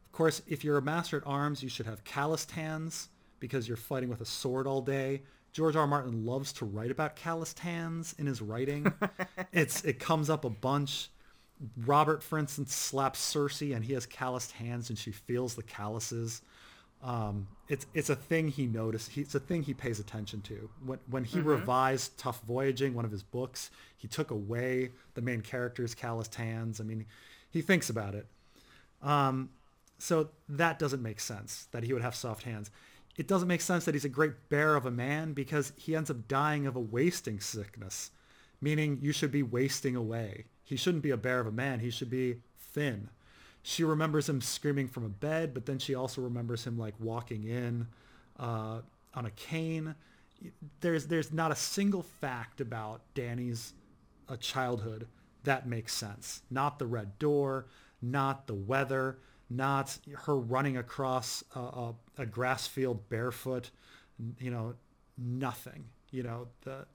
[0.06, 3.10] Of course, if you're a master at arms, you should have calloused hands
[3.40, 5.24] because you're fighting with a sword all day.
[5.52, 5.82] George R.
[5.82, 5.88] R.
[5.88, 8.92] Martin loves to write about calloused hands in his writing.
[9.54, 11.10] it's it comes up a bunch.
[11.86, 16.42] Robert, for instance, slaps Cersei and he has calloused hands and she feels the calluses.
[17.02, 19.12] Um, it's it's a thing he noticed.
[19.12, 20.70] He, it's a thing he pays attention to.
[20.86, 25.42] When when he revised Tuf Voyaging, one of his books, he took away the main
[25.42, 26.82] character's calloused hands.
[26.82, 27.06] I mean,
[27.52, 28.28] he thinks about it.
[29.02, 29.50] Um,
[29.98, 32.72] so that doesn't make sense that he would have soft hands.
[33.18, 36.10] It doesn't make sense that he's a great bear of a man because he ends
[36.10, 38.12] up dying of a wasting sickness,
[38.60, 40.46] meaning you should be wasting away.
[40.66, 41.80] He shouldn't be a bear of a man.
[41.80, 43.10] He should be thin.
[43.64, 47.46] She remembers him screaming from a bed, but then she also remembers him like walking
[47.46, 47.88] in
[48.38, 48.82] uh,
[49.14, 49.96] on a cane.
[50.82, 53.74] There's there's not a single fact about Dany's
[54.28, 55.08] uh, childhood
[55.46, 56.42] that makes sense.
[56.52, 57.68] Not the red door,
[58.02, 59.20] not the weather,
[59.50, 63.72] not her running across a, a, a grass field barefoot.
[64.40, 64.74] You know,
[65.18, 65.86] nothing.
[66.12, 66.86] You know, the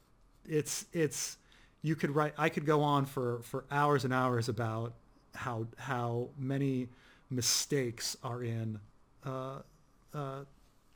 [0.47, 1.38] it's it's
[1.82, 2.35] you could write.
[2.39, 4.94] I could go on for for hours and hours about
[5.35, 6.89] how how many
[7.31, 8.78] mistakes are in
[9.24, 9.61] uh, uh,
[10.12, 10.44] Her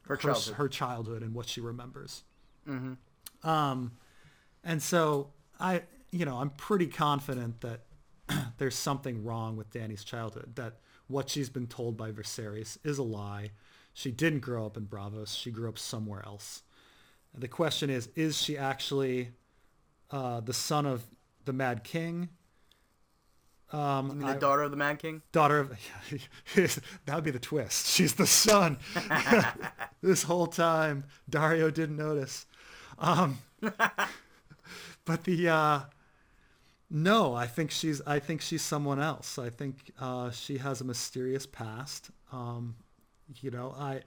[0.09, 0.55] her, childhood.
[0.57, 2.25] her childhood and what she remembers.
[3.43, 3.93] Um,
[4.65, 5.31] and so
[5.61, 7.81] I, you know, I'm pretty confident that
[8.59, 10.57] there's something wrong with Dany's childhood.
[10.57, 13.51] That what she's been told by Viserys is a lie.
[13.93, 15.39] She didn't grow up in Braavos.
[15.39, 16.63] She grew up somewhere else.
[17.37, 19.31] The question is, is she actually
[20.11, 21.05] uh, the son of
[21.45, 22.29] the Mad King?
[23.73, 25.23] Um, You mean the I- daughter of the Mad King?
[25.33, 25.71] daughter of
[26.55, 27.87] that would be the twist.
[27.89, 28.79] She's the son.
[30.03, 32.47] This whole time dario didn't notice.
[32.99, 33.39] Um
[35.07, 35.81] but the uh
[36.91, 39.39] no i think she's i think she's someone else.
[39.39, 42.11] I think uh she has a mysterious past.
[42.33, 42.77] Um
[43.41, 44.03] you know i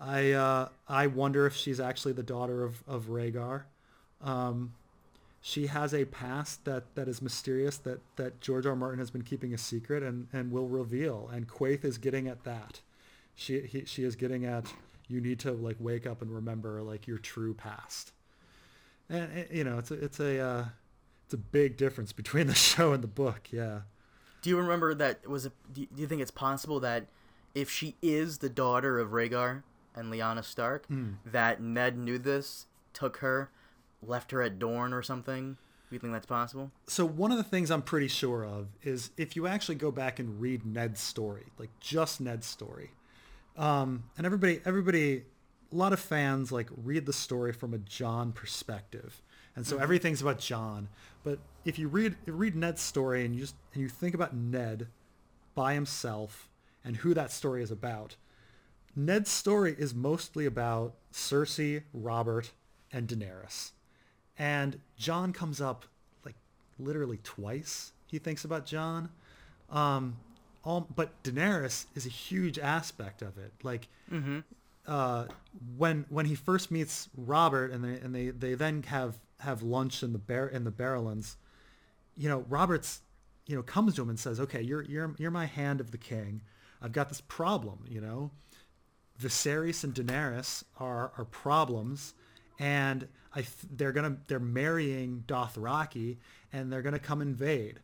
[0.00, 3.62] i uh i wonder if she's actually the daughter of of Rhaegar.
[4.20, 4.74] Um
[5.48, 8.72] she has a past that, that is mysterious that, that George R.
[8.72, 8.76] R.
[8.76, 11.30] Martin has been keeping a secret and, and will reveal.
[11.32, 12.80] And Quaithe is getting at that.
[13.36, 14.72] She he, she is getting at
[15.06, 18.10] you need to like wake up and remember like your true past.
[19.08, 20.64] And you know it's a it's a uh,
[21.26, 23.48] it's a big difference between the show and the book.
[23.52, 23.82] Yeah.
[24.42, 25.52] Do you remember that was it?
[25.72, 27.06] Do you- do you think it's possible that
[27.54, 29.62] if she is the daughter of Rhaegar
[29.94, 30.86] and Lyanna Stark,
[31.24, 33.50] that Ned knew this, took her,
[34.02, 35.56] left her at Dorne or something?
[35.88, 36.72] Do you think that's possible?
[36.88, 40.18] so one of the things I'm pretty sure of is if you actually go back
[40.18, 42.90] and read Ned's story, like just Ned's story,
[43.56, 45.24] um, and everybody, everybody,
[45.72, 49.22] a lot of fans like read the story from a Jon perspective,
[49.54, 50.88] and so everything's about Jon.
[51.22, 54.88] But if you read read Ned's story and you just and you think about Ned
[55.54, 56.48] by himself
[56.84, 58.16] and who that story is about,
[58.96, 62.50] Ned's story is mostly about Cersei, Robert,
[62.92, 63.70] and Daenerys.
[64.38, 65.84] And Jon comes up
[66.24, 66.34] like
[66.78, 67.92] literally twice.
[68.06, 69.08] He thinks about Jon.
[69.70, 70.16] Um,
[70.64, 73.52] all, but Daenerys is a huge aspect of it.
[73.62, 73.88] Like
[74.86, 75.26] uh,
[75.76, 80.02] when when he first meets Robert and they and they, they then have have lunch
[80.02, 81.36] in the bear in the Barrowlands,
[82.16, 83.00] you know, Robert's
[83.46, 85.98] you know comes to him and says, "Okay, you're you're you're my hand of the
[85.98, 86.42] king.
[86.82, 88.30] I've got this problem, you know.
[89.20, 92.14] Viserys and Daenerys are are problems,
[92.58, 96.16] and I th- they're gonna they're marrying Dothraki,
[96.52, 97.80] and they're gonna come invade.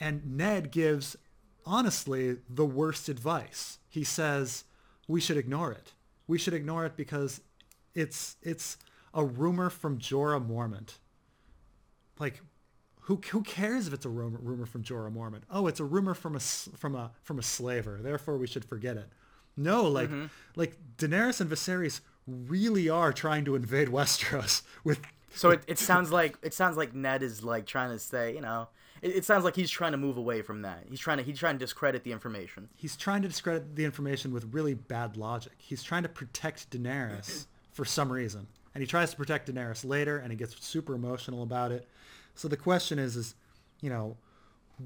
[0.00, 1.16] And Ned gives,
[1.64, 3.78] honestly, the worst advice.
[3.88, 4.64] He says
[5.06, 5.92] we should ignore it.
[6.26, 7.40] We should ignore it because
[7.94, 8.78] it's it's
[9.12, 10.98] a rumor from Jorah Mormont.
[12.18, 12.40] Like,
[13.02, 15.42] who who cares if it's a rumor, rumor from Jorah Mormont?
[15.50, 18.00] Oh, it's a rumor from a from a from a slaver.
[18.02, 19.08] Therefore, we should forget it.
[19.56, 20.26] No, like mm-hmm.
[20.56, 25.00] like Daenerys and Viserys really are trying to invade Westeros with
[25.34, 28.40] So it, it sounds like it sounds like Ned is like trying to say, you
[28.40, 28.68] know,
[29.02, 30.84] it, it sounds like he's trying to move away from that.
[30.88, 32.68] He's trying to he's trying to discredit the information.
[32.74, 35.52] he's trying to discredit the information with really bad logic.
[35.58, 38.46] He's trying to protect Daenerys for some reason.
[38.74, 41.88] And he tries to protect Daenerys later and he gets super emotional about it.
[42.34, 43.34] So the question is is,
[43.80, 44.16] you know,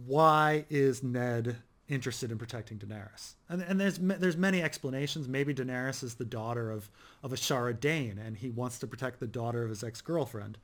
[0.07, 1.57] why is Ned
[1.89, 3.35] interested in protecting Daenerys.
[3.49, 5.27] And, and there's there's many explanations.
[5.27, 6.91] Maybe Daenerys is the daughter of
[7.23, 10.59] of a Ashara Dayne, and he wants to protect the daughter of his ex girlfriend,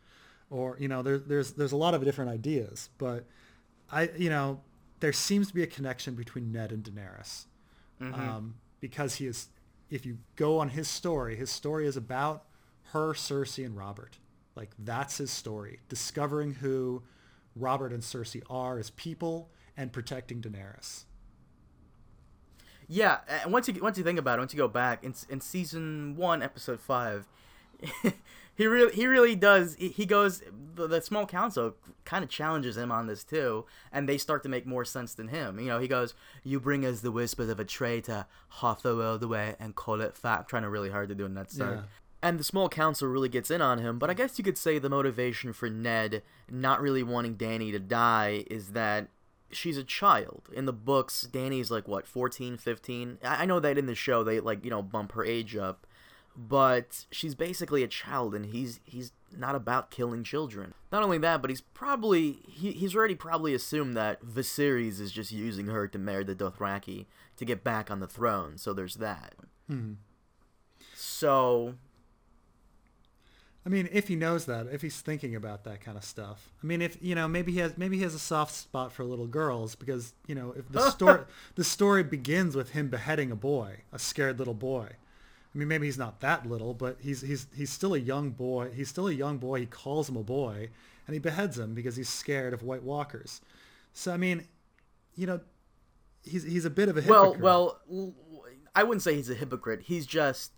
[0.50, 2.90] or you know, there's there's there's a lot of different ideas.
[2.98, 3.24] But
[3.90, 4.60] I you know
[5.00, 7.46] there seems to be a connection between Ned and Daenerys,
[8.00, 8.14] mm-hmm.
[8.14, 9.48] um, because he is.
[9.90, 12.44] If you go on his story, his story is about
[12.92, 14.18] her, Cersei, and Robert.
[14.56, 17.02] Like that's his story, discovering who
[17.54, 21.04] Robert and Cersei are as people and protecting Daenerys.
[22.88, 25.40] Yeah, and once you once you think about it, once you go back in in
[25.40, 27.26] season one, episode five,
[28.54, 29.74] he really he really does.
[29.76, 30.42] He, goes
[30.74, 31.74] the, the small council
[32.04, 35.28] kind of challenges him on this too, and they start to make more sense than
[35.28, 35.58] him.
[35.58, 38.26] You know, he goes, "You bring us the whispers of a traitor
[38.60, 41.34] half the world away and call it fact." I'm trying really hard to do in
[41.34, 41.76] that start.
[41.76, 41.82] Yeah.
[42.22, 44.78] And the small council really gets in on him, but I guess you could say
[44.78, 49.08] the motivation for Ned not really wanting Dany to die is that
[49.54, 50.48] she's a child.
[50.52, 53.18] In the books, danny's like what, 14, 15?
[53.24, 55.86] I know that in the show they like, you know, bump her age up,
[56.36, 60.74] but she's basically a child and he's he's not about killing children.
[60.92, 65.32] Not only that, but he's probably he, he's already probably assumed that Viserys is just
[65.32, 67.06] using her to marry the Dothraki
[67.36, 68.58] to get back on the throne.
[68.58, 69.34] So there's that.
[69.68, 69.94] Hmm.
[70.94, 71.74] So
[73.66, 76.50] I mean, if he knows that, if he's thinking about that kind of stuff.
[76.62, 79.04] I mean, if you know, maybe he has maybe he has a soft spot for
[79.04, 81.20] little girls because you know, if the story
[81.54, 84.88] the story begins with him beheading a boy, a scared little boy.
[85.54, 88.70] I mean, maybe he's not that little, but he's he's he's still a young boy.
[88.74, 89.60] He's still a young boy.
[89.60, 90.68] He calls him a boy,
[91.06, 93.40] and he beheads him because he's scared of White Walkers.
[93.94, 94.46] So I mean,
[95.14, 95.40] you know,
[96.22, 97.40] he's he's a bit of a hypocrite.
[97.40, 98.14] Well, well,
[98.74, 99.82] I wouldn't say he's a hypocrite.
[99.82, 100.52] He's just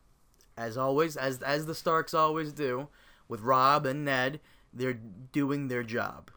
[0.57, 2.89] as always, as as the Starks always do,
[3.28, 4.41] with Robb and Ned,
[4.73, 4.99] they're
[5.33, 6.31] doing their job.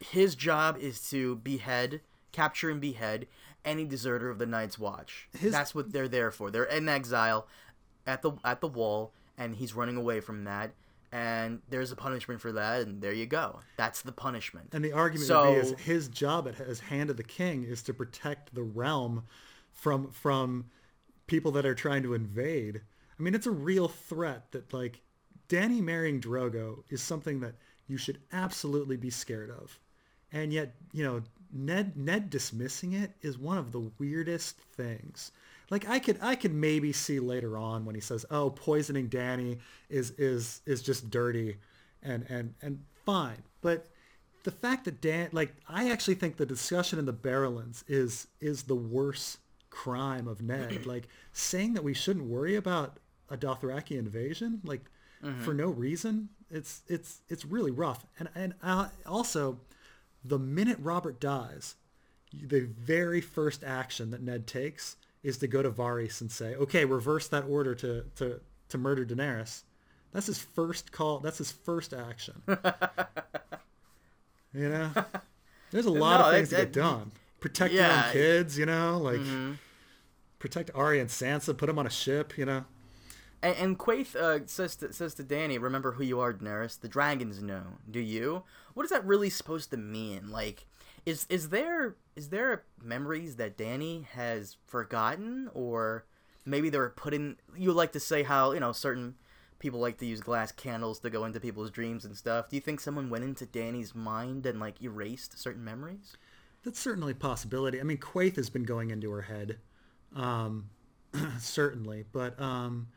[0.00, 2.00] His job is to behead,
[2.32, 3.26] capture and behead
[3.64, 5.28] any deserter of the Night's Watch.
[5.38, 5.52] His...
[5.52, 6.50] That's what they're there for.
[6.50, 7.46] They're in exile
[8.06, 10.72] at the at the wall, and he's running away from that.
[11.12, 13.60] And there's a punishment for that, and there you go.
[13.76, 14.68] That's the punishment.
[14.72, 17.82] And the argument so, would be is his job as Hand of the King is
[17.84, 19.24] to protect the realm
[19.72, 20.66] from from
[21.26, 22.82] people that are trying to invade
[23.18, 25.00] I mean, it's a real threat that like
[25.48, 27.54] Dany marrying Drogo is something that
[27.86, 29.78] you should absolutely be scared of.
[30.32, 31.22] And yet, you know,
[31.52, 35.32] Ned Ned dismissing it is one of the weirdest things.
[35.70, 39.58] Like I could I could maybe see later on when he says, "Oh, poisoning Dany
[39.88, 41.56] is is is just dirty,"
[42.02, 43.42] and and and fine.
[43.62, 43.86] But
[44.44, 48.64] the fact that Dan, like, I actually think the discussion in the Barrowlands is is
[48.64, 49.38] the worst
[49.70, 50.86] crime of Ned.
[50.86, 52.98] like saying that we shouldn't worry about
[53.30, 54.84] a Dothraki invasion like
[55.22, 55.42] mm-hmm.
[55.42, 56.28] for no reason.
[56.50, 58.06] It's it's it's really rough.
[58.18, 59.60] And and uh, also,
[60.24, 61.74] the minute Robert dies,
[62.32, 66.84] the very first action that Ned takes is to go to Varys and say, "Okay,
[66.84, 69.62] reverse that order to to to murder Daenerys."
[70.12, 71.18] That's his first call.
[71.18, 72.40] That's his first action.
[74.54, 74.90] you know,
[75.70, 77.12] there's a lot no, of things it, to get done.
[77.40, 78.58] Protect yeah, your own kids.
[78.58, 79.52] You know, like mm-hmm.
[80.38, 81.56] protect Arya and Sansa.
[81.56, 82.38] Put them on a ship.
[82.38, 82.64] You know.
[83.42, 86.80] And, and Quaithe uh, says to, says to Dany, "Remember who you are, Daenerys.
[86.80, 87.78] The dragons know.
[87.90, 88.44] Do you?
[88.74, 90.30] What is that really supposed to mean?
[90.30, 90.66] Like,
[91.04, 96.04] is is there is there memories that Dany has forgotten, or
[96.44, 97.36] maybe they're put in?
[97.56, 99.14] You like to say how you know certain
[99.58, 102.48] people like to use glass candles to go into people's dreams and stuff.
[102.48, 106.16] Do you think someone went into Dany's mind and like erased certain memories?
[106.64, 107.80] That's certainly a possibility.
[107.80, 109.58] I mean, Quaithe has been going into her head,
[110.14, 110.70] um,
[111.38, 112.88] certainly, but um,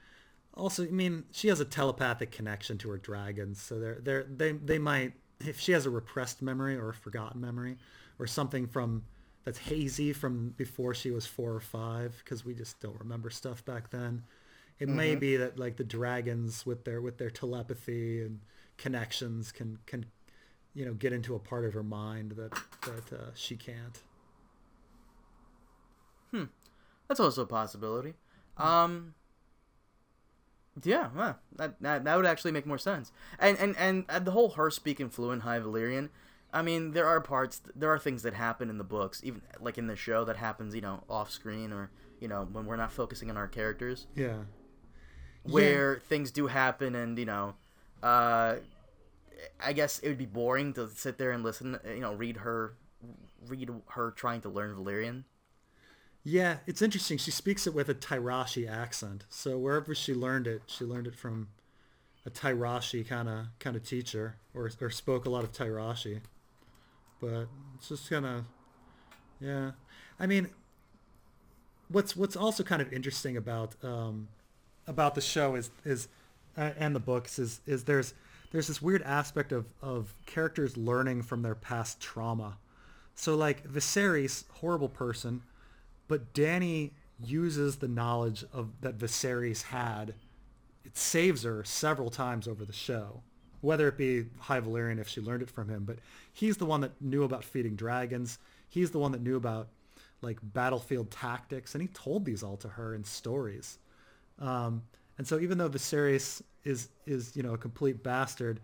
[0.60, 4.52] also, I mean, she has a telepathic connection to her dragons, so they're, they're, they
[4.52, 7.78] they might if she has a repressed memory or a forgotten memory
[8.20, 9.04] or something from
[9.46, 13.64] that's hazy from before she was four or five because we just don't remember stuff
[13.66, 14.24] back then.
[14.80, 14.98] It mm-hmm.
[14.98, 18.40] may be that like the dragons with their with their telepathy and
[18.78, 20.06] connections can can
[20.74, 22.52] you know get into a part of her mind that
[22.86, 24.00] that uh, she can't.
[26.32, 26.44] Hmm,
[27.08, 28.14] that's also a possibility.
[28.58, 29.16] Um,
[30.84, 33.12] yeah, well, that, that that would actually make more sense.
[33.40, 36.10] And and and, and the whole her speaking fluent High Valyrian.
[36.52, 39.78] I mean, there are parts, there are things that happen in the books, even like
[39.78, 42.92] in the show, that happens, you know, off screen or you know when we're not
[42.92, 44.08] focusing on our characters.
[44.16, 44.40] Yeah.
[45.44, 46.00] Where yeah.
[46.10, 47.56] things do happen, and you know,
[48.04, 48.56] uh,
[49.64, 52.74] I guess it would be boring to sit there and listen, you know, read her,
[53.48, 55.24] read her trying to learn Valyrian.
[56.24, 57.18] Yeah, it's interesting.
[57.18, 59.26] She speaks it with a Tyroshi accent.
[59.30, 61.48] So wherever she learned it, she learned it from
[62.26, 66.22] a Tyroshi kind of kind of teacher, or or spoke a lot of Tyroshi.
[67.22, 68.46] But it's just kind of
[69.40, 69.74] Yeah,
[70.20, 70.50] I mean,
[71.90, 74.28] what's what's also kind of interesting about um,
[74.88, 76.08] about the show is is
[76.58, 78.14] uh, and the books is is there's
[78.52, 82.58] there's this weird aspect of of characters learning from their past trauma.
[83.16, 85.44] So like Viserys, horrible person,
[86.10, 86.92] but Dany
[87.24, 90.16] uses the knowledge of that Viserys had.
[90.84, 93.22] It saves her several times over the show,
[93.62, 95.86] whether it be High Valyrian if she learned it from him.
[95.86, 96.00] But
[96.34, 98.40] he's the one that knew about feeding dragons.
[98.68, 99.70] He's the one that knew about
[100.22, 103.78] like battlefield tactics, and he told these all to her in stories.
[104.40, 104.82] Um,
[105.18, 108.62] and so even though Viserys is is you know a complete bastard,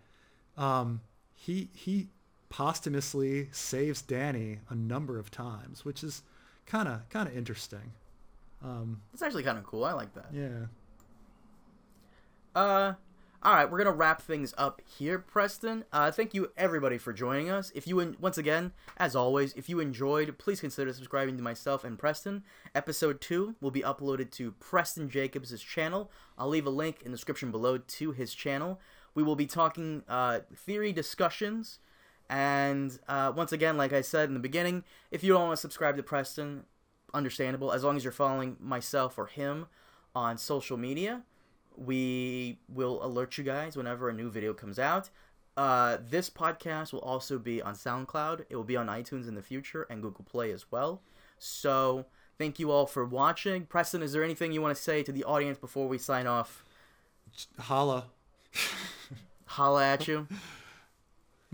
[0.56, 1.00] um,
[1.34, 2.08] he he
[2.48, 6.22] posthumously saves Dany a number of times, which is
[6.66, 7.92] kind of kind of interesting.
[8.62, 9.84] Um, It's actually kind of cool.
[9.84, 10.26] I like that.
[10.32, 10.66] yeah.
[12.54, 12.94] Uh,
[13.42, 15.84] all right, we're gonna wrap things up here, Preston.
[15.92, 17.70] Uh, thank you everybody for joining us.
[17.74, 21.84] If you en- once again, as always, if you enjoyed, please consider subscribing to myself
[21.84, 22.42] and Preston.
[22.74, 26.10] Episode two will be uploaded to Preston Jacobs' channel.
[26.38, 28.80] I'll leave a link in the description below to his channel.
[29.14, 31.78] We will be talking uh, theory discussions,
[32.28, 35.60] and uh, once again, like I said in the beginning, if you don't want to
[35.60, 36.64] subscribe to Preston,
[37.14, 37.72] understandable.
[37.72, 39.66] As long as you're following myself or him
[40.14, 41.22] on social media
[41.76, 45.10] we will alert you guys whenever a new video comes out.
[45.56, 48.44] Uh, this podcast will also be on SoundCloud.
[48.50, 51.00] It will be on iTunes in the future and Google Play as well.
[51.38, 52.06] So
[52.38, 53.66] thank you all for watching.
[53.66, 56.64] Preston, is there anything you want to say to the audience before we sign off?
[57.58, 58.06] Holla.
[59.46, 60.26] Holla at you.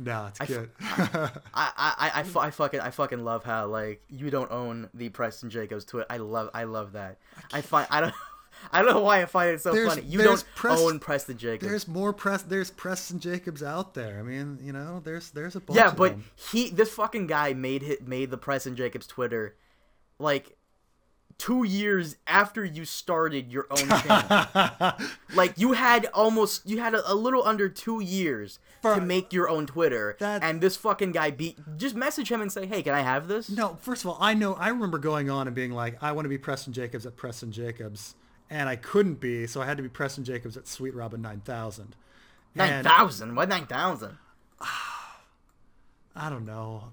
[0.05, 0.71] Nah, it's I f- good.
[0.81, 5.51] I, I, I, I, fucking I fucking love how like you don't own the Preston
[5.51, 6.07] Jacobs Twitter.
[6.11, 7.19] I love I love that.
[7.53, 8.15] I find I don't
[8.73, 10.07] I don't know why I find it so There's- funny.
[10.07, 11.69] You don't Prest- own Preston Jacobs.
[11.69, 12.43] there's more press.
[12.43, 14.19] There's Preston Jacobs out there.
[14.19, 15.77] I mean, you know, there's there's a bunch.
[15.79, 16.17] Yeah, of but
[16.51, 19.57] he this fucking guy made hit made the Preston Jacobs Twitter
[20.19, 20.57] like
[21.43, 24.93] two years after you started your own channel.
[25.35, 29.33] like you had almost you had a, a little under two years For- to make
[29.33, 31.59] your own Twitter, That- and this fucking guy beat.
[31.77, 34.35] Just message him and say, "Hey, can I have this?" No, first of all, I
[34.35, 37.17] know I remember going on and being like, I want to be Preston Jacobs at
[37.17, 38.15] Preston Jacobs,
[38.49, 41.41] and I couldn't be, so I had to be Preston Jacobs at Sweet Robin nine
[41.41, 41.97] thousand.
[42.55, 43.35] Nine thousand?
[43.35, 44.19] What nine thousand?
[46.15, 46.93] I don't know.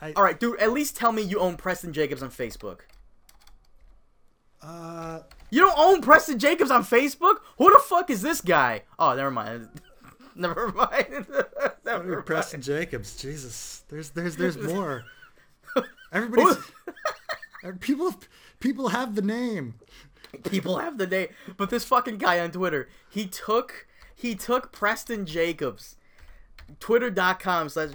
[0.00, 0.58] I, I All right, dude.
[0.60, 2.80] At least tell me you own Preston Jacobs on Facebook.
[4.62, 5.20] Uh,
[5.50, 7.36] You don't own Preston Jacobs on Facebook?
[7.58, 8.82] Who the fuck is this guy?
[8.98, 9.68] Oh, never mind.
[10.34, 11.26] never mind.
[11.84, 12.26] never mind.
[12.26, 13.16] Preston Jacobs.
[13.20, 15.04] Jesus, there's there's there's more.
[16.12, 16.58] Everybody's
[17.80, 18.14] people
[18.60, 19.74] people have the name.
[20.44, 21.28] People have the name,
[21.58, 25.96] but this fucking guy on Twitter, he took he took Preston Jacobs,
[26.80, 27.90] Twitter.com slash,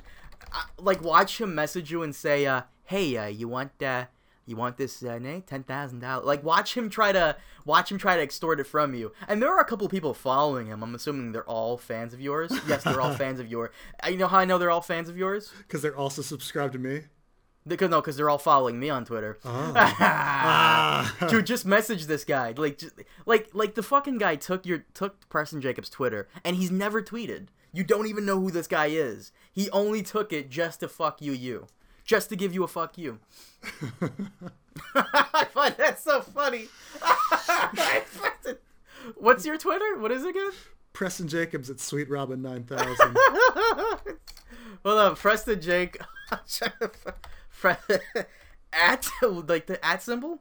[0.51, 4.05] uh, like watch him message you and say, uh, hey, uh, you want uh,
[4.47, 6.25] you want this uh, ten thousand dollars?
[6.25, 9.11] Like watch him try to watch him try to extort it from you.
[9.27, 10.81] And there are a couple people following him.
[10.81, 12.51] I'm assuming they're all fans of yours.
[12.67, 13.69] Yes, they're all fans of yours.
[14.09, 15.51] You know how I know they're all fans of yours?
[15.59, 17.01] Because they're also subscribed to me.
[17.67, 19.37] Because no, because they're all following me on Twitter.
[19.99, 21.27] Ah.
[21.27, 22.53] Dude, just message this guy.
[22.55, 22.95] Like, just,
[23.25, 27.47] like, like the fucking guy took your took Preston Jacobs' Twitter, and he's never tweeted.
[27.73, 29.31] You don't even know who this guy is.
[29.51, 31.67] He only took it just to fuck you, you,
[32.07, 33.19] just to give you a fuck you.
[34.95, 36.67] I find that so funny.
[39.15, 39.99] What's your Twitter?
[39.99, 40.51] What is it again?
[40.93, 43.15] Preston Jacobs at Sweet Robin nine thousand.
[44.83, 45.99] Hold on, Preston Jake.
[47.49, 47.71] Fre-
[48.73, 50.39] at like the at symbol.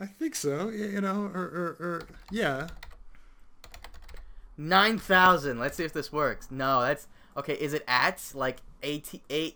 [0.00, 0.70] I think so.
[0.70, 2.02] You know, or, or, or
[2.32, 2.68] yeah.
[4.56, 5.58] Nine thousand.
[5.58, 6.50] Let's see if this works.
[6.50, 7.54] No, that's okay.
[7.54, 9.52] Is it at like at at?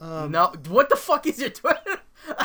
[0.00, 0.52] Um, No.
[0.68, 2.00] What the fuck is your Twitter?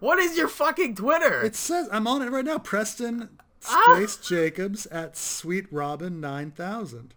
[0.00, 1.42] what is your fucking Twitter?
[1.42, 2.58] It says I'm on it right now.
[2.58, 3.28] Preston
[3.66, 3.94] Ah!
[3.96, 7.14] Space Jacobs at Sweet Robin nine thousand.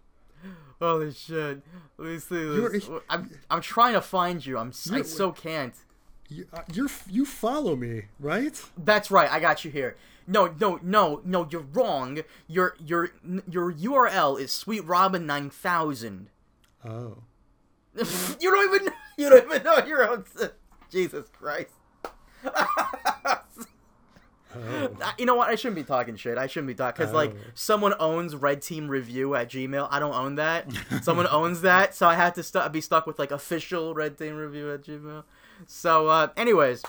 [0.80, 1.62] Holy shit.
[1.96, 2.86] Let me see this.
[2.86, 4.58] You're- I'm I'm trying to find you.
[4.58, 5.74] I'm I so can't.
[6.28, 8.60] You, uh, you're you follow me, right?
[8.76, 9.30] That's right.
[9.30, 9.96] I got you here.
[10.26, 11.46] No, no, no, no.
[11.50, 12.20] You're wrong.
[12.48, 13.10] Your your
[13.48, 16.28] your URL is Sweet Robin nine thousand.
[16.84, 17.18] Oh.
[18.40, 20.24] you don't even you don't even know your own.
[20.40, 20.50] s-
[20.90, 21.70] Jesus Christ.
[22.44, 23.40] Oh.
[25.18, 25.48] You know what?
[25.48, 26.38] I shouldn't be talking shit.
[26.38, 27.50] I shouldn't be talking because like Oh.
[27.54, 29.88] someone owns Red Team Review at Gmail.
[29.90, 30.68] I don't own that.
[31.02, 34.36] someone owns that, so I had to stu- be stuck with like official Red Team
[34.36, 35.24] Review at Gmail.
[35.66, 36.82] So, uh, anyways,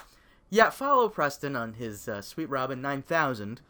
[0.48, 3.60] yeah, follow Preston on his uh, Sweet Robin nine thousand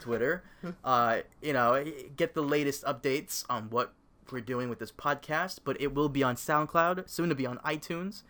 [0.00, 0.44] Twitter.
[0.84, 1.84] Uh, you know,
[2.16, 3.92] get the latest updates on what
[4.32, 7.58] we're doing with this podcast, but it will be on SoundCloud, soon to be on
[7.58, 8.22] iTunes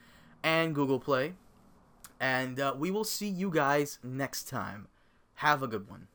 [0.43, 1.35] and Google Play.
[2.18, 4.89] And uh, we will see you guys next time.
[5.35, 6.09] Have a good one.